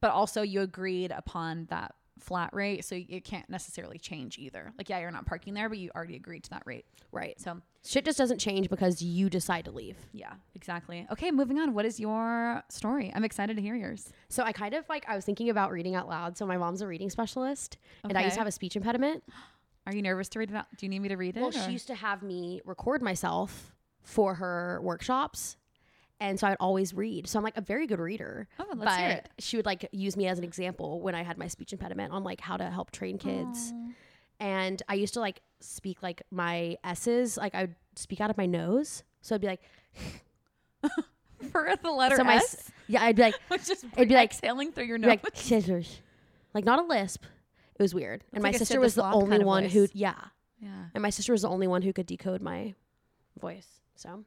But 0.00 0.12
also, 0.12 0.42
you 0.42 0.60
agreed 0.60 1.10
upon 1.10 1.66
that 1.70 1.96
flat 2.20 2.50
rate, 2.52 2.84
so 2.84 2.94
it 2.94 3.24
can't 3.24 3.50
necessarily 3.50 3.98
change 3.98 4.38
either. 4.38 4.72
Like, 4.78 4.88
yeah, 4.88 5.00
you're 5.00 5.10
not 5.10 5.26
parking 5.26 5.54
there, 5.54 5.68
but 5.68 5.78
you 5.78 5.90
already 5.96 6.14
agreed 6.14 6.44
to 6.44 6.50
that 6.50 6.62
rate. 6.64 6.84
right. 7.10 7.40
So, 7.40 7.60
Shit 7.84 8.04
just 8.04 8.18
doesn't 8.18 8.38
change 8.38 8.68
because 8.68 9.00
you 9.00 9.30
decide 9.30 9.64
to 9.64 9.70
leave. 9.70 9.96
yeah, 10.12 10.34
exactly. 10.54 11.06
Okay, 11.12 11.30
moving 11.30 11.58
on. 11.58 11.74
What 11.74 11.84
is 11.86 11.98
your 12.00 12.62
story? 12.68 13.12
I'm 13.14 13.24
excited 13.24 13.56
to 13.56 13.62
hear 13.62 13.74
yours. 13.74 14.12
So 14.28 14.42
I 14.42 14.52
kind 14.52 14.74
of 14.74 14.86
like 14.88 15.04
I 15.08 15.14
was 15.14 15.24
thinking 15.24 15.48
about 15.48 15.70
reading 15.70 15.94
out 15.94 16.08
loud. 16.08 16.36
So 16.36 16.44
my 16.44 16.56
mom's 16.58 16.82
a 16.82 16.86
reading 16.86 17.08
specialist, 17.08 17.78
and 18.04 18.18
I 18.18 18.22
used 18.24 18.34
to 18.34 18.40
have 18.40 18.48
a 18.48 18.52
speech 18.52 18.76
impediment. 18.76 19.22
Are 19.86 19.94
you 19.94 20.02
nervous 20.02 20.28
to 20.30 20.38
read 20.38 20.50
it 20.50 20.56
out? 20.56 20.66
Do 20.76 20.84
you 20.84 20.90
need 20.90 20.98
me 20.98 21.08
to 21.08 21.16
read 21.16 21.36
it? 21.36 21.40
Well, 21.40 21.48
or- 21.48 21.52
she 21.52 21.70
used 21.70 21.86
to 21.86 21.94
have 21.94 22.22
me 22.22 22.60
record 22.66 23.00
myself 23.00 23.74
for 24.02 24.34
her 24.34 24.80
workshops. 24.82 25.56
And 26.20 26.38
so 26.38 26.48
I'd 26.48 26.56
always 26.58 26.92
read. 26.92 27.28
So 27.28 27.38
I'm 27.38 27.44
like 27.44 27.56
a 27.56 27.60
very 27.62 27.86
good 27.86 28.00
reader. 28.00 28.48
Oh, 28.58 28.64
let's 28.74 28.80
but 28.84 28.98
hear 28.98 29.08
it. 29.10 29.28
she 29.38 29.56
would 29.56 29.66
like 29.66 29.88
use 29.92 30.16
me 30.16 30.26
as 30.26 30.36
an 30.36 30.44
example 30.44 31.00
when 31.00 31.14
I 31.14 31.22
had 31.22 31.38
my 31.38 31.46
speech 31.46 31.72
impediment 31.72 32.12
on 32.12 32.24
like 32.24 32.40
how 32.40 32.56
to 32.56 32.68
help 32.68 32.90
train 32.90 33.18
kids. 33.18 33.72
Aw. 33.72 33.88
And 34.40 34.82
I 34.88 34.94
used 34.94 35.14
to 35.14 35.20
like 35.20 35.40
speak 35.60 36.02
like 36.02 36.22
my 36.30 36.76
S's, 36.84 37.36
like 37.36 37.54
I 37.54 37.62
would 37.62 37.74
speak 37.96 38.20
out 38.20 38.30
of 38.30 38.36
my 38.36 38.46
nose. 38.46 39.02
So 39.22 39.34
I'd 39.34 39.40
be 39.40 39.46
like, 39.48 39.62
For 41.52 41.72
the 41.82 41.90
letter 41.90 42.16
so 42.16 42.24
my 42.24 42.34
S? 42.36 42.54
s- 42.54 42.72
yeah, 42.88 43.02
I'd 43.04 43.16
be 43.16 43.22
like, 43.22 43.34
It'd 43.50 44.08
be 44.08 44.14
like- 44.14 44.30
exhaling 44.32 44.72
through 44.72 44.84
your 44.84 44.98
nose. 44.98 45.08
like 45.08 45.24
scissors, 45.34 46.00
like 46.54 46.64
not 46.64 46.78
a 46.80 46.82
lisp. 46.82 47.24
It 47.78 47.82
was 47.82 47.94
weird. 47.94 48.24
And 48.32 48.42
my 48.42 48.48
like 48.50 48.58
sister 48.58 48.80
was 48.80 48.94
the 48.96 49.04
only 49.04 49.28
kind 49.30 49.42
of 49.42 49.46
one 49.46 49.64
who, 49.64 49.86
yeah, 49.92 50.14
yeah. 50.60 50.86
and 50.94 51.00
my 51.02 51.10
sister 51.10 51.30
was 51.32 51.42
the 51.42 51.48
only 51.48 51.68
one 51.68 51.82
who 51.82 51.92
could 51.92 52.06
decode 52.06 52.42
my 52.42 52.74
voice. 53.40 53.68
So, 53.94 54.24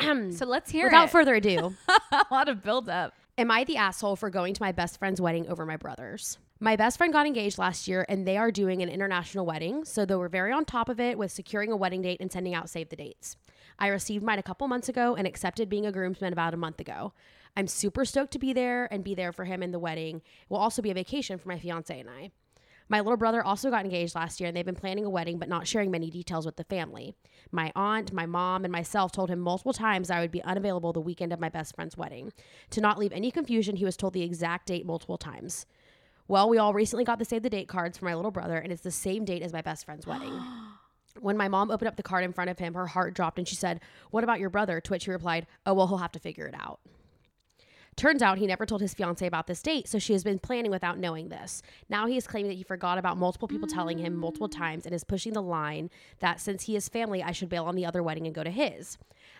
So 0.32 0.44
let's 0.46 0.70
hear 0.72 0.86
without 0.86 1.04
it. 1.04 1.10
further 1.10 1.36
ado. 1.36 1.76
a 2.12 2.24
lot 2.32 2.48
of 2.48 2.62
build 2.64 2.88
up. 2.88 3.14
Am 3.38 3.48
I 3.50 3.62
the 3.62 3.76
asshole 3.76 4.16
for 4.16 4.28
going 4.28 4.54
to 4.54 4.62
my 4.62 4.72
best 4.72 4.98
friend's 4.98 5.20
wedding 5.20 5.48
over 5.48 5.64
my 5.64 5.76
brother's? 5.76 6.36
My 6.62 6.76
best 6.76 6.98
friend 6.98 7.10
got 7.10 7.26
engaged 7.26 7.56
last 7.56 7.88
year 7.88 8.04
and 8.06 8.26
they 8.26 8.36
are 8.36 8.50
doing 8.50 8.82
an 8.82 8.90
international 8.90 9.46
wedding, 9.46 9.82
so 9.86 10.04
they 10.04 10.14
were 10.14 10.28
very 10.28 10.52
on 10.52 10.66
top 10.66 10.90
of 10.90 11.00
it 11.00 11.16
with 11.16 11.32
securing 11.32 11.72
a 11.72 11.76
wedding 11.76 12.02
date 12.02 12.20
and 12.20 12.30
sending 12.30 12.54
out 12.54 12.68
save 12.68 12.90
the 12.90 12.96
dates. 12.96 13.38
I 13.78 13.86
received 13.86 14.22
mine 14.22 14.38
a 14.38 14.42
couple 14.42 14.68
months 14.68 14.90
ago 14.90 15.16
and 15.16 15.26
accepted 15.26 15.70
being 15.70 15.86
a 15.86 15.92
groomsman 15.92 16.34
about 16.34 16.52
a 16.52 16.58
month 16.58 16.78
ago. 16.78 17.14
I'm 17.56 17.66
super 17.66 18.04
stoked 18.04 18.32
to 18.32 18.38
be 18.38 18.52
there 18.52 18.92
and 18.92 19.02
be 19.02 19.14
there 19.14 19.32
for 19.32 19.46
him 19.46 19.62
in 19.62 19.72
the 19.72 19.78
wedding. 19.78 20.16
It 20.16 20.50
will 20.50 20.58
also 20.58 20.82
be 20.82 20.90
a 20.90 20.94
vacation 20.94 21.38
for 21.38 21.48
my 21.48 21.58
fiance 21.58 21.98
and 21.98 22.10
I. 22.10 22.30
My 22.90 22.98
little 23.00 23.16
brother 23.16 23.42
also 23.42 23.70
got 23.70 23.86
engaged 23.86 24.14
last 24.14 24.38
year 24.38 24.48
and 24.48 24.54
they've 24.54 24.66
been 24.66 24.74
planning 24.74 25.06
a 25.06 25.10
wedding 25.10 25.38
but 25.38 25.48
not 25.48 25.66
sharing 25.66 25.90
many 25.90 26.10
details 26.10 26.44
with 26.44 26.56
the 26.56 26.64
family. 26.64 27.14
My 27.50 27.72
aunt, 27.74 28.12
my 28.12 28.26
mom, 28.26 28.64
and 28.66 28.72
myself 28.72 29.12
told 29.12 29.30
him 29.30 29.40
multiple 29.40 29.72
times 29.72 30.10
I 30.10 30.20
would 30.20 30.32
be 30.32 30.42
unavailable 30.42 30.92
the 30.92 31.00
weekend 31.00 31.32
of 31.32 31.40
my 31.40 31.48
best 31.48 31.74
friend's 31.74 31.96
wedding. 31.96 32.34
To 32.68 32.82
not 32.82 32.98
leave 32.98 33.12
any 33.12 33.30
confusion, 33.30 33.76
he 33.76 33.86
was 33.86 33.96
told 33.96 34.12
the 34.12 34.22
exact 34.22 34.66
date 34.66 34.84
multiple 34.84 35.16
times. 35.16 35.64
Well, 36.30 36.48
we 36.48 36.58
all 36.58 36.72
recently 36.72 37.02
got 37.02 37.18
the 37.18 37.24
save 37.24 37.42
the 37.42 37.50
date 37.50 37.66
cards 37.66 37.98
for 37.98 38.04
my 38.04 38.14
little 38.14 38.30
brother 38.30 38.56
and 38.56 38.72
it's 38.72 38.82
the 38.82 38.92
same 38.92 39.24
date 39.24 39.42
as 39.42 39.52
my 39.52 39.62
best 39.62 39.84
friend's 39.84 40.06
wedding. 40.06 40.32
When 41.18 41.36
my 41.36 41.48
mom 41.48 41.72
opened 41.72 41.88
up 41.88 41.96
the 41.96 42.04
card 42.04 42.22
in 42.22 42.32
front 42.32 42.50
of 42.50 42.60
him, 42.60 42.74
her 42.74 42.86
heart 42.86 43.14
dropped 43.14 43.36
and 43.36 43.48
she 43.48 43.56
said, 43.56 43.80
What 44.12 44.22
about 44.22 44.38
your 44.38 44.48
brother? 44.48 44.80
To 44.80 44.90
which 44.92 45.06
he 45.06 45.10
replied, 45.10 45.48
Oh, 45.66 45.74
well, 45.74 45.88
he'll 45.88 45.98
have 45.98 46.12
to 46.12 46.20
figure 46.20 46.46
it 46.46 46.54
out. 46.56 46.78
Turns 47.96 48.22
out 48.22 48.38
he 48.38 48.46
never 48.46 48.64
told 48.64 48.80
his 48.80 48.94
fiance 48.94 49.26
about 49.26 49.48
this 49.48 49.60
date, 49.60 49.88
so 49.88 49.98
she 49.98 50.12
has 50.12 50.22
been 50.22 50.38
planning 50.38 50.70
without 50.70 50.98
knowing 50.98 51.28
this. 51.28 51.62
Now 51.88 52.06
he 52.06 52.16
is 52.16 52.28
claiming 52.28 52.50
that 52.50 52.58
he 52.58 52.62
forgot 52.62 52.96
about 52.96 53.18
multiple 53.18 53.48
people 53.48 53.66
telling 53.66 53.98
him 53.98 54.14
multiple 54.14 54.48
mm. 54.48 54.56
times 54.56 54.86
and 54.86 54.94
is 54.94 55.02
pushing 55.02 55.32
the 55.32 55.42
line 55.42 55.90
that 56.20 56.40
since 56.40 56.62
he 56.62 56.76
is 56.76 56.88
family, 56.88 57.24
I 57.24 57.32
should 57.32 57.48
bail 57.48 57.64
on 57.64 57.74
the 57.74 57.84
other 57.84 58.04
wedding 58.04 58.26
and 58.26 58.34
go 58.34 58.44
to 58.44 58.50
his. 58.50 58.96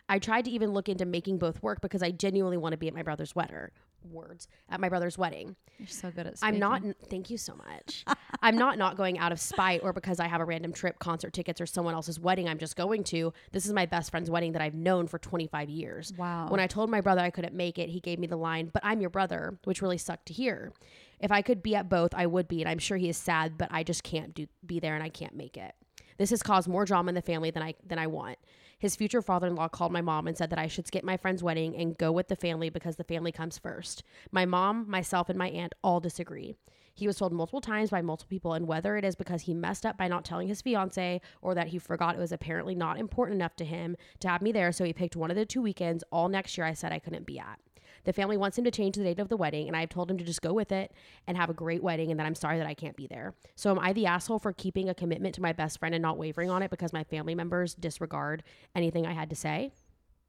I 0.09 0.19
tried 0.19 0.47
to 0.47 0.51
even 0.51 0.73
look 0.73 0.89
into 0.89 1.07
making 1.07 1.39
both 1.39 1.63
work 1.63 1.81
because 1.81 2.03
I 2.03 2.11
genuinely 2.11 2.57
want 2.57 2.73
to 2.73 2.79
be 2.79 2.89
at 2.89 2.95
my 2.95 3.05
brother's 3.05 3.37
wedding. 3.37 3.71
Words 4.05 4.49
at 4.69 4.81
my 4.81 4.89
brother's 4.89 5.19
wedding. 5.19 5.57
You're 5.79 5.87
so 5.87 6.11
good 6.11 6.27
at 6.27 6.35
I'm 6.43 6.59
not. 6.59 6.83
Thank 7.09 7.31
you 7.31 7.39
so 7.39 7.55
much. 7.55 8.05
I'm 8.43 8.57
not 8.57 8.79
not 8.79 8.97
going 8.97 9.19
out 9.19 9.33
of 9.33 9.41
spite 9.41 9.83
or 9.83 9.93
because 9.93 10.21
I 10.21 10.29
have 10.29 10.41
a 10.41 10.45
random 10.45 10.73
trip, 10.73 10.99
concert 10.99 11.33
tickets, 11.33 11.61
or 11.61 11.67
someone 11.67 11.95
else's 11.95 12.19
wedding. 12.19 12.49
I'm 12.49 12.59
just 12.59 12.77
going 12.77 13.05
to. 13.05 13.33
This 13.53 13.67
is 13.67 13.73
my 13.73 13.87
best 13.87 14.11
friend's 14.11 14.31
wedding 14.31 14.53
that 14.53 14.63
I've 14.63 14.75
known 14.75 15.07
for 15.07 15.19
25 15.19 15.69
years. 15.69 16.13
Wow. 16.17 16.49
When 16.49 16.61
I 16.61 16.67
told 16.67 16.91
my 16.91 17.01
brother 17.01 17.21
I 17.21 17.31
couldn't 17.31 17.55
make 17.55 17.79
it, 17.79 17.89
he 17.89 18.01
gave 18.01 18.19
me 18.19 18.27
the 18.27 18.37
line, 18.37 18.71
"But 18.73 18.83
I'm 18.85 19.01
your 19.01 19.11
brother," 19.11 19.59
which 19.65 19.83
really 19.83 19.99
sucked 19.99 20.27
to 20.27 20.33
hear. 20.33 20.73
If 21.21 21.31
I 21.31 21.43
could 21.43 21.63
be 21.63 21.75
at 21.75 21.89
both, 21.89 22.15
I 22.15 22.27
would 22.27 22.49
be, 22.49 22.63
and 22.63 22.69
I'm 22.69 22.79
sure 22.79 22.97
he 22.97 23.09
is 23.09 23.17
sad, 23.17 23.59
but 23.59 23.69
I 23.71 23.83
just 23.83 24.03
can't 24.03 24.35
do 24.35 24.47
be 24.65 24.81
there, 24.81 24.95
and 24.95 25.05
I 25.05 25.11
can't 25.11 25.35
make 25.35 25.57
it. 25.57 25.75
This 26.17 26.31
has 26.31 26.43
caused 26.43 26.69
more 26.69 26.85
drama 26.85 27.11
in 27.11 27.15
the 27.15 27.23
family 27.23 27.51
than 27.51 27.63
I 27.63 27.75
than 27.87 27.99
I 27.99 28.07
want. 28.07 28.39
His 28.81 28.97
future 28.97 29.21
father-in-law 29.21 29.69
called 29.69 29.93
my 29.93 30.01
mom 30.01 30.27
and 30.27 30.37
said 30.37 30.49
that 30.49 30.59
I 30.59 30.67
should 30.67 30.87
skip 30.87 31.05
my 31.05 31.19
friend's 31.19 31.43
wedding 31.43 31.77
and 31.77 31.99
go 31.99 32.11
with 32.11 32.29
the 32.29 32.35
family 32.35 32.71
because 32.71 32.97
the 32.97 33.05
family 33.05 33.31
comes 33.31 33.59
first. 33.59 34.03
My 34.33 34.47
mom, 34.47 34.89
myself, 34.89 35.29
and 35.29 35.39
my 35.39 35.51
aunt 35.51 35.75
all 35.85 36.01
disagree. 36.01 36.57
He 36.95 37.07
was 37.07 37.19
told 37.19 37.35
multiple 37.35 37.61
times 37.61 37.91
by 37.91 38.01
multiple 38.01 38.31
people, 38.31 38.55
and 38.55 38.67
whether 38.67 38.97
it 38.97 39.05
is 39.05 39.15
because 39.15 39.43
he 39.43 39.53
messed 39.53 39.85
up 39.85 39.99
by 39.99 40.09
not 40.09 40.25
telling 40.25 40.49
his 40.49 40.63
fiance 40.63 41.21
or 41.43 41.55
that 41.55 41.69
he 41.69 41.79
forgot 41.79 42.15
it 42.15 42.21
was 42.21 42.33
apparently 42.33 42.75
not 42.75 42.99
important 42.99 43.37
enough 43.37 43.55
to 43.57 43.67
him 43.67 43.97
to 44.21 44.29
have 44.29 44.41
me 44.41 44.51
there, 44.51 44.73
so 44.73 44.85
he 44.85 44.95
picked 44.95 45.15
one 45.15 45.31
of 45.31 45.37
the 45.37 45.45
two 45.45 45.61
weekends 45.61 46.03
all 46.11 46.31
next 46.31 46.57
year 46.57 46.67
I 46.67 46.73
said 46.73 46.91
I 46.91 46.99
couldn't 46.99 47.27
be 47.27 47.39
at. 47.39 47.61
The 48.05 48.13
family 48.13 48.37
wants 48.37 48.57
him 48.59 48.65
to 48.65 48.71
change 48.71 48.97
the 48.97 49.05
date 49.05 49.19
of 49.19 49.29
the 49.29 49.37
wedding, 49.37 49.69
and 49.69 49.77
I've 49.77 49.89
told 49.91 50.11
him 50.11 50.19
to 50.19 50.25
just 50.25 50.43
go 50.43 50.53
with 50.53 50.73
it 50.73 50.93
and 51.27 51.37
have 51.37 51.51
a 51.51 51.55
great 51.55 51.83
wedding, 51.83 52.11
and 52.11 52.19
that 52.19 52.27
I'm 52.27 52.35
sorry 52.35 52.59
that 52.59 52.67
I 52.67 52.75
can't 52.75 52.97
be 52.97 53.07
there. 53.07 53.35
So, 53.57 53.71
am 53.71 53.79
I 53.79 53.93
the 53.93 54.07
asshole 54.07 54.39
for 54.39 54.53
keeping 54.53 54.89
a 54.89 54.95
commitment 54.95 55.35
to 55.37 55.43
my 55.43 55.53
best 55.53 55.79
friend 55.79 55.95
and 55.95 56.03
not 56.03 56.19
wavering 56.19 56.51
on 56.51 56.63
it 56.63 56.71
because 56.71 56.93
my 56.93 57.05
family 57.05 57.35
members 57.35 57.75
disregard 57.75 58.43
anything 58.75 59.07
I 59.07 59.13
had 59.13 59.31
to 59.31 59.37
say? 59.37 59.73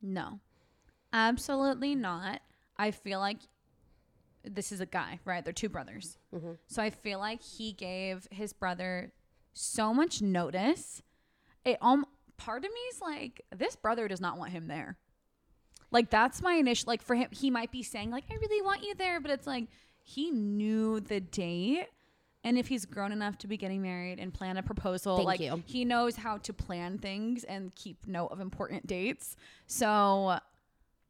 No, 0.02 0.40
absolutely 1.14 1.96
not. 1.96 2.42
I 2.78 2.92
feel 2.92 3.20
like 3.20 3.38
this 4.44 4.72
is 4.72 4.82
a 4.82 4.86
guy, 4.86 5.20
right? 5.26 5.44
They're 5.44 5.54
two 5.54 5.70
brothers. 5.70 6.18
Mhm. 6.34 6.58
So 6.68 6.82
I 6.82 6.90
feel 6.90 7.20
like 7.20 7.42
he 7.44 7.74
gave 7.74 8.28
his 8.32 8.54
brother 8.54 9.14
so 9.54 9.94
much 9.94 10.22
notice. 10.22 11.04
It 11.64 11.78
um 11.82 12.06
part 12.38 12.66
of 12.66 12.72
me 12.72 12.80
is 12.92 13.02
like 13.02 13.46
this 13.56 13.76
brother 13.76 14.08
does 14.08 14.20
not 14.22 14.38
want 14.40 14.52
him 14.52 14.68
there. 14.68 14.98
Like 15.92 16.10
that's 16.10 16.42
my 16.42 16.54
initial 16.54 16.88
like 16.88 17.02
for 17.02 17.16
him 17.16 17.28
he 17.32 17.52
might 17.52 17.72
be 17.72 17.84
saying 17.84 18.12
like 18.12 18.24
I 18.32 18.36
really 18.36 18.62
want 18.62 18.84
you 18.84 18.96
there, 18.96 19.20
but 19.20 19.32
it's 19.32 19.46
like 19.48 19.66
he 20.04 20.32
knew 20.32 21.00
the 21.00 21.20
date 21.20 21.88
and 22.44 22.58
if 22.58 22.68
he's 22.68 22.86
grown 22.86 23.12
enough 23.12 23.38
to 23.40 23.48
be 23.48 23.56
getting 23.56 23.82
married 23.84 24.20
and 24.20 24.34
plan 24.34 24.58
a 24.58 24.64
proposal, 24.64 25.18
Thank 25.18 25.28
like 25.28 25.40
you. 25.42 25.62
he 25.66 25.86
knows 25.86 26.16
how 26.16 26.38
to 26.38 26.54
plan 26.54 26.98
things 26.98 27.44
and 27.44 27.74
keep 27.76 28.08
note 28.08 28.28
of 28.28 28.40
important 28.40 28.88
dates. 28.88 29.36
So 29.68 30.40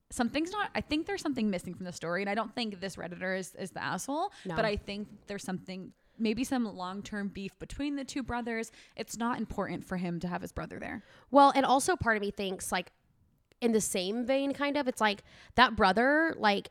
something's 0.10 0.52
not 0.52 0.70
I 0.76 0.82
think 0.82 1.06
there's 1.06 1.22
something 1.22 1.50
missing 1.50 1.74
from 1.74 1.86
the 1.86 1.94
story 1.94 2.22
and 2.22 2.30
I 2.30 2.36
don't 2.36 2.54
think 2.54 2.80
this 2.82 2.96
redditor 2.96 3.38
is, 3.38 3.56
is 3.56 3.72
the 3.72 3.84
asshole, 3.84 4.32
No. 4.46 4.56
but 4.56 4.66
I 4.66 4.76
think 4.76 5.08
there's 5.28 5.44
something 5.44 5.94
maybe 6.20 6.44
some 6.44 6.66
long-term 6.76 7.30
beef 7.30 7.58
between 7.60 7.96
the 7.96 8.04
two 8.04 8.22
brothers. 8.22 8.72
It's 8.96 9.18
not 9.18 9.40
important 9.40 9.86
for 9.86 9.98
him 9.98 10.20
to 10.20 10.28
have 10.28 10.42
his 10.42 10.52
brother 10.52 10.80
there. 10.80 11.04
Well, 11.32 11.52
and 11.56 11.66
also 11.66 11.96
part 11.96 12.18
of 12.18 12.22
me 12.22 12.30
thinks 12.32 12.72
like 12.72 12.92
in 13.62 13.72
the 13.72 13.82
same 13.82 14.26
vein, 14.26 14.54
kind 14.54 14.76
of, 14.76 14.88
it's 14.88 15.00
like 15.00 15.24
that 15.56 15.76
brother, 15.76 16.36
like 16.38 16.70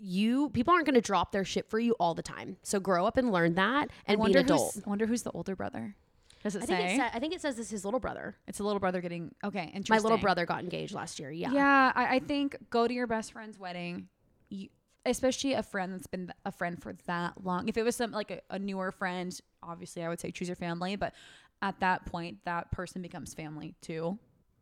you 0.00 0.48
people 0.50 0.72
aren't 0.72 0.86
gonna 0.86 1.00
drop 1.00 1.32
their 1.32 1.44
shit 1.44 1.68
for 1.68 1.78
you 1.78 1.94
all 1.98 2.14
the 2.14 2.22
time. 2.22 2.56
So 2.62 2.80
grow 2.80 3.04
up 3.06 3.16
and 3.16 3.32
learn 3.32 3.54
that 3.54 3.90
and 4.06 4.22
be 4.22 4.32
an 4.32 4.38
adult. 4.38 4.74
who's 4.74 4.86
wonder 4.86 5.06
who's 5.06 5.22
the 5.22 5.32
older 5.32 5.56
brother. 5.56 5.96
Does 6.42 6.54
it 6.54 6.62
I 6.62 6.66
say? 6.66 6.76
think, 6.76 6.90
it 6.90 6.96
sa- 6.98 7.16
I 7.16 7.18
think 7.18 7.34
it 7.34 7.40
says 7.40 7.56
this 7.56 7.66
is 7.66 7.70
his 7.70 7.84
little 7.84 8.00
brother. 8.00 8.36
it's 8.46 8.60
a 8.60 8.64
little 8.64 8.78
brother 8.78 9.00
getting 9.00 9.34
okay. 9.42 9.64
Interesting. 9.74 9.94
My 9.96 9.98
little 9.98 10.18
brother 10.18 10.46
got 10.46 10.60
engaged 10.60 10.94
last 10.94 11.18
year. 11.18 11.30
Yeah. 11.30 11.52
Yeah, 11.52 11.92
I, 11.94 12.16
I 12.16 12.18
think 12.20 12.56
go 12.70 12.86
to 12.86 12.94
your 12.94 13.08
best 13.08 13.32
friend's 13.32 13.58
wedding, 13.58 14.08
you, 14.48 14.68
especially 15.04 15.54
a 15.54 15.64
friend 15.64 15.92
that's 15.92 16.06
been 16.06 16.32
a 16.44 16.52
friend 16.52 16.80
for 16.80 16.94
that 17.06 17.44
long. 17.44 17.68
If 17.68 17.76
it 17.76 17.82
was 17.82 17.96
some 17.96 18.12
like 18.12 18.30
a, 18.30 18.40
a 18.50 18.58
newer 18.58 18.92
friend, 18.92 19.36
obviously 19.64 20.04
I 20.04 20.08
would 20.08 20.20
say 20.20 20.30
choose 20.30 20.48
your 20.48 20.56
family, 20.56 20.94
but 20.94 21.12
at 21.60 21.80
that 21.80 22.06
point, 22.06 22.38
that 22.44 22.70
person 22.70 23.02
becomes 23.02 23.34
family 23.34 23.74
to 23.82 24.16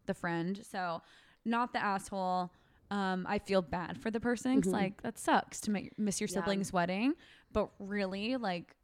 the 0.07 0.15
friend. 0.15 0.61
So, 0.65 1.03
not 1.45 1.73
the 1.73 1.83
asshole. 1.83 2.51
Um, 2.91 3.27
I 3.29 3.39
feel 3.41 3.63
bad 3.63 3.99
for 4.01 4.11
the 4.11 4.21
person 4.21 4.61
'cause, 4.63 4.71
Mhm. 4.73 4.77
like 4.77 5.03
that 5.03 5.19
sucks 5.19 5.61
to 5.63 5.71
make, 5.71 5.99
miss 5.99 6.21
your 6.21 6.29
Yeah. 6.29 6.35
sibling's 6.35 6.73
wedding, 6.73 7.15
but 7.53 7.71
really, 7.79 8.37
like 8.37 8.77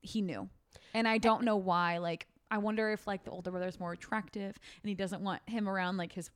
he 0.00 0.22
knew, 0.22 0.48
and 0.94 1.06
I 1.08 1.18
don't 1.18 1.44
know 1.44 1.56
why. 1.56 1.98
Like, 1.98 2.26
I 2.50 2.56
wonder 2.58 2.90
if 2.92 3.06
like 3.06 3.24
the 3.24 3.30
older 3.30 3.50
brother's 3.50 3.78
more 3.78 3.92
attractive 3.92 4.58
and 4.82 4.88
he 4.88 4.94
doesn't 4.94 5.22
want 5.22 5.42
him 5.46 5.68
around 5.68 5.98
like 5.98 6.12
his 6.12 6.30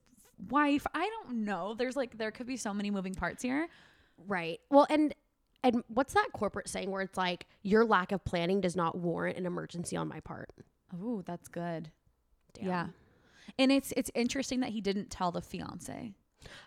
wife. 0.51 0.87
I 0.95 1.09
don't 1.09 1.45
know. 1.45 1.73
There's 1.75 1.97
like 1.97 2.19
there 2.19 2.31
could 2.31 2.47
be 2.47 2.57
so 2.59 2.75
many 2.75 2.91
moving 2.91 3.15
parts 3.15 3.43
here. 3.43 3.69
Right. 4.19 4.61
Well, 4.71 4.87
and 4.91 5.15
and 5.65 5.85
what's 5.89 6.13
that 6.15 6.29
corporate 6.35 6.69
saying 6.69 6.91
where 6.91 7.01
it's 7.03 7.17
like 7.17 7.47
your 7.63 7.85
lack 7.87 8.11
of 8.13 8.25
planning 8.25 8.61
does 8.61 8.75
not 8.77 8.99
warrant 8.99 9.39
an 9.39 9.47
emergency 9.47 9.97
on 9.97 10.09
my 10.09 10.21
part? 10.21 10.51
Oh, 10.93 11.23
that's 11.23 11.49
good. 11.49 11.91
Damn. 12.53 12.67
Yeah. 12.67 12.89
And 13.59 13.73
it's 13.73 13.93
it's 13.97 14.11
interesting 14.15 14.61
that 14.61 14.71
he 14.71 14.81
didn't 14.81 15.11
tell 15.11 15.33
the 15.33 15.43
fiance. 15.43 16.15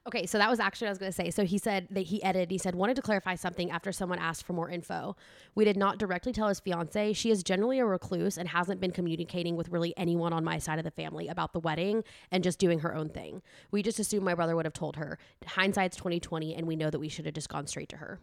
Okay, 0.08 0.26
so 0.26 0.38
that 0.38 0.50
was 0.50 0.60
actually 0.60 0.86
what 0.86 0.90
I 0.90 0.92
was 0.92 0.98
going 1.00 1.12
to 1.12 1.16
say. 1.16 1.30
So 1.32 1.46
he 1.46 1.58
said 1.58 1.88
that 1.92 2.02
he 2.02 2.24
edited, 2.24 2.52
he 2.52 2.58
said, 2.58 2.76
wanted 2.76 2.96
to 2.96 3.02
clarify 3.02 3.36
something 3.36 3.72
after 3.72 3.92
someone 3.92 4.20
asked 4.20 4.46
for 4.46 4.54
more 4.54 4.70
info. 4.70 5.16
We 5.54 5.66
did 5.66 5.78
not 5.78 5.98
directly 5.98 6.32
tell 6.32 6.48
his 6.48 6.60
fiance. 6.60 7.14
She 7.14 7.32
is 7.32 7.44
generally 7.44 7.80
a 7.80 7.86
recluse 7.86 8.38
and 8.38 8.50
hasn't 8.50 8.80
been 8.80 8.92
communicating 8.92 9.56
with 9.56 9.70
really 9.70 9.94
anyone 9.98 10.34
on 10.34 10.44
my 10.44 10.60
side 10.60 10.80
of 10.80 10.86
the 10.86 10.92
family 10.92 11.28
about 11.28 11.54
the 11.54 11.60
wedding 11.60 12.04
and 12.32 12.44
just 12.44 12.60
doing 12.60 12.80
her 12.80 12.96
own 12.96 13.10
thing. 13.10 13.42
We 13.72 13.84
just 13.84 14.00
assumed 14.00 14.24
my 14.24 14.36
brother 14.36 14.56
would 14.56 14.66
have 14.66 14.74
told 14.74 14.96
her. 14.96 15.18
Hindsight's 15.46 15.98
2020, 15.98 16.56
and 16.56 16.68
we 16.68 16.76
know 16.76 16.90
that 16.90 17.00
we 17.00 17.10
should 17.10 17.26
have 17.26 17.36
just 17.36 17.50
gone 17.50 17.68
straight 17.68 17.90
to 17.90 17.98
her. 17.98 18.20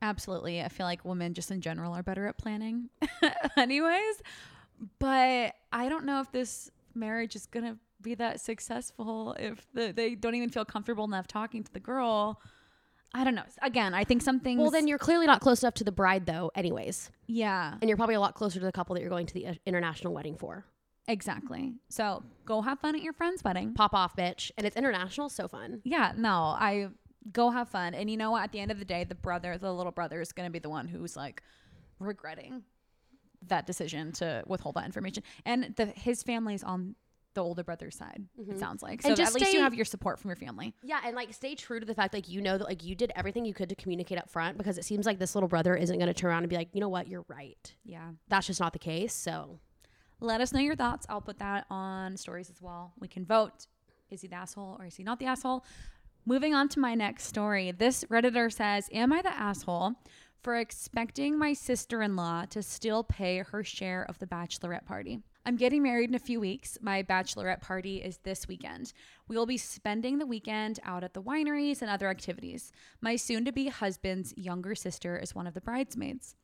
Absolutely. 0.00 0.62
I 0.62 0.68
feel 0.68 0.86
like 0.86 1.04
women 1.04 1.34
just 1.34 1.50
in 1.50 1.60
general 1.60 1.92
are 1.92 2.04
better 2.04 2.26
at 2.26 2.38
planning. 2.38 2.88
Anyways, 3.56 4.22
but 5.00 5.54
I 5.72 5.88
don't 5.88 6.04
know 6.04 6.20
if 6.20 6.30
this 6.30 6.70
marriage 6.94 7.36
is 7.36 7.46
going 7.46 7.64
to 7.66 7.76
be 8.00 8.14
that 8.14 8.40
successful 8.40 9.34
if 9.38 9.66
the, 9.74 9.92
they 9.92 10.14
don't 10.14 10.34
even 10.34 10.50
feel 10.50 10.64
comfortable 10.64 11.04
enough 11.04 11.26
talking 11.26 11.64
to 11.64 11.72
the 11.72 11.80
girl. 11.80 12.40
I 13.14 13.24
don't 13.24 13.34
know. 13.34 13.44
Again, 13.62 13.94
I 13.94 14.04
think 14.04 14.20
something. 14.22 14.58
Well, 14.58 14.70
then 14.70 14.86
you're 14.86 14.98
clearly 14.98 15.26
not 15.26 15.40
close 15.40 15.62
enough 15.62 15.74
to 15.74 15.84
the 15.84 15.92
bride, 15.92 16.26
though, 16.26 16.50
anyways. 16.54 17.10
yeah, 17.26 17.74
And 17.80 17.88
you're 17.88 17.96
probably 17.96 18.16
a 18.16 18.20
lot 18.20 18.34
closer 18.34 18.60
to 18.60 18.66
the 18.66 18.72
couple 18.72 18.94
that 18.94 19.00
you're 19.00 19.08
going 19.10 19.26
to 19.26 19.34
the 19.34 19.46
uh, 19.46 19.54
international 19.64 20.12
wedding 20.12 20.36
for. 20.36 20.66
exactly. 21.08 21.72
So, 21.88 22.22
go 22.44 22.60
have 22.60 22.80
fun 22.80 22.94
at 22.94 23.02
your 23.02 23.14
friend's 23.14 23.42
wedding. 23.42 23.72
Pop 23.72 23.94
off, 23.94 24.14
bitch. 24.14 24.50
And 24.58 24.66
it's 24.66 24.76
international, 24.76 25.30
so 25.30 25.48
fun. 25.48 25.80
Yeah, 25.84 26.12
no, 26.16 26.30
I 26.30 26.88
go 27.32 27.48
have 27.50 27.70
fun. 27.70 27.94
And 27.94 28.10
you 28.10 28.18
know 28.18 28.30
what? 28.32 28.42
At 28.44 28.52
the 28.52 28.60
end 28.60 28.70
of 28.70 28.78
the 28.78 28.84
day, 28.84 29.04
the 29.04 29.14
brother, 29.14 29.56
the 29.56 29.72
little 29.72 29.90
brother, 29.92 30.20
is 30.20 30.32
going 30.32 30.46
to 30.46 30.52
be 30.52 30.58
the 30.58 30.68
one 30.70 30.86
who's 30.86 31.16
like 31.16 31.42
regretting 31.98 32.62
that 33.46 33.66
decision 33.66 34.12
to 34.12 34.42
withhold 34.46 34.74
that 34.76 34.84
information. 34.84 35.22
And 35.44 35.74
the 35.76 35.86
his 35.86 36.22
family's 36.22 36.62
on 36.62 36.94
the 37.34 37.44
older 37.44 37.62
brother's 37.62 37.94
side. 37.94 38.24
It 38.36 38.48
mm-hmm. 38.48 38.58
sounds 38.58 38.82
like 38.82 39.02
so. 39.02 39.10
At 39.10 39.18
least 39.18 39.36
stay- 39.36 39.52
you 39.52 39.60
have 39.60 39.74
your 39.74 39.84
support 39.84 40.18
from 40.18 40.30
your 40.30 40.36
family. 40.36 40.74
Yeah, 40.82 41.00
and 41.04 41.14
like 41.14 41.32
stay 41.32 41.54
true 41.54 41.78
to 41.78 41.86
the 41.86 41.94
fact 41.94 42.12
like 42.12 42.28
you 42.28 42.40
know 42.40 42.58
that 42.58 42.64
like 42.64 42.84
you 42.84 42.94
did 42.94 43.12
everything 43.14 43.44
you 43.44 43.54
could 43.54 43.68
to 43.68 43.76
communicate 43.76 44.18
up 44.18 44.28
front 44.28 44.58
because 44.58 44.76
it 44.76 44.84
seems 44.84 45.06
like 45.06 45.18
this 45.18 45.36
little 45.36 45.48
brother 45.48 45.76
isn't 45.76 45.96
going 45.96 46.08
to 46.08 46.14
turn 46.14 46.30
around 46.30 46.42
and 46.42 46.50
be 46.50 46.56
like, 46.56 46.70
you 46.72 46.80
know 46.80 46.88
what, 46.88 47.06
you're 47.06 47.24
right. 47.28 47.74
Yeah. 47.84 48.10
That's 48.28 48.46
just 48.48 48.60
not 48.60 48.72
the 48.72 48.78
case. 48.78 49.14
So 49.14 49.60
Let 50.20 50.40
us 50.40 50.52
know 50.52 50.60
your 50.60 50.74
thoughts. 50.74 51.06
I'll 51.08 51.20
put 51.20 51.38
that 51.38 51.66
on 51.70 52.16
stories 52.16 52.50
as 52.50 52.60
well. 52.60 52.92
We 52.98 53.06
can 53.06 53.24
vote. 53.24 53.66
Is 54.10 54.22
he 54.22 54.28
the 54.28 54.34
asshole 54.34 54.76
or 54.80 54.86
is 54.86 54.96
he 54.96 55.04
not 55.04 55.20
the 55.20 55.26
asshole? 55.26 55.64
Moving 56.26 56.54
on 56.54 56.68
to 56.70 56.80
my 56.80 56.94
next 56.94 57.24
story. 57.24 57.70
This 57.70 58.04
Redditor 58.04 58.52
says, 58.52 58.88
Am 58.92 59.12
I 59.12 59.22
the 59.22 59.32
asshole 59.32 59.94
for 60.42 60.56
expecting 60.56 61.38
my 61.38 61.52
sister 61.52 62.02
in 62.02 62.16
law 62.16 62.44
to 62.46 62.62
still 62.62 63.04
pay 63.04 63.38
her 63.38 63.64
share 63.64 64.04
of 64.08 64.18
the 64.18 64.26
bachelorette 64.26 64.84
party? 64.84 65.20
I'm 65.44 65.56
getting 65.56 65.82
married 65.82 66.10
in 66.10 66.14
a 66.14 66.20
few 66.20 66.40
weeks. 66.40 66.78
My 66.82 67.02
bachelorette 67.02 67.60
party 67.60 67.98
is 67.98 68.18
this 68.18 68.46
weekend. 68.46 68.92
We 69.28 69.36
will 69.36 69.46
be 69.46 69.56
spending 69.56 70.18
the 70.18 70.26
weekend 70.26 70.78
out 70.84 71.04
at 71.04 71.14
the 71.14 71.22
wineries 71.22 71.80
and 71.80 71.90
other 71.90 72.08
activities. 72.08 72.70
My 73.00 73.16
soon 73.16 73.44
to 73.46 73.52
be 73.52 73.68
husband's 73.68 74.34
younger 74.36 74.74
sister 74.74 75.16
is 75.16 75.34
one 75.34 75.46
of 75.46 75.54
the 75.54 75.60
bridesmaids. 75.60 76.34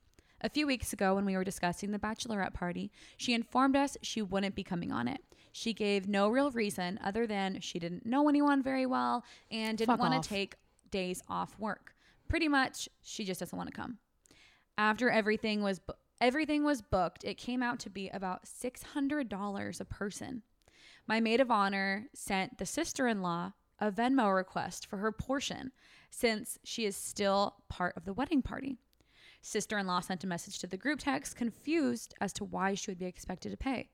A 0.41 0.49
few 0.49 0.67
weeks 0.67 0.93
ago, 0.93 1.15
when 1.15 1.25
we 1.25 1.37
were 1.37 1.45
discussing 1.45 1.91
the 1.91 1.99
bachelorette 1.99 2.55
party, 2.55 2.91
she 3.17 3.35
informed 3.35 3.77
us 3.77 3.97
she 4.03 4.23
wouldn't 4.23 4.55
be 4.55 4.65
coming 4.65 4.93
on 4.93 5.09
it. 5.09 5.21
She 5.53 5.73
gave 5.73 6.09
no 6.09 6.29
real 6.29 6.51
reason 6.51 6.99
other 7.03 7.27
than 7.27 7.61
she 7.61 7.79
didn't 7.79 8.05
know 8.05 8.29
anyone 8.29 8.63
very 8.63 8.87
well 8.87 9.25
and 9.51 9.79
didn't 9.79 9.99
want 9.99 10.23
to 10.23 10.29
take 10.29 10.57
days 10.91 11.23
off 11.29 11.59
work. 11.59 11.94
Pretty 12.29 12.49
much, 12.49 12.89
she 13.03 13.25
just 13.25 13.41
doesn't 13.41 13.57
want 13.57 13.71
to 13.71 13.77
come. 13.77 13.99
After 14.77 15.11
everything 15.11 15.63
was 15.63 15.79
bu- 15.79 15.93
everything 16.21 16.65
was 16.65 16.83
booked, 16.83 17.25
it 17.25 17.37
came 17.37 17.63
out 17.63 17.79
to 17.81 17.91
be 17.91 18.09
about 18.09 18.47
six 18.47 18.83
hundred 18.83 19.29
dollars 19.29 19.81
a 19.81 19.85
person. 19.85 20.43
My 21.07 21.21
maid 21.21 21.41
of 21.41 21.51
honor 21.51 22.07
sent 22.15 22.59
the 22.59 22.67
sister-in-law 22.67 23.53
a 23.81 23.91
Venmo 23.91 24.35
request 24.35 24.87
for 24.87 24.97
her 24.97 25.13
portion, 25.13 25.73
since 26.11 26.59
she 26.65 26.85
is 26.87 26.97
still 26.97 27.57
part 27.69 27.97
of 27.97 28.05
the 28.05 28.15
wedding 28.15 28.41
party. 28.41 28.79
Sister 29.43 29.77
in 29.79 29.87
law 29.87 30.01
sent 30.01 30.25
a 30.25 30.27
message 30.27 30.59
to 30.61 30.67
the 30.67 30.77
group 30.77 31.01
text, 31.01 31.37
confused 31.37 32.15
as 32.21 32.33
to 32.33 32.45
why 32.45 32.75
she 32.75 32.91
would 32.91 32.99
be 32.99 33.05
expected 33.05 33.51
to 33.51 33.57
pay. 33.57 33.91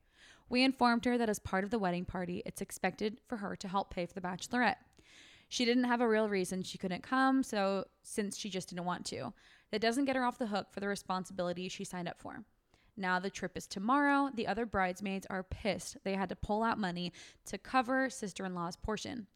We 0.49 0.63
informed 0.63 1.05
her 1.07 1.19
that 1.19 1.29
as 1.29 1.39
part 1.39 1.65
of 1.65 1.71
the 1.71 1.79
wedding 1.79 2.05
party, 2.05 2.43
it's 2.47 2.61
expected 2.61 3.21
for 3.27 3.39
her 3.39 3.57
to 3.57 3.69
help 3.69 3.93
pay 3.93 4.07
for 4.07 4.15
the 4.15 4.21
bachelorette. 4.21 4.77
She 5.51 5.65
didn't 5.65 5.85
have 5.85 6.01
a 6.01 6.09
real 6.09 6.29
reason 6.29 6.63
she 6.63 6.79
couldn't 6.79 7.03
come, 7.03 7.43
so 7.43 7.85
since 8.05 8.39
she 8.39 8.49
just 8.49 8.69
didn't 8.69 8.85
want 8.85 9.05
to, 9.07 9.33
that 9.73 9.81
doesn't 9.81 10.05
get 10.05 10.15
her 10.15 10.25
off 10.25 10.39
the 10.39 10.47
hook 10.47 10.69
for 10.71 10.79
the 10.79 10.87
responsibility 10.87 11.69
she 11.69 11.83
signed 11.85 12.09
up 12.09 12.21
for. 12.21 12.45
Now 12.97 13.19
the 13.19 13.31
trip 13.31 13.57
is 13.57 13.67
tomorrow. 13.67 14.31
The 14.33 14.47
other 14.47 14.65
bridesmaids 14.65 15.27
are 15.29 15.43
pissed. 15.43 15.97
They 16.05 16.15
had 16.15 16.29
to 16.29 16.37
pull 16.37 16.63
out 16.63 16.79
money 16.79 17.13
to 17.47 17.59
cover 17.59 18.09
sister 18.11 18.45
in 18.45 18.55
law's 18.55 18.77
portion. 18.77 19.27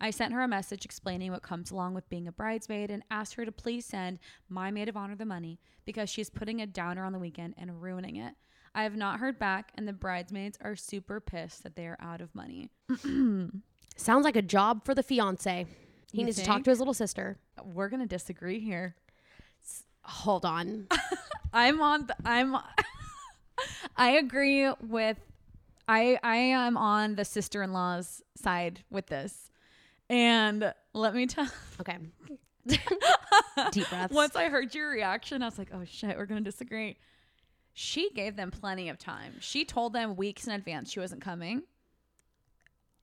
I 0.00 0.10
sent 0.10 0.32
her 0.32 0.42
a 0.42 0.48
message 0.48 0.84
explaining 0.84 1.32
what 1.32 1.42
comes 1.42 1.72
along 1.72 1.94
with 1.94 2.08
being 2.08 2.28
a 2.28 2.32
bridesmaid 2.32 2.92
and 2.92 3.02
asked 3.10 3.34
her 3.34 3.44
to 3.44 3.52
please 3.52 3.84
send 3.84 4.20
my 4.48 4.70
maid 4.70 4.88
of 4.88 4.96
honor 4.96 5.16
the 5.16 5.24
money 5.24 5.58
because 5.84 6.08
she's 6.08 6.30
putting 6.30 6.60
a 6.60 6.66
downer 6.66 7.04
on 7.04 7.12
the 7.12 7.18
weekend 7.18 7.54
and 7.58 7.82
ruining 7.82 8.14
it. 8.14 8.34
I 8.76 8.84
have 8.84 8.96
not 8.96 9.20
heard 9.20 9.38
back, 9.38 9.72
and 9.76 9.86
the 9.88 9.92
bridesmaids 9.92 10.58
are 10.60 10.76
super 10.76 11.20
pissed 11.20 11.62
that 11.62 11.74
they 11.74 11.86
are 11.86 11.98
out 12.00 12.20
of 12.20 12.34
money. 12.34 12.70
sounds 13.96 14.24
like 14.24 14.36
a 14.36 14.42
job 14.42 14.84
for 14.84 14.94
the 14.94 15.02
fiance. 15.02 15.66
He 16.12 16.18
You 16.18 16.24
needs 16.24 16.38
to 16.38 16.44
talk 16.44 16.64
to 16.64 16.70
his 16.70 16.78
little 16.78 16.94
sister. 16.94 17.38
We're 17.64 17.88
gonna 17.88 18.06
disagree 18.06 18.60
here. 18.60 18.94
Hold 20.02 20.44
on. 20.44 20.86
I'm 21.52 21.80
on. 21.80 22.06
The, 22.06 22.16
I'm. 22.24 22.56
I 23.96 24.10
agree 24.12 24.70
with. 24.80 25.18
I 25.88 26.18
I 26.22 26.36
am 26.36 26.76
on 26.76 27.14
the 27.14 27.24
sister 27.24 27.62
in 27.62 27.72
law's 27.72 28.22
side 28.36 28.80
with 28.90 29.06
this, 29.06 29.50
and 30.08 30.72
let 30.92 31.14
me 31.14 31.26
tell. 31.26 31.48
Okay. 31.80 31.98
Deep 33.72 33.90
breaths. 33.90 34.14
Once 34.14 34.36
I 34.36 34.48
heard 34.48 34.74
your 34.74 34.90
reaction, 34.90 35.42
I 35.42 35.46
was 35.46 35.58
like, 35.58 35.68
"Oh 35.74 35.84
shit, 35.84 36.16
we're 36.16 36.26
gonna 36.26 36.40
disagree." 36.40 36.96
She 37.74 38.08
gave 38.10 38.36
them 38.36 38.50
plenty 38.50 38.88
of 38.88 38.98
time. 38.98 39.34
She 39.40 39.64
told 39.64 39.92
them 39.92 40.16
weeks 40.16 40.46
in 40.46 40.52
advance 40.52 40.90
she 40.92 41.00
wasn't 41.00 41.20
coming. 41.20 41.64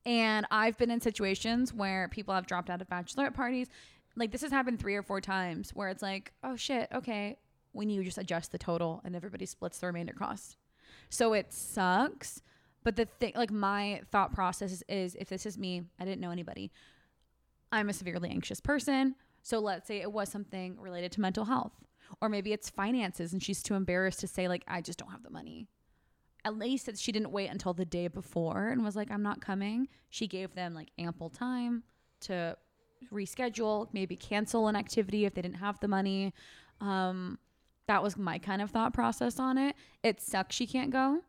And 0.04 0.46
I've 0.50 0.76
been 0.78 0.90
in 0.90 1.00
situations 1.00 1.72
where 1.72 2.08
people 2.08 2.34
have 2.34 2.46
dropped 2.46 2.70
out 2.70 2.80
of 2.80 2.88
bachelorette 2.88 3.34
parties. 3.34 3.68
Like 4.16 4.32
this 4.32 4.42
has 4.42 4.50
happened 4.50 4.80
three 4.80 4.96
or 4.96 5.02
four 5.02 5.20
times 5.20 5.70
where 5.70 5.88
it's 5.88 6.02
like, 6.02 6.32
oh 6.42 6.56
shit, 6.56 6.88
okay. 6.92 7.38
When 7.72 7.88
you 7.88 8.04
just 8.04 8.18
adjust 8.18 8.52
the 8.52 8.58
total 8.58 9.00
and 9.04 9.16
everybody 9.16 9.46
splits 9.46 9.78
the 9.78 9.86
remainder 9.86 10.12
cost. 10.12 10.56
So 11.08 11.32
it 11.32 11.52
sucks. 11.52 12.42
But 12.84 12.96
the 12.96 13.06
thing, 13.06 13.32
like 13.36 13.50
my 13.50 14.02
thought 14.10 14.32
process 14.34 14.72
is, 14.72 14.84
is 14.88 15.14
if 15.14 15.28
this 15.28 15.46
is 15.46 15.56
me, 15.56 15.82
I 16.00 16.04
didn't 16.04 16.20
know 16.20 16.30
anybody. 16.30 16.72
I'm 17.70 17.88
a 17.88 17.92
severely 17.92 18.28
anxious 18.28 18.60
person. 18.60 19.14
So 19.42 19.58
let's 19.60 19.88
say 19.88 20.00
it 20.00 20.12
was 20.12 20.28
something 20.28 20.78
related 20.80 21.12
to 21.12 21.20
mental 21.20 21.44
health, 21.44 21.72
or 22.20 22.28
maybe 22.28 22.52
it's 22.52 22.70
finances 22.70 23.32
and 23.32 23.42
she's 23.42 23.62
too 23.62 23.74
embarrassed 23.74 24.20
to 24.20 24.26
say, 24.26 24.48
like, 24.48 24.64
I 24.68 24.80
just 24.80 24.98
don't 24.98 25.10
have 25.10 25.22
the 25.22 25.30
money. 25.30 25.68
At 26.44 26.58
least 26.58 26.86
that 26.86 26.98
she 26.98 27.12
didn't 27.12 27.30
wait 27.30 27.48
until 27.48 27.72
the 27.72 27.84
day 27.84 28.08
before 28.08 28.68
and 28.68 28.82
was 28.82 28.96
like, 28.96 29.10
I'm 29.10 29.22
not 29.22 29.40
coming. 29.40 29.88
She 30.10 30.26
gave 30.26 30.54
them 30.54 30.74
like 30.74 30.88
ample 30.98 31.30
time 31.30 31.84
to 32.22 32.56
reschedule, 33.12 33.88
maybe 33.92 34.16
cancel 34.16 34.68
an 34.68 34.76
activity 34.76 35.24
if 35.24 35.34
they 35.34 35.42
didn't 35.42 35.58
have 35.58 35.78
the 35.80 35.88
money. 35.88 36.32
Um, 36.80 37.38
that 37.86 38.02
was 38.02 38.16
my 38.16 38.38
kind 38.38 38.62
of 38.62 38.70
thought 38.70 38.92
process 38.94 39.38
on 39.38 39.58
it. 39.58 39.76
It 40.02 40.20
sucks 40.20 40.54
she 40.54 40.66
can't 40.66 40.90
go. 40.90 41.20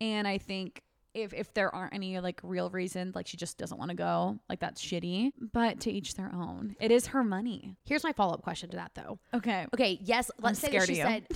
And 0.00 0.26
I 0.26 0.38
think 0.38 0.82
if 1.22 1.32
if 1.34 1.52
there 1.54 1.74
aren't 1.74 1.94
any 1.94 2.18
like 2.20 2.40
real 2.42 2.70
reasons, 2.70 3.14
like 3.14 3.26
she 3.26 3.36
just 3.36 3.58
doesn't 3.58 3.78
want 3.78 3.90
to 3.90 3.96
go, 3.96 4.38
like 4.48 4.60
that's 4.60 4.82
shitty. 4.84 5.32
But 5.52 5.80
to 5.80 5.90
each 5.90 6.14
their 6.14 6.32
own. 6.34 6.76
It 6.80 6.90
is 6.90 7.08
her 7.08 7.22
money. 7.24 7.76
Here's 7.84 8.04
my 8.04 8.12
follow 8.12 8.34
up 8.34 8.42
question 8.42 8.70
to 8.70 8.76
that 8.76 8.92
though. 8.94 9.18
Okay. 9.34 9.66
Okay, 9.74 9.98
yes, 10.02 10.30
let's 10.40 10.58
say 10.58 10.70
that 10.76 10.86
she 10.86 10.94
said 10.96 11.26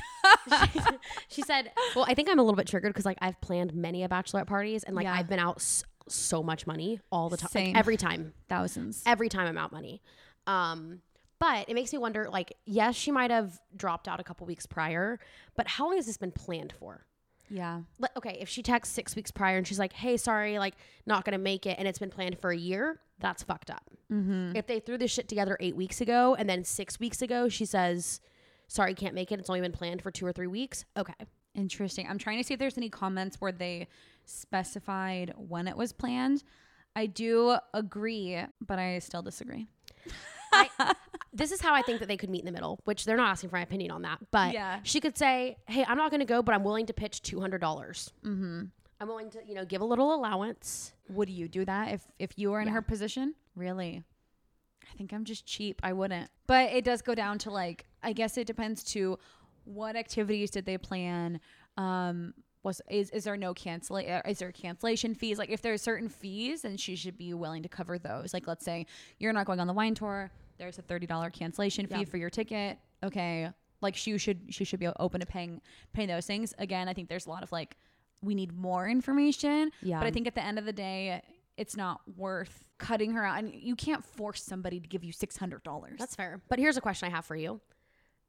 she 1.28 1.42
said, 1.42 1.72
well, 1.94 2.04
I 2.08 2.14
think 2.14 2.28
I'm 2.30 2.38
a 2.38 2.42
little 2.42 2.56
bit 2.56 2.66
triggered 2.66 2.92
because 2.92 3.04
like 3.06 3.18
I've 3.20 3.40
planned 3.40 3.74
many 3.74 4.04
a 4.04 4.08
bachelorette 4.08 4.46
parties 4.46 4.84
and 4.84 4.94
like 4.96 5.04
Yeah. 5.04 5.14
I've 5.14 5.28
been 5.28 5.38
out 5.38 5.56
s- 5.56 5.84
so 6.08 6.42
much 6.42 6.66
money 6.66 7.00
all 7.10 7.28
the 7.28 7.36
time, 7.36 7.50
like, 7.54 7.76
every 7.76 7.96
time, 7.96 8.32
Thousands. 8.48 9.02
every 9.06 9.28
time 9.28 9.46
I'm 9.46 9.56
out 9.58 9.72
money. 9.72 10.02
Um, 10.46 11.00
but 11.38 11.68
it 11.68 11.74
makes 11.74 11.92
me 11.92 11.98
wonder, 11.98 12.28
like, 12.30 12.52
yes, 12.66 12.94
she 12.94 13.10
might 13.10 13.30
have 13.30 13.58
dropped 13.76 14.06
out 14.08 14.20
a 14.20 14.24
couple 14.24 14.46
weeks 14.46 14.66
prior, 14.66 15.18
but 15.56 15.66
how 15.68 15.86
long 15.86 15.96
has 15.96 16.06
this 16.06 16.16
been 16.16 16.32
planned 16.32 16.72
for? 16.78 17.06
Yeah. 17.52 17.82
Like, 17.98 18.16
okay, 18.16 18.38
if 18.40 18.48
she 18.48 18.62
texts 18.62 18.94
six 18.94 19.14
weeks 19.14 19.30
prior 19.30 19.58
and 19.58 19.66
she's 19.66 19.78
like, 19.78 19.92
"Hey, 19.92 20.16
sorry, 20.16 20.58
like, 20.58 20.74
not 21.06 21.24
gonna 21.24 21.38
make 21.38 21.66
it," 21.66 21.78
and 21.78 21.86
it's 21.86 21.98
been 21.98 22.10
planned 22.10 22.38
for 22.40 22.50
a 22.50 22.56
year, 22.56 22.98
that's 23.20 23.42
fucked 23.42 23.70
up. 23.70 23.90
Mm-hmm. 24.10 24.56
If 24.56 24.66
they 24.66 24.80
threw 24.80 24.98
this 24.98 25.10
shit 25.10 25.28
together 25.28 25.56
eight 25.60 25.76
weeks 25.76 26.00
ago 26.00 26.34
and 26.34 26.48
then 26.48 26.64
six 26.64 26.98
weeks 26.98 27.20
ago 27.22 27.48
she 27.48 27.64
says, 27.64 28.20
"Sorry, 28.68 28.94
can't 28.94 29.14
make 29.14 29.30
it," 29.30 29.38
it's 29.38 29.50
only 29.50 29.60
been 29.60 29.72
planned 29.72 30.02
for 30.02 30.10
two 30.10 30.26
or 30.26 30.32
three 30.32 30.46
weeks. 30.46 30.84
Okay, 30.96 31.14
Interesting. 31.54 32.06
I'm 32.08 32.18
trying 32.18 32.38
to 32.38 32.44
see 32.44 32.54
if 32.54 32.60
there's 32.60 32.78
any 32.78 32.88
comments 32.88 33.40
where 33.40 33.52
they 33.52 33.88
specified 34.24 35.34
when 35.36 35.68
it 35.68 35.76
was 35.76 35.92
planned. 35.92 36.44
I 36.96 37.06
do 37.06 37.56
agree, 37.74 38.38
but 38.66 38.78
I 38.78 38.98
still 39.00 39.22
disagree. 39.22 39.66
I, 40.52 40.68
this 41.32 41.50
is 41.52 41.60
how 41.60 41.74
I 41.74 41.82
think 41.82 42.00
that 42.00 42.06
they 42.08 42.16
could 42.16 42.30
meet 42.30 42.40
in 42.40 42.46
the 42.46 42.52
middle, 42.52 42.80
which 42.84 43.04
they're 43.04 43.16
not 43.16 43.30
asking 43.30 43.50
for 43.50 43.56
my 43.56 43.62
opinion 43.62 43.90
on 43.90 44.02
that. 44.02 44.18
But 44.30 44.52
Yeah. 44.54 44.80
she 44.82 45.00
could 45.00 45.16
say, 45.16 45.56
"Hey, 45.66 45.84
I'm 45.86 45.96
not 45.96 46.10
going 46.10 46.20
to 46.20 46.26
go, 46.26 46.42
but 46.42 46.54
I'm 46.54 46.64
willing 46.64 46.86
to 46.86 46.92
pitch 46.92 47.22
two 47.22 47.40
hundred 47.40 47.60
dollars. 47.60 48.12
Mm-hmm. 48.24 48.64
I'm 49.00 49.08
willing 49.08 49.30
to, 49.30 49.40
you 49.46 49.54
know, 49.54 49.64
give 49.64 49.80
a 49.80 49.84
little 49.84 50.14
allowance." 50.14 50.92
Would 51.08 51.28
you 51.30 51.48
do 51.48 51.64
that 51.64 51.92
if 51.92 52.02
if 52.18 52.32
you 52.36 52.50
were 52.50 52.60
in 52.60 52.68
Yeah. 52.68 52.74
her 52.74 52.82
position? 52.82 53.34
Really? 53.54 54.02
I 54.90 54.94
think 54.96 55.12
I'm 55.12 55.24
just 55.24 55.46
cheap. 55.46 55.80
I 55.82 55.92
wouldn't. 55.92 56.30
But 56.46 56.72
it 56.72 56.84
does 56.84 57.02
go 57.02 57.14
down 57.14 57.38
to 57.38 57.50
like 57.50 57.86
I 58.02 58.12
guess 58.12 58.36
it 58.36 58.46
depends 58.46 58.82
to 58.92 59.18
what 59.64 59.96
activities 59.96 60.50
did 60.50 60.66
they 60.66 60.76
plan. 60.78 61.40
Um 61.78 62.34
was 62.62 62.80
is 62.90 63.10
is 63.10 63.24
there 63.24 63.36
no 63.36 63.52
cancel 63.54 63.96
is 63.96 64.38
there 64.38 64.52
cancellation 64.52 65.14
fees 65.16 65.36
like 65.36 65.50
if 65.50 65.62
there's 65.62 65.82
certain 65.82 66.08
fees 66.08 66.62
then 66.62 66.76
she 66.76 66.94
should 66.94 67.16
be 67.18 67.34
willing 67.34 67.60
to 67.64 67.68
cover 67.68 67.98
those 67.98 68.32
like 68.32 68.46
let's 68.46 68.64
say 68.64 68.86
you're 69.18 69.32
not 69.32 69.46
going 69.46 69.58
on 69.58 69.66
the 69.66 69.72
wine 69.72 69.94
tour 69.96 70.30
there's 70.62 70.78
a 70.78 70.82
$30 70.82 71.32
cancellation 71.32 71.86
fee 71.88 71.96
Yeah. 72.00 72.04
for 72.04 72.16
your 72.18 72.30
ticket 72.30 72.78
okay 73.02 73.50
like 73.80 73.96
she 73.96 74.16
should 74.16 74.38
she 74.50 74.62
should 74.64 74.78
be 74.78 74.86
open 75.00 75.20
to 75.20 75.26
paying 75.26 75.60
paying 75.92 76.08
those 76.08 76.24
things 76.24 76.54
again 76.58 76.88
i 76.88 76.92
think 76.94 77.08
there's 77.08 77.26
a 77.26 77.30
lot 77.30 77.42
of 77.42 77.50
like 77.50 77.76
we 78.22 78.34
need 78.36 78.56
more 78.56 78.88
information 78.88 79.72
Yeah. 79.82 79.98
but 79.98 80.06
i 80.06 80.10
think 80.12 80.28
at 80.28 80.36
the 80.36 80.44
end 80.44 80.58
of 80.60 80.64
the 80.64 80.72
day 80.72 81.20
it's 81.56 81.76
not 81.76 82.00
worth 82.16 82.64
cutting 82.78 83.10
her 83.12 83.24
out 83.24 83.38
and 83.40 83.52
you 83.52 83.74
can't 83.74 84.04
force 84.04 84.42
somebody 84.42 84.78
to 84.80 84.88
give 84.88 85.02
you 85.04 85.12
$600 85.12 85.98
That's 85.98 86.14
fair. 86.16 86.40
But 86.48 86.58
here's 86.58 86.76
a 86.78 86.80
question 86.80 87.08
I 87.08 87.10
have 87.14 87.26
for 87.26 87.36
you. 87.36 87.60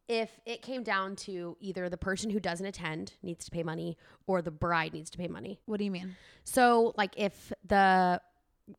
If 0.10 0.30
it 0.46 0.62
came 0.62 0.84
down 0.84 1.16
to 1.28 1.56
either 1.62 1.88
the 1.90 1.98
person 1.98 2.30
who 2.30 2.40
doesn't 2.42 2.66
attend 2.66 3.14
needs 3.24 3.46
to 3.46 3.52
pay 3.52 3.64
money 3.64 3.98
or 4.28 4.42
the 4.42 4.52
bride 4.52 4.92
needs 4.94 5.10
to 5.12 5.18
pay 5.18 5.28
money. 5.30 5.60
what 5.68 5.78
do 5.78 5.86
you 5.86 5.92
mean 5.92 6.16
So, 6.44 6.94
like 6.98 7.14
if 7.18 7.54
the 7.66 8.20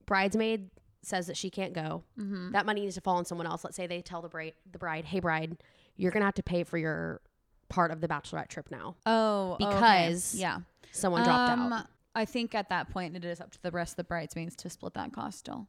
bridesmaid 0.06 0.68
says 1.06 1.26
that 1.26 1.36
she 1.36 1.50
can't 1.50 1.72
go, 1.72 2.02
mm-hmm. 2.18 2.52
that 2.52 2.66
money 2.66 2.80
needs 2.82 2.94
to 2.96 3.00
fall 3.00 3.16
on 3.16 3.24
someone 3.24 3.46
else. 3.46 3.64
Let's 3.64 3.76
say 3.76 3.86
they 3.86 4.00
tell 4.02 4.22
the 4.22 4.28
bride, 4.28 4.54
the 4.70 4.78
bride, 4.78 5.04
"Hey 5.04 5.20
bride, 5.20 5.56
you're 5.96 6.10
going 6.10 6.20
to 6.22 6.26
have 6.26 6.34
to 6.34 6.42
pay 6.42 6.64
for 6.64 6.78
your 6.78 7.20
part 7.68 7.90
of 7.90 8.00
the 8.00 8.08
bachelorette 8.08 8.48
trip 8.48 8.70
now." 8.70 8.96
oh 9.06 9.52
okay. 9.60 9.64
Because 9.66 10.34
yeah 10.34 10.60
Someone 10.92 11.24
dropped 11.24 11.50
Um, 11.50 11.72
out. 11.72 11.86
I 12.14 12.24
think 12.24 12.54
at 12.54 12.68
that 12.68 12.88
point 12.90 13.16
it 13.16 13.24
is 13.24 13.40
up 13.40 13.50
to 13.50 13.62
the 13.62 13.72
rest 13.72 13.94
of 13.94 13.96
the 13.96 14.04
bridesmaids 14.04 14.54
to 14.56 14.70
split 14.70 14.94
that 14.94 15.12
cost 15.12 15.40
still. 15.40 15.66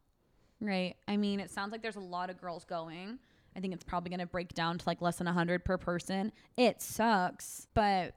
Right. 0.62 0.96
I 1.08 1.18
mean, 1.18 1.40
it 1.40 1.50
sounds 1.50 1.72
like 1.72 1.82
there's 1.82 1.96
a 1.96 2.00
lot 2.00 2.30
of 2.30 2.40
girls 2.40 2.64
going. 2.64 3.18
I 3.56 3.60
think 3.60 3.74
it's 3.74 3.84
probably 3.84 4.10
going 4.10 4.20
to 4.20 4.28
break 4.28 4.54
down 4.54 4.78
to 4.78 4.84
like 4.88 5.02
less 5.02 5.18
than 5.18 5.28
a 5.28 5.32
100 5.32 5.66
per 5.66 5.78
person. 5.78 6.32
It 6.58 6.82
sucks, 6.82 7.68
but 7.74 8.14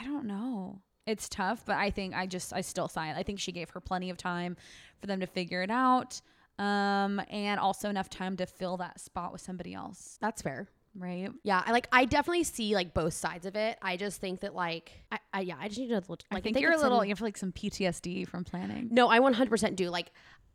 I 0.00 0.04
don't 0.04 0.26
know. 0.26 0.80
It's 1.06 1.28
tough, 1.28 1.64
but 1.66 1.76
I 1.76 1.90
think 1.90 2.14
I 2.14 2.26
just 2.26 2.52
I 2.52 2.60
still 2.60 2.86
sign. 2.86 3.16
I 3.16 3.22
think 3.22 3.40
she 3.40 3.50
gave 3.50 3.70
her 3.70 3.80
plenty 3.80 4.10
of 4.10 4.16
time 4.18 4.56
for 5.00 5.06
them 5.06 5.20
to 5.20 5.26
figure 5.26 5.62
it 5.62 5.70
out. 5.70 6.20
Um 6.58 7.20
and 7.30 7.60
also 7.60 7.88
enough 7.88 8.08
time 8.10 8.36
to 8.38 8.46
fill 8.46 8.76
that 8.78 9.00
spot 9.00 9.32
with 9.32 9.40
somebody 9.40 9.74
else, 9.74 10.18
That's 10.20 10.42
fair. 10.42 10.68
right? 10.96 11.30
Yeah, 11.44 11.62
I 11.64 11.72
like 11.72 11.88
I 11.92 12.04
definitely 12.04 12.44
see 12.44 12.74
like 12.74 12.94
both 12.94 13.14
sides 13.14 13.46
of 13.46 13.54
it. 13.56 13.78
I 13.82 13.96
just 13.96 14.20
think 14.20 14.40
that 14.40 14.54
like 14.54 14.92
I, 15.12 15.18
I 15.32 15.40
yeah, 15.42 15.54
I 15.60 15.68
just 15.68 15.80
need 15.80 15.88
to 15.90 16.02
look 16.08 16.20
I 16.30 16.34
like 16.36 16.44
think 16.44 16.58
you're 16.60 16.72
a 16.72 16.78
little 16.78 17.04
you 17.04 17.10
have 17.10 17.20
like 17.20 17.36
some 17.36 17.52
PTSD 17.52 18.26
from 18.28 18.44
planning. 18.44 18.88
No, 18.90 19.08
I 19.08 19.20
100% 19.20 19.76
do. 19.76 19.88
Like, 19.90 20.10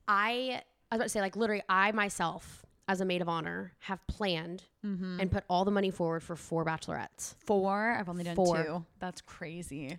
I, 0.07 0.61
I 0.91 0.95
was 0.95 0.97
about 0.97 1.03
to 1.03 1.09
say, 1.09 1.21
like, 1.21 1.35
literally, 1.37 1.63
I 1.69 1.91
myself, 1.93 2.65
as 2.89 2.99
a 2.99 3.05
maid 3.05 3.21
of 3.21 3.29
honor, 3.29 3.71
have 3.79 4.05
planned 4.07 4.63
Mm-hmm. 4.85 5.21
and 5.21 5.31
put 5.31 5.45
all 5.49 5.63
the 5.63 5.71
money 5.71 5.91
forward 5.91 6.21
for 6.23 6.35
four 6.35 6.65
bachelorettes. 6.65 7.35
Four. 7.45 7.95
I've 7.97 8.09
only 8.09 8.25
done 8.25 8.35
Four. 8.35 8.61
two. 8.63 8.85
That's 8.99 9.21
crazy. 9.21 9.97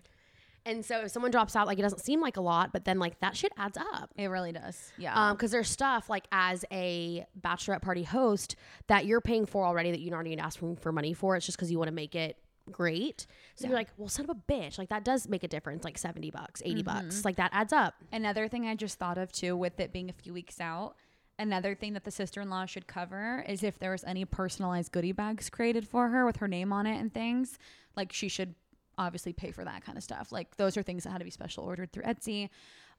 And 0.65 0.83
so 0.83 1.01
if 1.01 1.11
someone 1.11 1.31
drops 1.31 1.55
out, 1.55 1.67
like, 1.67 1.77
it 1.77 1.83
doesn't 1.83 2.01
seem 2.01 2.21
like 2.21 2.37
a 2.37 2.41
lot, 2.41 2.73
but 2.73 2.85
then, 2.85 2.97
like, 2.97 3.19
that 3.19 3.37
shit 3.37 3.51
adds 3.57 3.77
up. 3.77 4.11
It 4.17 4.27
really 4.27 4.51
does. 4.51 4.91
Yeah. 4.97 5.13
Um, 5.13 5.35
because 5.35 5.51
there's 5.51 5.69
stuff 5.69 6.09
like 6.09 6.25
as 6.31 6.65
a 6.71 7.25
bachelorette 7.39 7.81
party 7.81 8.03
host 8.03 8.55
that 8.87 9.05
you're 9.05 9.21
paying 9.21 9.45
for 9.45 9.65
already 9.65 9.91
that 9.91 9.99
you're 9.99 10.15
not 10.15 10.25
even 10.25 10.39
asking 10.39 10.77
for 10.77 10.91
money 10.91 11.13
for. 11.13 11.35
It's 11.35 11.45
just 11.45 11.57
because 11.57 11.71
you 11.71 11.77
want 11.77 11.89
to 11.89 11.93
make 11.93 12.15
it 12.15 12.37
great. 12.71 13.27
So 13.55 13.67
you're 13.67 13.75
like, 13.75 13.89
well, 13.97 14.09
son 14.09 14.27
of 14.27 14.35
a 14.35 14.51
bitch, 14.51 14.77
like 14.77 14.89
that 14.89 15.03
does 15.05 15.27
make 15.27 15.43
a 15.43 15.47
difference, 15.47 15.83
like 15.83 15.97
seventy 15.97 16.31
bucks, 16.31 16.61
80 16.65 16.83
bucks, 16.83 17.25
like 17.25 17.35
that 17.37 17.51
adds 17.53 17.73
up. 17.73 17.95
Another 18.11 18.47
thing 18.47 18.65
I 18.65 18.75
just 18.75 18.97
thought 18.97 19.17
of 19.17 19.31
too, 19.31 19.55
with 19.55 19.79
it 19.79 19.93
being 19.93 20.09
a 20.09 20.13
few 20.13 20.33
weeks 20.33 20.59
out, 20.59 20.95
another 21.37 21.75
thing 21.75 21.93
that 21.93 22.03
the 22.03 22.11
sister 22.11 22.41
in 22.41 22.49
law 22.49 22.65
should 22.65 22.87
cover 22.87 23.43
is 23.47 23.63
if 23.63 23.77
there 23.79 23.91
was 23.91 24.03
any 24.05 24.25
personalized 24.25 24.91
goodie 24.91 25.11
bags 25.11 25.49
created 25.49 25.87
for 25.87 26.09
her 26.09 26.25
with 26.25 26.37
her 26.37 26.47
name 26.47 26.73
on 26.73 26.87
it 26.87 26.99
and 26.99 27.13
things, 27.13 27.59
like 27.95 28.11
she 28.11 28.27
should 28.27 28.55
obviously 28.97 29.33
pay 29.33 29.51
for 29.51 29.63
that 29.63 29.83
kind 29.83 29.97
of 29.97 30.03
stuff. 30.03 30.31
Like 30.31 30.55
those 30.57 30.77
are 30.77 30.83
things 30.83 31.03
that 31.03 31.11
had 31.11 31.19
to 31.19 31.25
be 31.25 31.31
special 31.31 31.63
ordered 31.63 31.91
through 31.91 32.03
Etsy. 32.03 32.49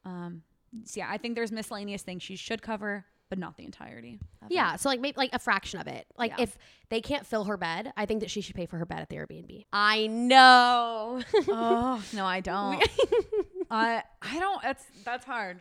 Um, 0.04 0.42
so 0.84 1.00
yeah, 1.00 1.08
I 1.10 1.16
think 1.18 1.34
there's 1.34 1.52
miscellaneous 1.52 2.02
things 2.02 2.22
she 2.22 2.36
should 2.36 2.60
cover, 2.62 3.04
but 3.28 3.38
not 3.38 3.56
the 3.56 3.64
entirety. 3.64 4.18
of 4.42 4.50
it. 4.50 4.54
Yeah, 4.54 4.76
so 4.76 4.88
like 4.88 5.00
maybe 5.00 5.14
like 5.16 5.30
a 5.32 5.38
fraction 5.38 5.80
of 5.80 5.86
it. 5.86 6.06
Like 6.18 6.32
Yeah. 6.36 6.42
if 6.44 6.58
they 6.90 7.00
can't 7.00 7.26
fill 7.26 7.44
her 7.44 7.56
bed, 7.56 7.92
I 7.96 8.06
think 8.06 8.20
that 8.20 8.30
she 8.30 8.40
should 8.40 8.54
pay 8.56 8.66
for 8.66 8.76
her 8.78 8.86
bed 8.86 9.00
at 9.00 9.08
the 9.08 9.16
Airbnb. 9.16 9.64
I 9.72 10.06
know. 10.06 11.22
Oh 11.48 12.02
no, 12.12 12.24
I 12.26 12.40
don't. 12.52 12.82
I 13.70 14.02
I 14.22 14.38
don't. 14.38 14.62
That's 14.62 14.84
that's 15.04 15.24
hard. 15.24 15.60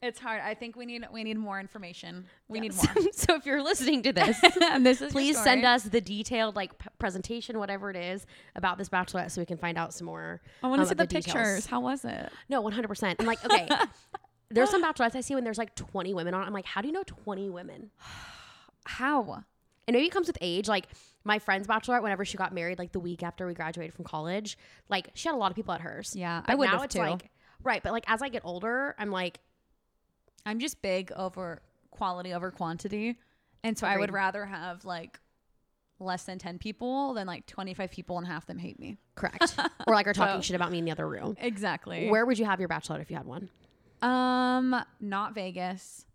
It's 0.00 0.20
hard. 0.20 0.40
I 0.42 0.54
think 0.54 0.76
we 0.76 0.86
need 0.86 1.04
we 1.12 1.24
need 1.24 1.38
more 1.38 1.58
information. 1.58 2.26
We 2.46 2.60
need 2.60 2.72
more. 2.74 2.94
so 3.12 3.34
if 3.34 3.44
you're 3.44 3.62
listening 3.62 4.02
to 4.04 4.12
this, 4.12 4.38
and 4.62 4.86
this 4.86 5.02
is 5.02 5.10
please 5.10 5.36
send 5.42 5.64
us 5.64 5.82
the 5.82 6.00
detailed 6.00 6.54
like 6.54 6.78
p- 6.78 6.88
presentation, 7.00 7.58
whatever 7.58 7.90
it 7.90 7.96
is, 7.96 8.24
about 8.54 8.78
this 8.78 8.88
bachelorette, 8.88 9.32
so 9.32 9.40
we 9.40 9.46
can 9.46 9.58
find 9.58 9.76
out 9.76 9.92
some 9.92 10.06
more. 10.06 10.40
I 10.62 10.68
want 10.68 10.78
to 10.78 10.82
um, 10.82 10.88
see 10.88 10.94
the, 10.94 11.06
details. 11.06 11.24
pictures. 11.24 11.66
How 11.66 11.80
was 11.80 12.04
it? 12.04 12.30
No, 12.48 12.60
100. 12.60 12.86
percent 12.86 13.18
And 13.18 13.26
like, 13.26 13.44
okay, 13.44 13.68
there's 14.50 14.70
some 14.70 14.84
bachelorettes 14.84 15.16
I 15.16 15.20
see 15.20 15.34
when 15.34 15.42
there's 15.42 15.58
like 15.58 15.74
20 15.74 16.14
women 16.14 16.32
on. 16.32 16.46
I'm 16.46 16.52
like, 16.52 16.66
how 16.66 16.80
do 16.80 16.86
you 16.86 16.94
know 16.94 17.04
20 17.04 17.50
women? 17.50 17.90
How? 18.84 19.44
And 19.86 19.94
maybe 19.94 20.06
it 20.06 20.12
comes 20.12 20.28
with 20.28 20.38
age. 20.40 20.68
Like 20.68 20.86
my 21.24 21.40
friend's 21.40 21.66
bachelorette, 21.66 22.02
whenever 22.02 22.24
she 22.24 22.36
got 22.36 22.54
married, 22.54 22.78
like 22.78 22.92
the 22.92 23.00
week 23.00 23.24
after 23.24 23.48
we 23.48 23.54
graduated 23.54 23.94
from 23.94 24.04
college, 24.04 24.56
like 24.88 25.10
she 25.14 25.28
had 25.28 25.34
a 25.34 25.38
lot 25.38 25.50
of 25.50 25.56
people 25.56 25.74
at 25.74 25.80
hers. 25.80 26.14
Yeah, 26.14 26.42
but 26.46 26.52
I 26.52 26.54
would 26.54 26.66
now 26.66 26.72
have 26.74 26.84
it's 26.84 26.94
too. 26.94 27.00
like 27.00 27.30
right. 27.64 27.82
But 27.82 27.92
like 27.92 28.04
as 28.06 28.22
I 28.22 28.28
get 28.28 28.42
older, 28.44 28.94
I'm 28.96 29.10
like, 29.10 29.40
I'm 30.46 30.60
just 30.60 30.80
big 30.82 31.12
over 31.12 31.60
quality 31.90 32.32
over 32.34 32.50
quantity, 32.50 33.18
and 33.64 33.76
so 33.76 33.86
I 33.86 33.96
would 33.96 34.12
rather 34.12 34.46
have 34.46 34.84
like 34.84 35.18
less 36.00 36.22
than 36.24 36.38
ten 36.38 36.58
people 36.58 37.14
than 37.14 37.26
like 37.26 37.44
25 37.46 37.90
people 37.90 38.18
and 38.18 38.26
half 38.26 38.46
them 38.46 38.56
hate 38.58 38.78
me. 38.78 38.98
correct, 39.16 39.56
or 39.86 39.94
like 39.94 40.06
are 40.06 40.12
talking 40.12 40.40
So- 40.40 40.46
shit 40.46 40.56
about 40.56 40.70
me 40.70 40.78
in 40.78 40.84
the 40.84 40.92
other 40.92 41.08
room. 41.08 41.36
Exactly. 41.40 42.08
Where 42.08 42.24
would 42.24 42.38
you 42.38 42.44
have 42.44 42.60
your 42.60 42.68
bachelorette 42.68 43.00
if 43.00 43.10
you 43.10 43.16
had 43.16 43.26
one? 43.26 43.48
Um, 44.00 44.80
not 45.00 45.34
Vegas, 45.34 46.06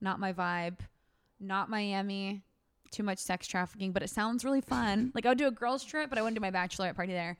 not 0.00 0.20
my 0.20 0.32
vibe, 0.32 0.80
not 1.40 1.70
Miami. 1.70 2.42
Too 2.90 3.02
much 3.02 3.20
sex 3.20 3.46
trafficking, 3.46 3.92
but 3.92 4.02
it 4.02 4.10
sounds 4.10 4.44
really 4.44 4.60
fun. 4.60 5.12
like 5.14 5.24
I 5.24 5.30
would 5.30 5.38
do 5.38 5.46
a 5.46 5.50
girls 5.50 5.82
trip, 5.82 6.10
but 6.10 6.18
I 6.18 6.20
wouldn't 6.22 6.36
do 6.36 6.42
my 6.42 6.50
bachelorette 6.50 6.94
party 6.94 7.14
there. 7.14 7.38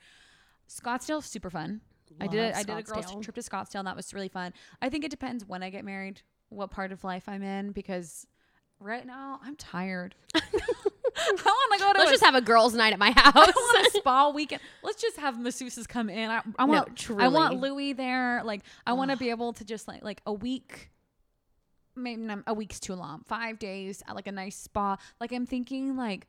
Scottsdale, 0.66 1.22
super 1.22 1.51
fun. 1.51 1.83
I 2.20 2.26
did. 2.26 2.54
A, 2.54 2.56
I 2.56 2.62
did 2.62 2.76
a 2.76 2.82
girls 2.82 3.06
trip 3.20 3.34
to 3.34 3.40
Scottsdale, 3.42 3.80
and 3.80 3.86
that 3.86 3.96
was 3.96 4.12
really 4.14 4.28
fun. 4.28 4.52
I 4.80 4.88
think 4.88 5.04
it 5.04 5.10
depends 5.10 5.44
when 5.44 5.62
I 5.62 5.70
get 5.70 5.84
married, 5.84 6.22
what 6.48 6.70
part 6.70 6.92
of 6.92 7.04
life 7.04 7.28
I'm 7.28 7.42
in, 7.42 7.72
because 7.72 8.26
right 8.80 9.06
now 9.06 9.40
I'm 9.42 9.56
tired. 9.56 10.14
I 10.34 10.40
want 11.44 11.72
to 11.72 11.78
go 11.78 11.92
to 11.92 11.98
Let's 11.98 12.10
a 12.10 12.14
just 12.14 12.24
have 12.24 12.34
a 12.34 12.40
girls' 12.40 12.74
night 12.74 12.92
at 12.92 12.98
my 12.98 13.10
house. 13.10 13.32
I 13.34 13.38
want 13.50 13.86
a 13.86 13.90
spa 13.98 14.30
weekend. 14.30 14.62
Let's 14.82 15.00
just 15.00 15.18
have 15.18 15.36
masseuses 15.36 15.86
come 15.86 16.08
in. 16.08 16.30
I, 16.30 16.40
I 16.58 16.66
No, 16.66 16.72
want, 16.72 17.10
I 17.18 17.28
want 17.28 17.60
Louis 17.60 17.92
there. 17.92 18.42
Like, 18.44 18.62
I 18.86 18.94
want 18.94 19.10
to 19.10 19.16
be 19.16 19.30
able 19.30 19.52
to 19.54 19.64
just 19.64 19.86
like, 19.88 20.02
like 20.02 20.20
a 20.26 20.32
week. 20.32 20.90
Maybe 21.94 22.22
not, 22.22 22.40
a 22.46 22.54
week's 22.54 22.80
too 22.80 22.94
long. 22.94 23.22
Five 23.26 23.58
days 23.58 24.02
at 24.08 24.16
like 24.16 24.26
a 24.26 24.32
nice 24.32 24.56
spa. 24.56 24.96
Like 25.20 25.32
I'm 25.32 25.44
thinking 25.44 25.96
like, 25.96 26.26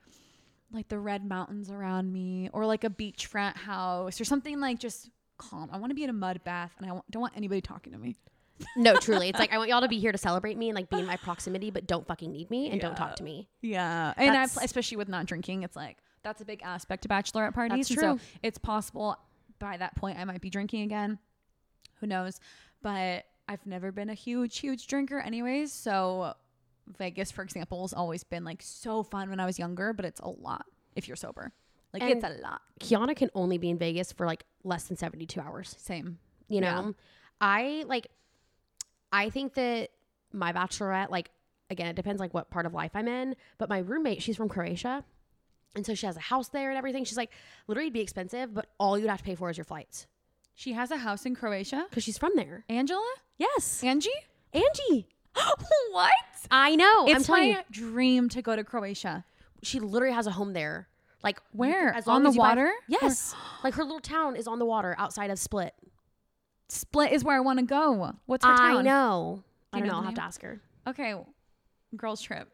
like 0.71 0.89
the 0.89 0.99
red 0.99 1.23
mountains 1.25 1.71
around 1.71 2.11
me, 2.11 2.49
or 2.51 2.65
like 2.65 2.83
a 2.83 2.89
beachfront 2.89 3.55
house, 3.55 4.19
or 4.19 4.25
something 4.25 4.59
like 4.59 4.79
just 4.79 5.09
calm. 5.37 5.69
I 5.71 5.77
want 5.77 5.91
to 5.91 5.95
be 5.95 6.03
in 6.03 6.09
a 6.09 6.13
mud 6.13 6.43
bath, 6.43 6.71
and 6.77 6.89
I 6.89 6.99
don't 7.11 7.21
want 7.21 7.33
anybody 7.35 7.61
talking 7.61 7.93
to 7.93 7.99
me. 7.99 8.15
no, 8.75 8.95
truly, 8.95 9.29
it's 9.29 9.39
like 9.39 9.51
I 9.51 9.57
want 9.57 9.69
y'all 9.69 9.81
to 9.81 9.87
be 9.87 9.99
here 9.99 10.11
to 10.11 10.17
celebrate 10.17 10.57
me 10.57 10.69
and 10.69 10.75
like 10.75 10.89
be 10.89 10.99
in 10.99 11.05
my 11.05 11.17
proximity, 11.17 11.71
but 11.71 11.87
don't 11.87 12.07
fucking 12.07 12.31
need 12.31 12.49
me 12.49 12.69
and 12.69 12.79
don't 12.79 12.95
talk 12.95 13.15
to 13.17 13.23
me. 13.23 13.49
Yeah, 13.61 14.13
and 14.17 14.37
I, 14.37 14.43
especially 14.43 14.97
with 14.97 15.09
not 15.09 15.25
drinking, 15.25 15.63
it's 15.63 15.75
like 15.75 15.97
that's 16.23 16.41
a 16.41 16.45
big 16.45 16.61
aspect 16.63 17.03
to 17.03 17.09
bachelorette 17.09 17.53
parties. 17.53 17.87
That's 17.87 17.99
true. 17.99 18.17
So 18.17 18.25
it's 18.41 18.57
possible 18.57 19.17
by 19.59 19.77
that 19.77 19.95
point 19.95 20.17
I 20.19 20.25
might 20.25 20.41
be 20.41 20.49
drinking 20.49 20.83
again. 20.83 21.19
Who 21.99 22.07
knows? 22.07 22.39
But 22.81 23.25
I've 23.47 23.65
never 23.65 23.91
been 23.91 24.09
a 24.09 24.13
huge, 24.13 24.59
huge 24.59 24.87
drinker, 24.87 25.19
anyways. 25.19 25.71
So 25.71 26.33
Vegas, 26.97 27.31
for 27.31 27.41
example, 27.41 27.81
has 27.83 27.93
always 27.93 28.23
been 28.23 28.43
like 28.43 28.61
so 28.61 29.03
fun 29.03 29.29
when 29.29 29.39
I 29.39 29.45
was 29.45 29.59
younger, 29.59 29.93
but 29.93 30.05
it's 30.05 30.19
a 30.19 30.29
lot 30.29 30.65
if 30.95 31.07
you're 31.07 31.17
sober. 31.17 31.51
Like 31.93 32.03
it's 32.03 32.23
a 32.23 32.29
lot. 32.41 32.61
Kiona 32.79 33.15
can 33.15 33.29
only 33.35 33.57
be 33.57 33.69
in 33.69 33.77
Vegas 33.77 34.11
for 34.11 34.25
like 34.25 34.43
less 34.63 34.85
than 34.85 34.97
72 34.97 35.39
hours. 35.39 35.75
Same. 35.77 36.17
You 36.47 36.61
know, 36.61 36.67
Yeah. 36.67 36.91
I 37.41 37.83
like, 37.87 38.07
I 39.11 39.29
think 39.29 39.53
that 39.55 39.89
my 40.31 40.51
bachelorette, 40.53 41.09
like, 41.11 41.29
again, 41.69 41.87
it 41.87 41.95
depends 41.95 42.19
like 42.19 42.33
what 42.33 42.49
part 42.49 42.65
of 42.65 42.73
life 42.73 42.91
I'm 42.95 43.07
in, 43.07 43.35
but 43.57 43.69
my 43.69 43.79
roommate, 43.79 44.21
she's 44.21 44.37
from 44.37 44.49
Croatia. 44.49 45.03
And 45.75 45.85
so 45.85 45.93
she 45.95 46.05
has 46.05 46.15
a 46.17 46.21
house 46.21 46.49
there 46.49 46.69
and 46.69 46.77
everything. 46.77 47.03
She's 47.03 47.17
like, 47.17 47.31
literally 47.67 47.87
it'd 47.87 47.93
be 47.93 48.01
expensive, 48.01 48.53
but 48.53 48.67
all 48.79 48.97
you'd 48.97 49.09
have 49.09 49.19
to 49.19 49.23
pay 49.23 49.35
for 49.35 49.49
is 49.49 49.57
your 49.57 49.63
flights 49.65 50.07
She 50.55 50.73
has 50.73 50.91
a 50.91 50.97
house 50.97 51.25
in 51.25 51.35
Croatia. 51.35 51.85
because 51.89 52.03
she's 52.03 52.17
from 52.17 52.31
there. 52.35 52.63
Angela? 52.69 53.11
Yes. 53.37 53.83
Angie? 53.83 54.09
Angie. 54.53 55.07
what? 55.91 56.11
I 56.51 56.75
know. 56.75 57.07
I'm 57.07 57.15
It's 57.17 57.25
telling 57.27 57.51
my 57.53 57.57
you, 57.57 57.63
dream 57.71 58.29
to 58.29 58.41
go 58.41 58.55
to 58.55 58.63
Croatia. 58.63 59.25
she 59.63 59.79
literally 59.79 60.13
has 60.13 60.27
a 60.27 60.31
home 60.31 60.53
there. 60.53 60.87
Like 61.23 61.39
Where? 61.53 61.93
as 61.93 62.07
On 62.07 62.23
the 62.23 62.31
you 62.31 62.37
buy- 62.37 62.49
water? 62.49 62.71
yes. 62.87 63.33
like 63.63 63.73
her 63.75 63.83
little 63.83 63.99
town 64.01 64.35
is 64.35 64.47
on 64.47 64.59
the 64.59 64.65
water 64.65 64.95
outside 64.97 65.29
of 65.31 65.39
Split. 65.39 65.73
Split 66.69 67.11
is 67.11 67.23
where 67.23 67.35
I 67.37 67.39
want 67.39 67.59
to 67.59 67.65
go. 67.65 68.13
What's 68.25 68.45
her 68.45 68.51
I 68.51 68.57
town? 68.73 68.85
know. 68.85 69.43
I 69.71 69.77
Do 69.79 69.85
you 69.85 69.85
don't 69.85 69.87
know 69.87 69.93
know. 69.93 69.97
I'll 69.99 70.05
have 70.05 70.15
to 70.15 70.23
ask 70.23 70.41
her. 70.41 70.61
Okay, 70.87 71.15
girls 71.95 72.21
trip. 72.21 72.49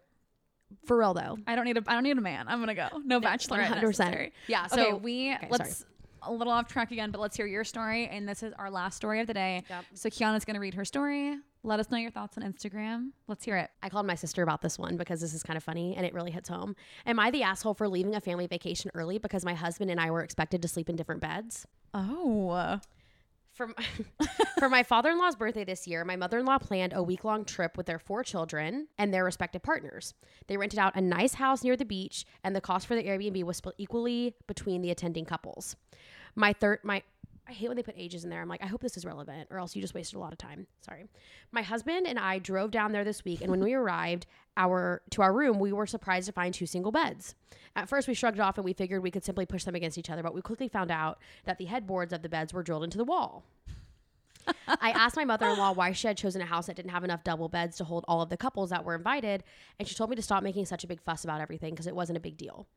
For 0.86 0.98
real 0.98 1.14
though. 1.16 1.38
I 1.48 1.56
don't 1.56 1.66
need 1.66 1.78
a 1.78 1.84
I 1.88 1.94
don't 1.94 2.04
need 2.04 2.18
a 2.18 2.22
man. 2.22 2.48
I'm 2.48 2.60
gonna 2.60 2.76
go. 2.76 2.88
No 3.06 3.20
bachelorette 3.20 3.68
100%. 3.70 3.82
necessary. 3.82 4.34
Yeah, 4.48 4.68
okay, 4.72 4.90
so- 4.92 4.98
we 4.98 5.34
okay, 5.34 5.48
let's 5.50 5.86
a 6.22 6.32
little 6.34 6.52
off 6.54 6.68
track 6.68 6.92
again, 6.92 7.12
but 7.12 7.22
let's 7.22 7.36
hear 7.38 7.48
your 7.48 7.64
story. 7.64 8.08
And 8.08 8.28
this 8.28 8.44
is 8.44 8.54
our 8.60 8.70
last 8.70 8.98
story 8.98 9.22
of 9.22 9.28
the 9.28 9.34
day. 9.34 9.64
Yep. 9.70 9.86
So 9.94 10.10
Kiona's 10.10 10.44
gonna 10.46 10.60
read 10.60 10.74
her 10.76 10.86
story. 10.86 11.38
Let 11.64 11.80
us 11.80 11.92
know 11.92 11.98
your 11.98 12.12
thoughts 12.12 12.38
on 12.38 12.44
Instagram. 12.44 13.12
Let's 13.28 13.44
hear 13.44 13.58
it. 13.58 13.70
I 13.84 13.90
called 13.90 14.06
my 14.06 14.16
sister 14.16 14.42
about 14.44 14.62
this 14.62 14.80
one 14.80 14.96
because 14.96 15.20
this 15.20 15.34
is 15.34 15.44
kind 15.44 15.58
of 15.58 15.64
funny 15.64 15.96
and 15.96 16.06
it 16.06 16.14
really 16.14 16.32
hits 16.32 16.48
home. 16.48 16.76
Am 17.06 17.20
I 17.20 17.32
the 17.32 17.44
asshole 17.44 17.74
for 17.74 17.90
leaving 17.90 18.16
a 18.16 18.22
family 18.22 18.48
vacation 18.48 18.92
early 18.94 19.18
because 19.18 19.44
my 19.44 19.54
husband 19.54 19.92
and 19.92 20.00
I 20.00 20.10
were 20.10 20.24
expected 20.24 20.62
to 20.62 20.70
sleep 20.70 20.90
in 20.90 20.96
different 20.96 21.20
beds? 21.20 21.68
Oh. 21.94 22.80
For 23.52 23.68
my, 23.68 24.26
for 24.60 24.70
my 24.70 24.84
father-in-law's 24.84 25.36
birthday 25.36 25.66
this 25.66 25.86
year, 25.86 26.06
my 26.06 26.16
mother-in-law 26.16 26.60
planned 26.60 26.94
a 26.94 27.04
week-long 27.04 27.44
trip 27.44 27.76
with 27.76 27.88
their 27.88 28.00
four 28.00 28.24
children 28.24 28.88
and 28.98 29.14
their 29.14 29.26
respective 29.26 29.62
partners. 29.62 30.14
They 30.48 30.56
rented 30.56 30.80
out 30.80 30.96
a 30.96 31.02
nice 31.02 31.34
house 31.34 31.62
near 31.62 31.76
the 31.76 31.84
beach, 31.84 32.26
and 32.42 32.56
the 32.56 32.62
cost 32.62 32.88
for 32.88 32.96
the 32.96 33.04
Airbnb 33.04 33.44
was 33.44 33.58
split 33.58 33.76
equally 33.78 34.34
between 34.48 34.82
the 34.82 34.92
attending 34.92 35.26
couples. 35.26 35.76
My 36.36 36.54
third, 36.54 36.80
my 36.84 37.04
I 37.50 37.54
hate 37.54 37.68
when 37.68 37.78
they 37.78 37.84
put 37.84 37.96
ages 37.98 38.24
in 38.24 38.30
there. 38.30 38.42
I'm 38.42 38.48
like, 38.48 38.64
I 38.64 38.68
hope 38.68 38.82
this 38.82 38.96
is 38.96 39.06
relevant, 39.06 39.48
or 39.50 39.58
else 39.58 39.76
you 39.76 39.82
just 39.82 39.96
wasted 39.96 40.18
a 40.18 40.20
lot 40.20 40.32
of 40.32 40.38
time. 40.38 40.68
Sorry. 40.82 41.08
My 41.52 41.64
husband 41.64 42.06
and 42.06 42.20
I 42.20 42.38
drove 42.38 42.70
down 42.70 42.92
there 42.92 43.04
this 43.04 43.26
week, 43.26 43.42
and 43.42 43.50
when 43.50 43.60
we 43.64 43.74
arrived 43.74 44.28
our 44.56 45.02
to 45.10 45.24
our 45.24 45.34
room, 45.34 45.58
we 45.58 45.74
were 45.74 45.88
surprised 45.88 46.28
to 46.28 46.32
find 46.32 46.54
two 46.54 46.68
single 46.68 46.92
beds. 46.92 47.34
At 47.76 47.90
first, 47.90 48.08
we 48.08 48.14
shrugged 48.14 48.38
it 48.38 48.42
off 48.42 48.58
and 48.58 48.66
we 48.66 48.74
figured 48.74 49.02
we 49.02 49.10
could 49.10 49.26
simply 49.26 49.48
push 49.48 49.64
them 49.64 49.74
against 49.74 49.98
each 49.98 50.12
other, 50.12 50.22
but 50.22 50.36
we 50.36 50.42
quickly 50.42 50.68
found 50.68 50.92
out 50.92 51.18
that 51.46 51.58
the 51.58 51.66
headboards 51.66 52.14
of 52.14 52.22
the 52.22 52.30
beds 52.30 52.54
were 52.54 52.62
drilled 52.62 52.84
into 52.84 53.00
the 53.00 53.04
wall. 53.04 53.44
I 54.68 54.92
asked 54.92 55.16
my 55.16 55.26
mother 55.26 55.48
in 55.48 55.58
law 55.58 55.72
why 55.72 55.92
she 55.92 56.08
had 56.08 56.18
chosen 56.18 56.42
a 56.42 56.46
house 56.46 56.68
that 56.68 56.76
didn't 56.76 56.92
have 56.92 57.04
enough 57.04 57.24
double 57.24 57.50
beds 57.50 57.78
to 57.78 57.84
hold 57.84 58.06
all 58.08 58.22
of 58.22 58.30
the 58.30 58.38
couples 58.38 58.70
that 58.70 58.86
were 58.86 58.96
invited, 58.96 59.44
and 59.80 59.88
she 59.88 59.96
told 59.96 60.12
me 60.12 60.16
to 60.16 60.22
stop 60.22 60.44
making 60.44 60.66
such 60.66 60.84
a 60.84 60.88
big 60.88 61.02
fuss 61.02 61.24
about 61.24 61.42
everything 61.42 61.74
because 61.74 61.88
it 61.88 61.96
wasn't 61.96 62.18
a 62.18 62.22
big 62.22 62.38
deal. 62.38 62.68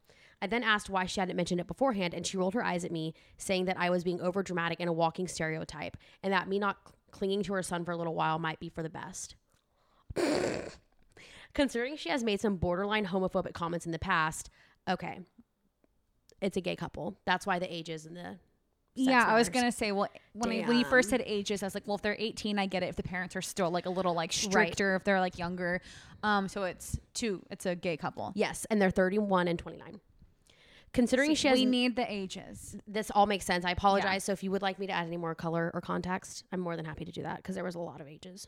I 0.42 0.48
then 0.48 0.64
asked 0.64 0.90
why 0.90 1.06
she 1.06 1.20
hadn't 1.20 1.36
mentioned 1.36 1.60
it 1.60 1.68
beforehand, 1.68 2.14
and 2.14 2.26
she 2.26 2.36
rolled 2.36 2.54
her 2.54 2.64
eyes 2.64 2.84
at 2.84 2.90
me, 2.90 3.14
saying 3.38 3.66
that 3.66 3.78
I 3.78 3.90
was 3.90 4.02
being 4.02 4.20
over 4.20 4.42
dramatic 4.42 4.80
and 4.80 4.90
a 4.90 4.92
walking 4.92 5.28
stereotype, 5.28 5.96
and 6.22 6.32
that 6.32 6.48
me 6.48 6.58
not 6.58 6.78
cl- 6.84 6.96
clinging 7.12 7.44
to 7.44 7.52
her 7.52 7.62
son 7.62 7.84
for 7.84 7.92
a 7.92 7.96
little 7.96 8.14
while 8.14 8.40
might 8.40 8.58
be 8.58 8.68
for 8.68 8.82
the 8.82 8.90
best. 8.90 9.36
Considering 11.54 11.96
she 11.96 12.08
has 12.08 12.24
made 12.24 12.40
some 12.40 12.56
borderline 12.56 13.06
homophobic 13.06 13.52
comments 13.52 13.86
in 13.86 13.92
the 13.92 14.00
past, 14.00 14.50
okay, 14.90 15.20
it's 16.40 16.56
a 16.56 16.60
gay 16.60 16.74
couple. 16.74 17.16
That's 17.24 17.46
why 17.46 17.60
the 17.60 17.72
ages 17.72 18.04
and 18.04 18.16
the 18.16 18.38
yeah, 18.94 19.24
I 19.26 19.38
was 19.38 19.48
gonna 19.48 19.72
say, 19.72 19.90
well, 19.90 20.08
when, 20.34 20.50
I, 20.50 20.68
when 20.68 20.78
you 20.78 20.84
first 20.84 21.08
said 21.08 21.22
ages, 21.24 21.62
I 21.62 21.66
was 21.66 21.74
like, 21.74 21.86
well, 21.86 21.94
if 21.94 22.02
they're 22.02 22.16
18, 22.18 22.58
I 22.58 22.66
get 22.66 22.82
it. 22.82 22.90
If 22.90 22.96
the 22.96 23.02
parents 23.02 23.34
are 23.36 23.40
still 23.40 23.70
like 23.70 23.86
a 23.86 23.90
little 23.90 24.12
like 24.12 24.32
stricter, 24.32 24.96
if 24.96 25.04
they're 25.04 25.20
like 25.20 25.38
younger, 25.38 25.80
um, 26.22 26.46
so 26.46 26.64
it's 26.64 26.98
two, 27.14 27.42
it's 27.50 27.64
a 27.64 27.74
gay 27.74 27.96
couple. 27.96 28.32
Yes, 28.34 28.66
and 28.68 28.82
they're 28.82 28.90
31 28.90 29.48
and 29.48 29.58
29. 29.58 29.98
Considering 30.92 31.34
she 31.34 31.48
has 31.48 31.58
we 31.58 31.64
need 31.64 31.96
the 31.96 32.10
ages. 32.12 32.76
this 32.86 33.10
all 33.10 33.26
makes 33.26 33.44
sense. 33.46 33.64
I 33.64 33.70
apologize. 33.70 34.24
So 34.24 34.32
if 34.32 34.42
you 34.42 34.50
would 34.50 34.62
like 34.62 34.78
me 34.78 34.86
to 34.86 34.92
add 34.92 35.06
any 35.06 35.16
more 35.16 35.34
color 35.34 35.70
or 35.72 35.80
context, 35.80 36.44
I'm 36.52 36.60
more 36.60 36.76
than 36.76 36.84
happy 36.84 37.04
to 37.04 37.12
do 37.12 37.22
that 37.22 37.36
because 37.38 37.54
there 37.54 37.64
was 37.64 37.74
a 37.74 37.80
lot 37.80 38.00
of 38.00 38.08
ages. 38.08 38.46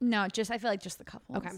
No, 0.00 0.26
just 0.28 0.50
I 0.50 0.58
feel 0.58 0.70
like 0.70 0.82
just 0.82 0.98
the 0.98 1.04
couples. 1.04 1.38
Okay. 1.38 1.50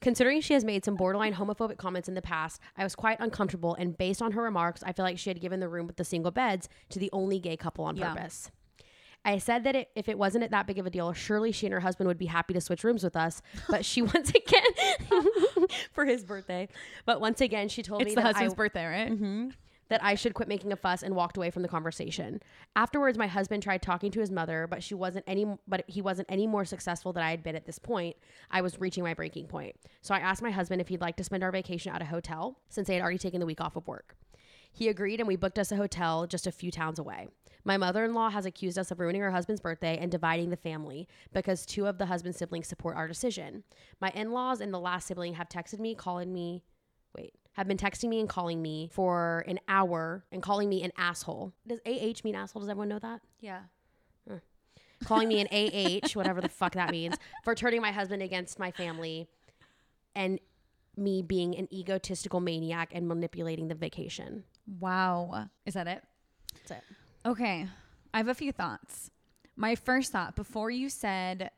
Considering 0.00 0.40
she 0.40 0.54
has 0.54 0.64
made 0.64 0.84
some 0.84 0.94
borderline 0.94 1.34
homophobic 1.34 1.76
comments 1.76 2.08
in 2.08 2.14
the 2.14 2.22
past, 2.22 2.60
I 2.76 2.84
was 2.84 2.94
quite 2.94 3.18
uncomfortable 3.20 3.74
and 3.74 3.98
based 3.98 4.22
on 4.22 4.32
her 4.32 4.42
remarks, 4.42 4.82
I 4.84 4.92
feel 4.92 5.04
like 5.04 5.18
she 5.18 5.28
had 5.28 5.40
given 5.40 5.60
the 5.60 5.68
room 5.68 5.86
with 5.86 5.96
the 5.96 6.04
single 6.04 6.30
beds 6.30 6.68
to 6.90 6.98
the 6.98 7.10
only 7.12 7.38
gay 7.38 7.56
couple 7.56 7.84
on 7.84 7.96
Yeah. 7.96 8.14
purpose. 8.14 8.50
I 9.24 9.38
said 9.38 9.64
that 9.64 9.76
it, 9.76 9.90
if 9.94 10.08
it 10.08 10.16
wasn't 10.18 10.50
that 10.50 10.66
big 10.66 10.78
of 10.78 10.86
a 10.86 10.90
deal, 10.90 11.12
surely 11.12 11.52
she 11.52 11.66
and 11.66 11.72
her 11.74 11.80
husband 11.80 12.08
would 12.08 12.18
be 12.18 12.26
happy 12.26 12.54
to 12.54 12.60
switch 12.60 12.84
rooms 12.84 13.04
with 13.04 13.16
us. 13.16 13.42
But 13.68 13.84
she 13.84 14.02
once 14.14 14.30
again, 14.30 15.68
for 15.92 16.06
his 16.06 16.24
birthday, 16.24 16.68
but 17.04 17.20
once 17.20 17.40
again, 17.40 17.68
she 17.68 17.82
told 17.82 18.02
It's 18.02 18.10
me 18.10 18.14
the 18.14 18.22
that 18.22 18.28
I 18.28 18.32
husband's 18.32 18.54
birthday, 18.54 18.86
right? 18.86 19.08
hmm 19.08 19.48
that 19.90 20.02
I 20.04 20.14
should 20.14 20.34
quit 20.34 20.48
making 20.48 20.72
a 20.72 20.76
fuss 20.76 21.02
and 21.02 21.14
walked 21.16 21.36
away 21.36 21.50
from 21.50 21.62
the 21.62 21.68
conversation. 21.68 22.40
Afterwards, 22.76 23.18
my 23.18 23.26
husband 23.26 23.62
tried 23.62 23.82
talking 23.82 24.12
to 24.12 24.20
his 24.20 24.30
mother, 24.30 24.66
but 24.70 24.82
she 24.82 24.94
wasn't 24.94 25.24
any 25.26 25.46
but 25.68 25.84
he 25.88 26.00
wasn't 26.00 26.28
any 26.30 26.46
more 26.46 26.64
successful 26.64 27.12
than 27.12 27.22
I 27.24 27.30
had 27.30 27.42
been 27.42 27.56
at 27.56 27.66
this 27.66 27.78
point. 27.78 28.16
I 28.50 28.62
was 28.62 28.80
reaching 28.80 29.02
my 29.02 29.14
breaking 29.14 29.48
point. 29.48 29.74
So 30.00 30.14
I 30.14 30.20
asked 30.20 30.42
my 30.42 30.52
husband 30.52 30.80
if 30.80 30.88
he'd 30.88 31.00
like 31.00 31.16
to 31.16 31.24
spend 31.24 31.42
our 31.42 31.50
vacation 31.50 31.92
at 31.92 32.00
a 32.00 32.06
hotel 32.06 32.56
since 32.68 32.86
they 32.86 32.94
had 32.94 33.02
already 33.02 33.18
taken 33.18 33.40
the 33.40 33.46
week 33.46 33.60
off 33.60 33.74
of 33.76 33.86
work. 33.88 34.16
He 34.72 34.88
agreed 34.88 35.20
and 35.20 35.26
we 35.26 35.36
booked 35.36 35.58
us 35.58 35.72
a 35.72 35.76
hotel 35.76 36.26
just 36.26 36.46
a 36.46 36.52
few 36.52 36.70
towns 36.70 36.98
away. 36.98 37.28
My 37.64 37.76
mother 37.76 38.04
in 38.04 38.14
law 38.14 38.30
has 38.30 38.46
accused 38.46 38.78
us 38.78 38.90
of 38.90 39.00
ruining 39.00 39.20
her 39.20 39.30
husband's 39.30 39.60
birthday 39.60 39.98
and 39.98 40.10
dividing 40.10 40.50
the 40.50 40.56
family 40.56 41.06
because 41.32 41.66
two 41.66 41.86
of 41.86 41.98
the 41.98 42.06
husband's 42.06 42.38
siblings 42.38 42.68
support 42.68 42.96
our 42.96 43.06
decision. 43.06 43.64
My 44.00 44.10
in 44.14 44.32
laws 44.32 44.60
and 44.60 44.72
the 44.72 44.80
last 44.80 45.06
sibling 45.06 45.34
have 45.34 45.48
texted 45.48 45.78
me, 45.78 45.94
calling 45.94 46.32
me, 46.32 46.62
wait, 47.14 47.34
have 47.52 47.68
been 47.68 47.76
texting 47.76 48.08
me 48.08 48.20
and 48.20 48.28
calling 48.28 48.62
me 48.62 48.88
for 48.92 49.44
an 49.46 49.60
hour 49.68 50.24
and 50.32 50.42
calling 50.42 50.68
me 50.68 50.82
an 50.82 50.92
asshole. 50.96 51.52
Does 51.66 51.80
AH 51.84 52.20
mean 52.24 52.34
asshole? 52.34 52.60
Does 52.60 52.70
everyone 52.70 52.88
know 52.88 52.98
that? 53.00 53.20
Yeah. 53.40 53.60
calling 55.04 55.28
me 55.28 55.40
an 55.40 55.48
AH, 55.50 56.12
whatever 56.14 56.40
the 56.40 56.48
fuck 56.48 56.74
that 56.74 56.90
means, 56.90 57.16
for 57.44 57.54
turning 57.54 57.82
my 57.82 57.92
husband 57.92 58.22
against 58.22 58.58
my 58.58 58.70
family 58.70 59.28
and 60.14 60.38
me 60.96 61.22
being 61.22 61.56
an 61.56 61.68
egotistical 61.72 62.40
maniac 62.40 62.90
and 62.94 63.08
manipulating 63.08 63.68
the 63.68 63.74
vacation. 63.74 64.44
Wow. 64.78 65.48
Is 65.66 65.74
that 65.74 65.86
it? 65.86 66.02
That's 66.54 66.70
it. 66.72 66.84
Okay. 67.26 67.66
I 68.12 68.16
have 68.16 68.28
a 68.28 68.34
few 68.34 68.52
thoughts. 68.52 69.10
My 69.56 69.74
first 69.74 70.12
thought 70.12 70.36
before 70.36 70.70
you 70.70 70.88
said 70.88 71.50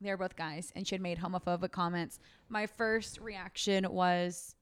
they're 0.00 0.16
both 0.16 0.36
guys 0.36 0.72
and 0.74 0.86
she 0.86 0.94
had 0.94 1.02
made 1.02 1.18
homophobic 1.18 1.70
comments, 1.72 2.18
my 2.48 2.66
first 2.66 3.20
reaction 3.20 3.86
was 3.90 4.54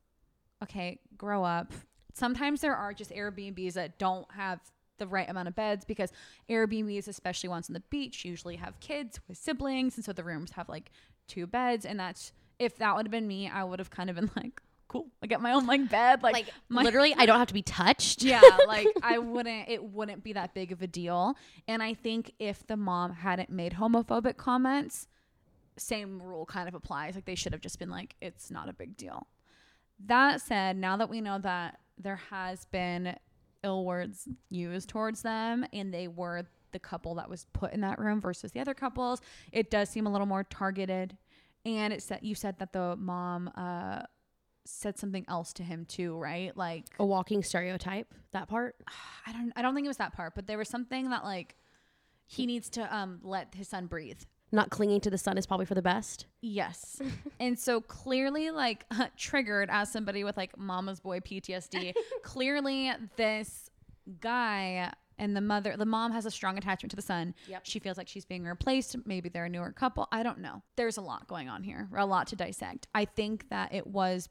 okay, 0.62 0.98
grow 1.16 1.44
up. 1.44 1.72
Sometimes 2.14 2.60
there 2.60 2.74
are 2.74 2.94
just 2.94 3.10
Airbnbs 3.10 3.74
that 3.74 3.98
don't 3.98 4.30
have 4.32 4.60
the 4.98 5.06
right 5.06 5.28
amount 5.28 5.48
of 5.48 5.54
beds 5.54 5.84
because 5.84 6.10
Airbnbs, 6.48 7.08
especially 7.08 7.48
ones 7.48 7.68
on 7.68 7.74
the 7.74 7.82
beach, 7.90 8.24
usually 8.24 8.56
have 8.56 8.80
kids 8.80 9.20
with 9.28 9.36
siblings. 9.36 9.96
And 9.96 10.04
so 10.04 10.12
the 10.12 10.24
rooms 10.24 10.52
have 10.52 10.68
like 10.68 10.90
two 11.28 11.46
beds. 11.46 11.84
And 11.84 12.00
that's, 12.00 12.32
if 12.58 12.76
that 12.78 12.96
would 12.96 13.06
have 13.06 13.10
been 13.10 13.28
me, 13.28 13.48
I 13.48 13.64
would 13.64 13.78
have 13.78 13.90
kind 13.90 14.08
of 14.08 14.16
been 14.16 14.30
like, 14.36 14.62
cool, 15.02 15.06
I 15.22 15.26
get 15.26 15.40
my 15.40 15.52
own 15.52 15.66
like 15.66 15.88
bed. 15.88 16.22
Like, 16.22 16.32
Like, 16.34 16.50
my, 16.68 16.82
literally, 16.82 17.14
I 17.16 17.26
don't 17.26 17.38
have 17.38 17.48
to 17.48 17.54
be 17.54 17.62
touched. 17.62 18.22
yeah 18.22 18.40
like 18.66 18.86
i 19.02 19.18
wouldn't 19.18 19.68
it 19.68 19.82
wouldn't 19.82 20.22
be 20.24 20.32
that 20.32 20.54
big 20.54 20.72
of 20.72 20.82
a 20.82 20.86
deal 20.86 21.36
and 21.68 21.82
i 21.82 21.94
think 21.94 22.32
if 22.38 22.66
the 22.66 22.76
mom 22.76 23.12
hadn't 23.12 23.50
made 23.50 23.72
homophobic 23.74 24.36
comments 24.36 25.08
same 25.78 26.22
rule 26.22 26.46
kind 26.46 26.68
of 26.68 26.74
applies 26.74 27.14
like 27.14 27.24
they 27.26 27.34
should 27.34 27.52
have 27.52 27.60
just 27.60 27.78
been 27.78 27.90
like 27.90 28.14
it's 28.20 28.50
not 28.50 28.68
a 28.68 28.72
big 28.72 28.96
deal 28.96 29.26
that 30.06 30.40
said 30.40 30.76
now 30.76 30.96
that 30.96 31.08
we 31.08 31.20
know 31.20 31.38
that 31.38 31.78
there 31.98 32.16
has 32.30 32.64
been 32.66 33.14
ill 33.62 33.84
words 33.84 34.28
used 34.50 34.88
towards 34.88 35.22
them 35.22 35.64
and 35.72 35.92
they 35.92 36.08
were 36.08 36.42
the 36.72 36.78
couple 36.78 37.14
that 37.14 37.28
was 37.28 37.46
put 37.52 37.72
in 37.72 37.80
that 37.80 37.98
room 37.98 38.20
versus 38.20 38.52
the 38.52 38.60
other 38.60 38.74
couples 38.74 39.20
it 39.52 39.70
does 39.70 39.88
seem 39.88 40.06
a 40.06 40.10
little 40.10 40.26
more 40.26 40.44
targeted 40.44 41.16
and 41.64 41.92
it 41.92 42.02
said 42.02 42.18
you 42.22 42.34
said 42.34 42.58
that 42.58 42.72
the 42.72 42.96
mom 42.96 43.50
uh 43.56 44.02
said 44.66 44.98
something 44.98 45.24
else 45.28 45.52
to 45.54 45.62
him 45.62 45.84
too 45.86 46.16
right 46.16 46.56
like 46.56 46.84
A 46.98 47.04
walking 47.04 47.42
stereotype, 47.42 48.12
that 48.32 48.48
part. 48.48 48.76
I 49.26 49.32
don't 49.32 49.52
I 49.56 49.62
don't 49.62 49.74
think 49.74 49.84
it 49.84 49.88
was 49.88 49.96
that 49.98 50.12
part, 50.12 50.34
but 50.34 50.46
there 50.46 50.58
was 50.58 50.68
something 50.68 51.10
that 51.10 51.24
like 51.24 51.56
he 52.26 52.46
needs 52.46 52.68
to 52.70 52.94
um 52.94 53.20
let 53.22 53.54
his 53.54 53.68
son 53.68 53.86
breathe. 53.86 54.20
Not 54.52 54.70
clinging 54.70 55.00
to 55.00 55.10
the 55.10 55.18
sun 55.18 55.38
is 55.38 55.46
probably 55.46 55.66
for 55.66 55.74
the 55.74 55.82
best. 55.82 56.26
Yes. 56.40 57.00
and 57.40 57.58
so 57.58 57.80
clearly 57.80 58.50
like 58.50 58.84
triggered 59.16 59.68
as 59.70 59.90
somebody 59.90 60.24
with 60.24 60.36
like 60.36 60.56
mama's 60.58 61.00
boy 61.00 61.20
PTSD, 61.20 61.92
clearly 62.22 62.92
this 63.16 63.70
guy 64.20 64.92
and 65.18 65.34
the 65.34 65.40
mother 65.40 65.76
the 65.76 65.86
mom 65.86 66.12
has 66.12 66.26
a 66.26 66.30
strong 66.30 66.58
attachment 66.58 66.90
to 66.90 66.96
the 66.96 67.02
son. 67.02 67.34
Yep. 67.48 67.62
She 67.64 67.78
feels 67.78 67.96
like 67.96 68.06
she's 68.08 68.24
being 68.24 68.44
replaced. 68.44 68.96
Maybe 69.04 69.28
they're 69.28 69.46
a 69.46 69.48
newer 69.48 69.72
couple. 69.72 70.06
I 70.12 70.22
don't 70.22 70.38
know. 70.38 70.62
There's 70.76 70.96
a 70.96 71.02
lot 71.02 71.26
going 71.26 71.48
on 71.48 71.62
here. 71.62 71.88
A 71.96 72.06
lot 72.06 72.28
to 72.28 72.36
dissect. 72.36 72.86
I 72.94 73.04
think 73.04 73.48
that 73.48 73.74
it 73.74 73.86
was 73.86 74.28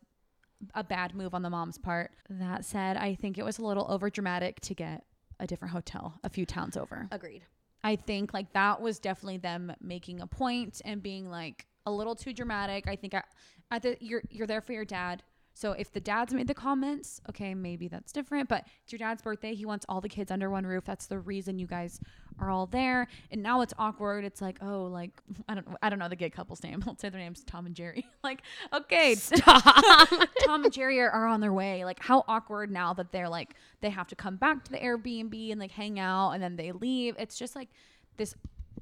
a 0.74 0.84
bad 0.84 1.16
move 1.16 1.34
on 1.34 1.42
the 1.42 1.50
mom's 1.50 1.78
part. 1.78 2.12
That 2.30 2.66
said, 2.66 2.98
I 2.98 3.16
think 3.16 3.38
it 3.38 3.46
was 3.46 3.58
a 3.58 3.66
little 3.66 3.86
over 3.90 4.10
dramatic 4.10 4.60
to 4.62 4.74
get 4.74 5.04
a 5.40 5.48
different 5.48 5.74
hotel 5.74 6.20
a 6.24 6.30
few 6.30 6.46
towns 6.46 6.78
over. 6.78 7.08
Agreed. 7.12 7.44
I 7.84 7.96
think 7.96 8.34
like 8.34 8.52
that 8.54 8.82
was 8.82 9.00
definitely 9.00 9.38
them 9.38 9.72
making 9.80 10.22
a 10.22 10.28
point 10.28 10.82
and 10.86 11.04
being 11.04 11.30
like 11.30 11.68
a 11.86 11.92
little 11.92 12.16
too 12.16 12.34
dramatic. 12.34 12.88
I 12.88 12.96
think 12.96 13.14
I, 13.14 13.24
I 13.70 13.80
th- 13.80 13.98
you're 14.02 14.24
you're 14.30 14.48
there 14.48 14.62
for 14.62 14.74
your 14.74 14.86
dad. 14.86 15.24
So 15.54 15.72
if 15.72 15.94
the 15.94 16.02
dad's 16.02 16.34
made 16.34 16.48
the 16.48 16.54
comments, 16.54 17.22
okay, 17.30 17.54
maybe 17.54 17.88
that's 17.88 18.12
different. 18.12 18.50
But 18.50 18.68
it's 18.84 18.92
your 18.92 19.00
dad's 19.00 19.22
birthday. 19.22 19.54
He 19.54 19.66
wants 19.66 19.86
all 19.88 20.02
the 20.02 20.10
kids 20.10 20.32
under 20.32 20.50
one 20.50 20.66
roof. 20.66 20.84
That's 20.84 21.06
the 21.06 21.20
reason 21.20 21.60
you 21.60 21.68
guys 21.68 22.00
are 22.40 22.50
all 22.50 22.66
there, 22.66 23.08
and 23.32 23.42
now 23.42 23.62
it's 23.62 23.74
awkward. 23.78 24.26
It's 24.26 24.42
like, 24.42 24.58
oh, 24.62 24.86
like 24.86 25.12
I 25.50 25.56
don't, 25.56 25.68
I 25.82 25.90
don't 25.90 26.00
know 26.00 26.10
the 26.10 26.16
gay 26.16 26.30
couple's 26.30 26.64
name. 26.64 26.84
Let's 26.88 27.02
say 27.02 27.10
their 27.10 27.20
name's 27.22 27.44
Tom 27.44 27.66
and 27.66 27.76
Jerry. 27.76 28.06
like, 28.24 28.42
okay, 28.74 29.16
Tom 29.16 30.64
and 30.64 30.74
Jerry 30.74 31.00
are, 31.00 31.10
are 31.10 31.28
on 31.28 31.42
their 31.42 31.54
way. 31.54 31.86
Like, 31.86 32.00
how 32.00 32.24
awkward 32.28 32.72
now 32.72 32.94
that 32.94 33.12
they're 33.12 33.30
like 33.30 33.56
they 33.82 33.90
have 33.90 34.08
to 34.08 34.16
come 34.16 34.36
back 34.36 34.64
to 34.66 34.72
the 34.72 34.78
Airbnb 34.78 35.52
and 35.52 35.60
like 35.60 35.72
hang 35.72 36.00
out, 36.00 36.32
and 36.32 36.44
then 36.44 36.56
they 36.56 36.72
leave. 36.72 37.16
It's 37.18 37.38
just 37.38 37.56
like 37.56 37.70
this 38.18 38.36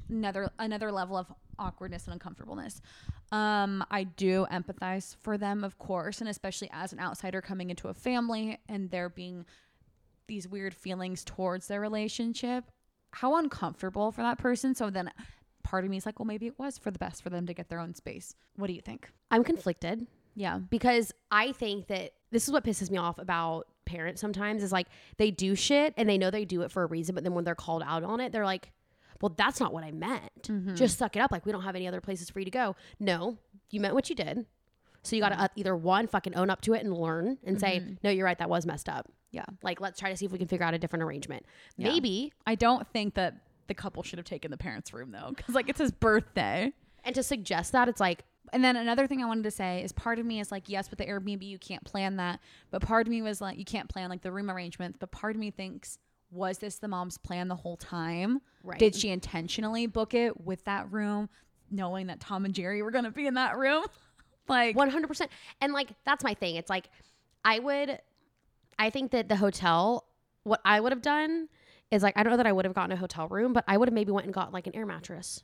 another 0.10 0.52
another 0.60 0.92
level 0.92 1.18
of 1.18 1.28
awkwardness 1.60 2.06
and 2.06 2.14
uncomfortableness. 2.14 2.82
Um, 3.32 3.84
I 3.90 4.04
do 4.04 4.46
empathize 4.52 5.16
for 5.22 5.38
them, 5.38 5.64
of 5.64 5.78
course, 5.78 6.22
and 6.22 6.30
especially 6.30 6.70
as 6.72 6.94
an 6.94 7.00
outsider 7.00 7.42
coming 7.42 7.70
into 7.70 7.88
a 7.88 7.94
family 7.94 8.60
and 8.70 8.92
there 8.92 9.10
being 9.10 9.46
these 10.28 10.48
weird 10.48 10.74
feelings 10.74 11.24
towards 11.24 11.68
their 11.68 11.82
relationship. 11.82 12.66
How 13.14 13.36
uncomfortable 13.38 14.12
for 14.12 14.22
that 14.22 14.38
person. 14.38 14.76
So 14.76 14.90
then 14.90 15.12
part 15.64 15.84
of 15.86 15.90
me 15.90 15.98
is 15.98 16.06
like, 16.06 16.20
well, 16.20 16.26
maybe 16.26 16.48
it 16.48 16.58
was 16.60 16.78
for 16.78 16.92
the 16.92 17.00
best 17.00 17.24
for 17.24 17.30
them 17.30 17.46
to 17.48 17.54
get 17.54 17.70
their 17.70 17.80
own 17.80 17.94
space. 17.94 18.36
What 18.58 18.68
do 18.68 18.74
you 18.74 18.82
think? 18.82 19.10
I'm 19.32 19.44
conflicted 19.44 20.08
Yeah. 20.36 20.60
because 20.70 21.14
I 21.32 21.52
think 21.54 21.88
that 21.88 22.12
this 22.32 22.48
is 22.48 22.52
what 22.54 22.64
pisses 22.64 22.90
me 22.92 22.98
off 22.98 23.18
about 23.20 23.68
parents 23.86 24.20
sometimes 24.22 24.64
is 24.64 24.72
like 24.72 24.88
they 25.18 25.30
do 25.32 25.56
shit 25.56 25.94
and 25.98 26.10
they 26.10 26.18
know 26.18 26.32
they 26.32 26.46
do 26.46 26.62
it 26.64 26.72
for 26.72 26.84
a 26.84 26.86
reason, 26.88 27.16
but 27.16 27.24
then 27.24 27.34
when 27.34 27.44
they're 27.44 27.56
called 27.56 27.84
out 27.86 28.04
on 28.04 28.20
it, 28.20 28.32
they're 28.32 28.46
like, 28.46 28.72
well, 29.22 29.34
that's 29.38 29.60
not 29.60 29.72
what 29.74 29.84
I 29.84 29.92
meant. 29.92 30.76
Just 30.76 30.98
suck 30.98 31.16
it 31.16 31.20
up. 31.20 31.32
Like, 31.32 31.46
we 31.46 31.52
don't 31.54 31.62
have 31.64 31.76
any 31.78 31.88
other 31.88 32.02
places 32.02 32.30
for 32.30 32.40
you 32.40 32.46
to 32.46 32.52
go. 32.52 32.76
No, 33.00 33.38
you 33.70 33.80
meant 33.80 33.94
what 33.94 34.10
you 34.10 34.16
did. 34.16 34.46
So 35.04 35.16
you 35.16 35.22
got 35.22 35.30
to 35.30 35.40
uh, 35.40 35.48
either 35.56 35.76
one, 35.78 36.08
fucking 36.08 36.36
own 36.36 36.50
up 36.50 36.62
to 36.62 36.74
it 36.74 36.84
and 36.84 36.94
learn 36.98 37.38
and 37.46 37.60
say, 37.60 37.84
no, 38.04 38.10
you're 38.10 38.26
right. 38.26 38.38
That 38.38 38.50
was 38.50 38.66
messed 38.66 38.90
up. 38.90 39.10
Yeah. 39.34 39.46
Like, 39.64 39.82
let's 39.82 40.00
try 40.00 40.10
to 40.10 40.16
see 40.16 40.26
if 40.26 40.32
we 40.32 40.38
can 40.38 40.48
figure 40.48 40.66
out 40.66 40.74
a 40.74 40.78
different 40.78 41.04
arrangement. 41.04 41.46
Yeah. 41.76 41.90
Maybe. 41.90 42.32
I 42.48 42.56
don't 42.56 42.88
think 42.88 43.16
that 43.16 43.36
the 43.68 43.74
couple 43.74 44.04
should 44.04 44.20
have 44.20 44.26
taken 44.26 44.52
the 44.52 44.58
parents' 44.58 44.94
room 44.94 45.12
though, 45.12 45.34
because 45.36 45.56
like 45.56 45.68
it's 45.68 45.80
his 45.80 45.92
birthday. 45.92 46.72
And 47.04 47.16
to 47.16 47.24
suggest 47.24 47.72
that, 47.74 47.90
it's 47.90 48.00
like, 48.00 48.24
And 48.54 48.64
then 48.64 48.76
another 48.76 49.08
thing 49.08 49.22
I 49.24 49.26
wanted 49.26 49.44
to 49.46 49.52
say 49.52 49.84
is 49.84 49.92
part 49.92 50.20
of 50.20 50.26
me 50.26 50.40
is 50.40 50.52
like, 50.52 50.70
yes, 50.70 50.90
with 50.90 51.00
the 51.00 51.06
Airbnb, 51.06 51.42
you 51.42 51.58
can't 51.58 51.84
plan 51.84 52.18
that. 52.18 52.40
But 52.72 52.82
part 52.82 53.08
of 53.08 53.12
me 53.12 53.22
was 53.22 53.42
like, 53.42 53.58
you 53.58 53.66
can't 53.66 53.90
plan 53.90 54.10
like 54.10 54.22
the 54.22 54.32
room 54.32 54.50
arrangements. 54.52 54.98
But 55.00 55.12
part 55.12 55.36
of 55.36 55.40
me 55.40 55.50
thinks, 55.52 55.98
was 56.30 56.60
this 56.60 56.78
the 56.78 56.88
mom's 56.88 57.18
plan 57.18 57.48
the 57.48 57.56
whole 57.56 57.78
time? 57.78 58.40
Right. 58.64 58.80
Did 58.80 58.96
she 58.96 59.10
intentionally 59.10 59.88
book 59.88 60.14
it 60.14 60.40
with 60.42 60.64
that 60.66 60.92
room, 60.92 61.30
knowing 61.72 62.08
that 62.08 62.20
Tom 62.20 62.46
and 62.46 62.54
Jerry 62.54 62.82
were 62.82 62.92
going 62.92 63.06
to 63.06 63.12
be 63.12 63.28
in 63.28 63.34
that 63.36 63.58
room? 63.58 63.86
like, 64.48 64.76
100%. 64.76 65.28
And 65.62 65.74
like, 65.74 65.90
that's 66.06 66.24
my 66.24 66.34
thing. 66.34 66.56
It's 66.56 66.70
like, 66.70 66.90
I 67.46 67.60
would, 67.60 68.00
I 68.80 68.90
think 68.90 69.12
that 69.12 69.30
the 69.30 69.36
hotel, 69.36 70.06
what 70.44 70.62
I 70.66 70.80
would 70.80 70.92
have 70.92 71.02
done 71.02 71.48
is 71.92 72.04
like, 72.04 72.16
I 72.18 72.24
don't 72.24 72.32
know 72.32 72.38
that 72.38 72.48
I 72.48 72.52
would 72.52 72.66
have 72.66 72.74
gotten 72.74 72.92
a 72.92 72.96
hotel 72.98 73.28
room, 73.28 73.54
but 73.54 73.64
I 73.68 73.78
would 73.78 73.88
have 73.88 73.94
maybe 73.94 74.12
went 74.12 74.26
and 74.26 74.34
got 74.34 74.52
like 74.52 74.68
an 74.68 74.76
air 74.76 74.86
mattress 74.86 75.44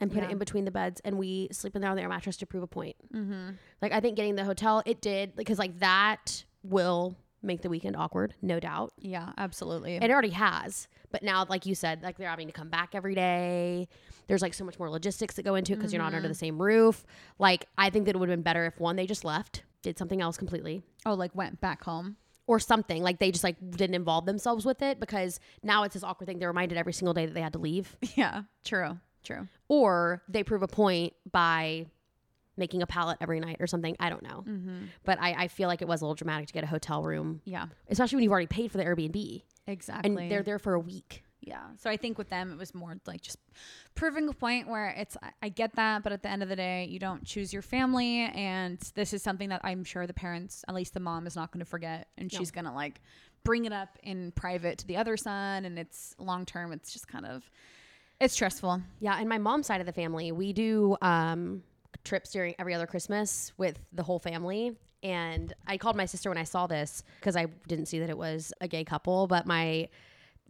and 0.00 0.10
put 0.10 0.22
Yeah. 0.22 0.28
it 0.28 0.32
in 0.32 0.38
between 0.38 0.64
the 0.64 0.70
beds 0.70 1.00
and 1.04 1.18
we 1.18 1.48
sleep 1.52 1.74
in 1.74 1.82
there 1.82 1.90
on 1.90 1.96
the 1.96 2.02
air 2.02 2.08
mattress 2.08 2.36
to 2.38 2.46
prove 2.46 2.62
a 2.62 2.66
point. 2.66 2.96
mm-hmm. 3.12 3.50
Like, 3.82 3.92
I 3.92 4.00
think 4.00 4.16
getting 4.16 4.36
the 4.36 4.44
hotel, 4.44 4.82
it 4.86 5.00
did, 5.00 5.34
because 5.36 5.58
like 5.58 5.78
that 5.80 6.44
will 6.62 7.16
make 7.42 7.62
the 7.62 7.68
weekend 7.70 7.96
awkward, 7.96 8.34
no 8.42 8.60
doubt. 8.60 8.92
yeah, 8.98 9.32
absolutely. 9.38 9.96
It 9.96 10.10
already 10.10 10.30
has. 10.30 10.88
But 11.10 11.22
now, 11.22 11.44
like 11.48 11.64
you 11.66 11.74
said, 11.74 12.02
like 12.02 12.16
they're 12.18 12.28
having 12.28 12.46
to 12.48 12.52
come 12.52 12.68
back 12.68 12.94
every 12.94 13.14
day. 13.14 13.88
There's 14.28 14.42
like 14.42 14.54
so 14.54 14.64
much 14.64 14.78
more 14.78 14.88
logistics 14.90 15.34
that 15.36 15.42
go 15.42 15.54
into 15.56 15.72
it 15.72 15.76
because 15.76 15.92
you're 15.92 16.02
not 16.02 16.14
under 16.14 16.28
the 16.28 16.34
same 16.34 16.60
roof. 16.62 17.04
Like, 17.38 17.66
I 17.76 17.90
think 17.90 18.04
that 18.06 18.14
it 18.14 18.18
would 18.18 18.28
have 18.28 18.36
been 18.36 18.42
better 18.44 18.66
if 18.66 18.78
one, 18.78 18.94
they 18.96 19.06
just 19.06 19.24
left, 19.24 19.64
did 19.82 19.98
something 19.98 20.20
else 20.20 20.36
completely, 20.36 20.82
oh, 21.06 21.14
like 21.14 21.34
went 21.34 21.60
back 21.60 21.82
home. 21.82 22.16
Or 22.50 22.58
something. 22.58 23.00
Like 23.00 23.20
they 23.20 23.30
just 23.30 23.44
like 23.44 23.54
didn't 23.70 23.94
involve 23.94 24.26
themselves 24.26 24.66
with 24.66 24.82
it 24.82 24.98
because 24.98 25.38
now 25.62 25.84
it's 25.84 25.94
this 25.94 26.02
awkward 26.02 26.26
thing. 26.26 26.40
They're 26.40 26.48
reminded 26.48 26.76
every 26.76 26.92
single 26.92 27.14
day 27.14 27.24
that 27.24 27.32
they 27.32 27.40
had 27.40 27.52
to 27.52 27.60
leave. 27.60 27.96
Yeah, 28.16 28.42
true, 28.64 28.98
true. 29.22 29.46
Or 29.68 30.20
they 30.28 30.42
prove 30.42 30.64
a 30.64 30.66
point 30.66 31.12
by 31.30 31.86
making 32.56 32.82
a 32.82 32.86
pallet 32.88 33.18
every 33.20 33.38
night 33.38 33.58
or 33.60 33.68
something. 33.68 33.96
I 34.00 34.10
don't 34.10 34.24
know. 34.24 34.44
Mm-hmm. 34.46 34.78
But 35.04 35.20
I, 35.20 35.44
I 35.44 35.48
feel 35.48 35.68
like 35.68 35.80
it 35.80 35.86
was 35.86 36.00
a 36.00 36.04
little 36.04 36.16
dramatic 36.16 36.48
to 36.48 36.52
get 36.52 36.64
a 36.64 36.66
hotel 36.66 37.04
room, 37.04 37.40
Yeah, 37.44 37.66
especially 37.88 38.16
when 38.16 38.24
you've 38.24 38.32
already 38.32 38.48
paid 38.48 38.72
for 38.72 38.78
the 38.78 38.84
Airbnb 38.84 39.42
exactly. 39.68 40.10
and 40.24 40.30
they're 40.30 40.42
there 40.42 40.58
for 40.58 40.74
a 40.74 40.80
week. 40.80 41.22
Yeah. 41.42 41.62
So 41.78 41.88
I 41.88 41.96
think 41.96 42.18
with 42.18 42.28
them, 42.28 42.52
it 42.52 42.58
was 42.58 42.74
more 42.74 42.96
like 43.06 43.22
just 43.22 43.38
proving 43.94 44.28
a 44.28 44.32
point 44.32 44.68
where 44.68 44.88
it's, 44.90 45.16
I, 45.22 45.30
I 45.42 45.48
get 45.48 45.74
that, 45.76 46.02
but 46.02 46.12
at 46.12 46.22
the 46.22 46.28
end 46.28 46.42
of 46.42 46.48
the 46.48 46.56
day, 46.56 46.86
you 46.90 46.98
don't 46.98 47.24
choose 47.24 47.52
your 47.52 47.62
family. 47.62 48.30
And 48.34 48.78
this 48.94 49.14
is 49.14 49.22
something 49.22 49.48
that 49.48 49.62
I'm 49.64 49.82
sure 49.82 50.06
the 50.06 50.12
parents, 50.12 50.64
at 50.68 50.74
least 50.74 50.92
the 50.92 51.00
mom, 51.00 51.26
is 51.26 51.36
not 51.36 51.50
going 51.50 51.60
to 51.60 51.70
forget. 51.70 52.08
And 52.18 52.30
she's 52.30 52.50
going 52.50 52.66
to 52.66 52.72
like 52.72 53.00
bring 53.42 53.64
it 53.64 53.72
up 53.72 53.98
in 54.02 54.32
private 54.32 54.78
to 54.78 54.86
the 54.86 54.98
other 54.98 55.16
son. 55.16 55.64
And 55.64 55.78
it's 55.78 56.14
long 56.18 56.44
term, 56.44 56.72
it's 56.72 56.92
just 56.92 57.08
kind 57.08 57.24
of, 57.24 57.50
it's 58.20 58.34
stressful. 58.34 58.82
Yeah, 59.00 59.16
and 59.18 59.26
my 59.26 59.38
mom's 59.38 59.66
side 59.66 59.80
of 59.80 59.86
the 59.86 59.94
family, 59.94 60.30
we 60.32 60.52
do 60.52 60.94
um, 61.00 61.62
trips 62.04 62.32
during 62.32 62.54
every 62.58 62.74
other 62.74 62.86
Christmas 62.86 63.52
with 63.56 63.78
the 63.94 64.02
whole 64.02 64.18
family. 64.18 64.76
And 65.02 65.54
I 65.66 65.78
called 65.78 65.96
my 65.96 66.04
sister 66.04 66.28
when 66.28 66.36
I 66.36 66.44
saw 66.44 66.66
this 66.66 67.02
because 67.18 67.34
I 67.34 67.46
didn't 67.66 67.86
see 67.86 68.00
that 68.00 68.10
it 68.10 68.18
was 68.18 68.52
a 68.60 68.68
gay 68.68 68.84
couple. 68.84 69.26
But 69.26 69.46
my, 69.46 69.88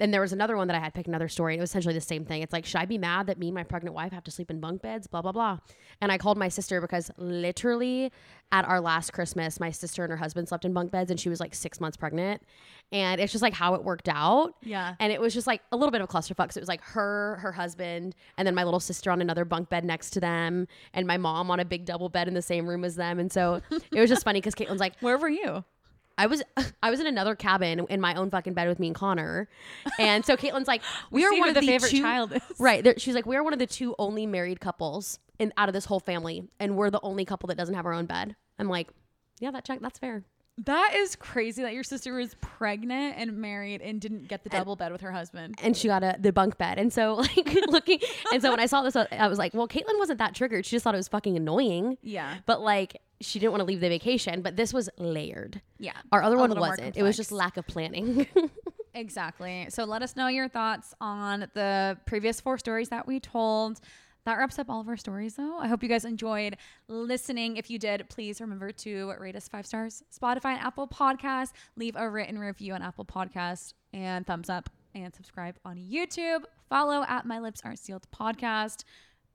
and 0.01 0.12
there 0.12 0.20
was 0.20 0.32
another 0.32 0.57
one 0.57 0.66
that 0.68 0.76
I 0.76 0.80
had 0.80 0.94
picked 0.94 1.09
another 1.09 1.28
story. 1.28 1.55
And 1.55 1.61
it 1.61 1.62
was 1.62 1.70
essentially 1.70 1.94
the 1.94 2.01
same 2.01 2.24
thing. 2.24 2.42
It's 2.42 2.53
like, 2.53 2.64
should 2.64 2.80
I 2.80 2.86
be 2.86 2.98
mad 2.98 3.26
that 3.26 3.38
me 3.38 3.48
and 3.48 3.55
my 3.55 3.62
pregnant 3.62 3.94
wife 3.94 4.12
have 4.12 4.24
to 4.24 4.30
sleep 4.30 4.51
in 4.51 4.59
bunk 4.59 4.82
beds? 4.82 5.07
Blah, 5.07 5.22
blah, 5.22 5.32
blah. 5.32 5.59
And 6.01 6.11
I 6.11 6.18
called 6.18 6.38
my 6.38 6.48
sister 6.48 6.80
because 6.80 7.11
literally 7.18 8.11
at 8.51 8.64
our 8.64 8.80
last 8.80 9.12
Christmas, 9.12 9.61
my 9.61 9.70
sister 9.70 10.03
and 10.03 10.11
her 10.11 10.16
husband 10.16 10.48
slept 10.48 10.64
in 10.64 10.72
bunk 10.72 10.90
beds 10.90 11.11
and 11.11 11.20
she 11.20 11.28
was 11.28 11.38
like 11.38 11.55
six 11.55 11.80
months 11.80 11.96
pregnant. 11.96 12.42
And 12.92 13.20
it's 13.20 13.30
just 13.30 13.42
like 13.42 13.55
how 13.55 13.74
it 13.74 13.84
worked 13.84 14.09
out. 14.09 14.55
Yeah. 14.62 14.94
And 14.98 15.12
it 15.12 15.20
was 15.20 15.34
just 15.34 15.46
like 15.46 15.62
a 15.70 15.76
little 15.76 15.92
bit 15.92 16.01
of 16.01 16.09
a 16.12 16.22
So 16.22 16.34
it 16.34 16.55
was 16.57 16.68
like 16.68 16.80
her, 16.82 17.36
her 17.36 17.53
husband, 17.53 18.14
and 18.36 18.46
then 18.46 18.55
my 18.55 18.64
little 18.64 18.80
sister 18.80 19.11
on 19.11 19.20
another 19.20 19.44
bunk 19.44 19.68
bed 19.68 19.84
next 19.84 20.11
to 20.11 20.20
them, 20.20 20.66
and 20.94 21.07
my 21.07 21.16
mom 21.16 21.51
on 21.51 21.61
a 21.61 21.64
big 21.64 21.84
double 21.84 22.09
bed 22.09 22.26
in 22.26 22.34
the 22.34 22.42
same 22.42 22.66
room 22.66 22.84
as 22.84 22.96
them. 22.96 23.18
And 23.20 23.30
so 23.30 23.61
it 23.70 24.01
was 24.01 24.11
just 24.11 24.24
funny 24.24 24.40
because 24.40 24.55
Caitlin's 24.55 24.80
like, 24.80 24.94
Where 25.01 25.18
were 25.18 25.28
you? 25.28 25.64
I 26.20 26.26
was 26.26 26.42
I 26.82 26.90
was 26.90 27.00
in 27.00 27.06
another 27.06 27.34
cabin 27.34 27.86
in 27.88 28.00
my 28.00 28.14
own 28.14 28.30
fucking 28.30 28.52
bed 28.52 28.68
with 28.68 28.78
me 28.78 28.88
and 28.88 28.94
Connor. 28.96 29.48
And 29.98 30.24
so 30.24 30.36
Caitlin's 30.36 30.68
like, 30.68 30.82
we 31.10 31.24
are 31.24 31.32
one 31.38 31.48
of 31.48 31.54
the 31.54 31.62
favorite 31.62 31.90
two, 31.90 32.02
child 32.02 32.32
is. 32.34 32.42
Right. 32.58 32.84
There, 32.84 32.94
she's 32.98 33.14
like, 33.14 33.24
we 33.24 33.36
are 33.36 33.42
one 33.42 33.54
of 33.54 33.58
the 33.58 33.66
two 33.66 33.94
only 33.98 34.26
married 34.26 34.60
couples 34.60 35.18
in 35.38 35.52
out 35.56 35.68
of 35.70 35.72
this 35.72 35.86
whole 35.86 36.00
family. 36.00 36.46
And 36.60 36.76
we're 36.76 36.90
the 36.90 37.00
only 37.02 37.24
couple 37.24 37.46
that 37.46 37.56
doesn't 37.56 37.74
have 37.74 37.86
our 37.86 37.94
own 37.94 38.04
bed. 38.04 38.36
I'm 38.58 38.68
like, 38.68 38.88
yeah, 39.38 39.50
that 39.52 39.64
check 39.64 39.80
that's 39.80 39.98
fair. 39.98 40.24
That 40.66 40.92
is 40.94 41.16
crazy 41.16 41.62
that 41.62 41.72
your 41.72 41.84
sister 41.84 42.12
was 42.12 42.34
pregnant 42.42 43.14
and 43.16 43.38
married 43.38 43.80
and 43.80 43.98
didn't 43.98 44.28
get 44.28 44.44
the 44.44 44.50
double 44.50 44.76
bed 44.76 44.92
with 44.92 45.00
her 45.00 45.10
husband. 45.10 45.54
and 45.62 45.74
she 45.74 45.88
got 45.88 46.02
a 46.02 46.16
the 46.20 46.32
bunk 46.32 46.58
bed. 46.58 46.78
And 46.78 46.92
so 46.92 47.14
like 47.14 47.54
looking 47.68 47.98
and 48.30 48.42
so 48.42 48.50
when 48.50 48.60
I 48.60 48.66
saw 48.66 48.82
this 48.82 48.94
I 48.94 49.26
was 49.26 49.38
like, 49.38 49.54
well, 49.54 49.68
Caitlin 49.68 49.98
wasn't 49.98 50.18
that 50.18 50.34
triggered. 50.34 50.66
She 50.66 50.76
just 50.76 50.84
thought 50.84 50.94
it 50.94 50.98
was 50.98 51.08
fucking 51.08 51.34
annoying. 51.34 51.96
Yeah. 52.02 52.36
But 52.44 52.60
like 52.60 53.00
she 53.20 53.38
didn't 53.38 53.52
want 53.52 53.60
to 53.60 53.66
leave 53.66 53.80
the 53.80 53.88
vacation, 53.88 54.42
but 54.42 54.56
this 54.56 54.72
was 54.72 54.88
layered. 54.98 55.60
Yeah. 55.78 55.92
Our 56.12 56.22
other 56.22 56.36
one 56.36 56.58
wasn't. 56.58 56.96
It 56.96 57.02
was 57.02 57.16
just 57.16 57.32
lack 57.32 57.56
of 57.56 57.66
planning. 57.66 58.26
Exactly. 58.94 59.66
So 59.70 59.84
let 59.84 60.02
us 60.02 60.16
know 60.16 60.26
your 60.26 60.48
thoughts 60.48 60.94
on 61.00 61.48
the 61.54 61.96
previous 62.06 62.40
four 62.40 62.58
stories 62.58 62.88
that 62.88 63.06
we 63.06 63.20
told. 63.20 63.80
That 64.26 64.36
wraps 64.36 64.58
up 64.58 64.68
all 64.68 64.80
of 64.80 64.88
our 64.88 64.96
stories, 64.96 65.36
though. 65.36 65.58
I 65.58 65.66
hope 65.66 65.82
you 65.82 65.88
guys 65.88 66.04
enjoyed 66.04 66.56
listening. 66.88 67.56
If 67.56 67.70
you 67.70 67.78
did, 67.78 68.08
please 68.10 68.40
remember 68.40 68.70
to 68.70 69.14
rate 69.18 69.34
us 69.34 69.48
five 69.48 69.66
stars, 69.66 70.02
Spotify 70.12 70.56
and 70.56 70.60
Apple 70.60 70.86
Podcasts. 70.88 71.52
Leave 71.76 71.96
a 71.96 72.08
written 72.08 72.38
review 72.38 72.74
on 72.74 72.82
Apple 72.82 73.04
Podcasts 73.04 73.72
and 73.92 74.26
thumbs 74.26 74.50
up 74.50 74.68
and 74.94 75.14
subscribe 75.14 75.56
on 75.64 75.76
YouTube. 75.76 76.42
Follow 76.68 77.04
at 77.08 77.24
My 77.24 77.38
Lips 77.38 77.62
Aren't 77.64 77.78
Sealed 77.78 78.06
podcast 78.14 78.84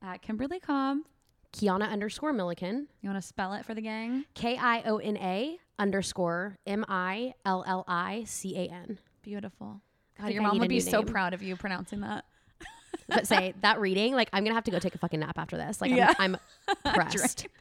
at 0.03 0.21
Kimberly 0.21 0.59
Cobb. 0.59 0.97
Kiona 1.55 1.89
underscore 1.89 2.33
Millican. 2.33 2.85
You 3.01 3.09
want 3.09 3.21
to 3.21 3.27
spell 3.27 3.53
it 3.53 3.65
for 3.65 3.73
the 3.73 3.81
gang? 3.81 4.25
K 4.33 4.57
I 4.57 4.81
O 4.83 4.97
N 4.97 5.17
A 5.17 5.57
underscore 5.79 6.57
M 6.67 6.83
I 6.87 7.33
L 7.45 7.63
L 7.65 7.85
I 7.87 8.23
C 8.25 8.57
A 8.57 8.67
N. 8.69 8.97
Beautiful. 9.21 9.81
God, 10.19 10.31
your 10.31 10.43
I 10.43 10.47
mom 10.47 10.59
would 10.59 10.69
be 10.69 10.79
so 10.79 10.99
name. 10.99 11.07
proud 11.07 11.33
of 11.33 11.41
you 11.41 11.55
pronouncing 11.55 12.01
that. 12.01 12.25
But 13.09 13.27
say 13.27 13.53
that 13.61 13.79
reading, 13.79 14.13
like 14.15 14.29
I'm 14.33 14.43
gonna 14.43 14.55
have 14.55 14.63
to 14.63 14.71
go 14.71 14.79
take 14.79 14.95
a 14.95 14.97
fucking 14.97 15.19
nap 15.19 15.37
after 15.37 15.57
this. 15.57 15.79
Like 15.81 15.91
Yeah. 15.91 16.13
I'm, 16.17 16.37
I'm 16.85 16.93
pressed. 16.93 17.47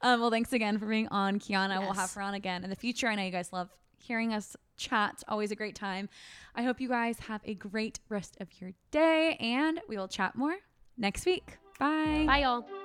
Um, 0.00 0.20
well, 0.20 0.30
thanks 0.30 0.52
again 0.52 0.78
for 0.78 0.86
being 0.86 1.06
on, 1.08 1.38
Kiona. 1.38 1.78
We'll 1.80 1.92
have 1.92 2.12
her 2.14 2.20
on 2.22 2.34
again 2.34 2.64
in 2.64 2.70
the 2.70 2.76
future. 2.76 3.06
I 3.06 3.14
know 3.14 3.22
you 3.22 3.30
guys 3.30 3.52
love 3.52 3.68
hearing 3.98 4.32
us 4.34 4.56
chat. 4.76 5.12
It's 5.14 5.24
always 5.28 5.50
a 5.52 5.54
great 5.54 5.76
time. 5.76 6.08
I 6.56 6.62
hope 6.64 6.80
you 6.80 6.88
guys 6.88 7.18
have 7.20 7.40
a 7.44 7.54
great 7.54 8.00
rest 8.08 8.36
of 8.40 8.48
your 8.60 8.72
day, 8.90 9.36
and 9.38 9.80
we 9.88 9.96
will 9.96 10.08
chat 10.08 10.34
more 10.34 10.56
next 10.98 11.24
week. 11.26 11.58
Bye. 11.82 12.26
Bye 12.28 12.42
y'all. 12.42 12.81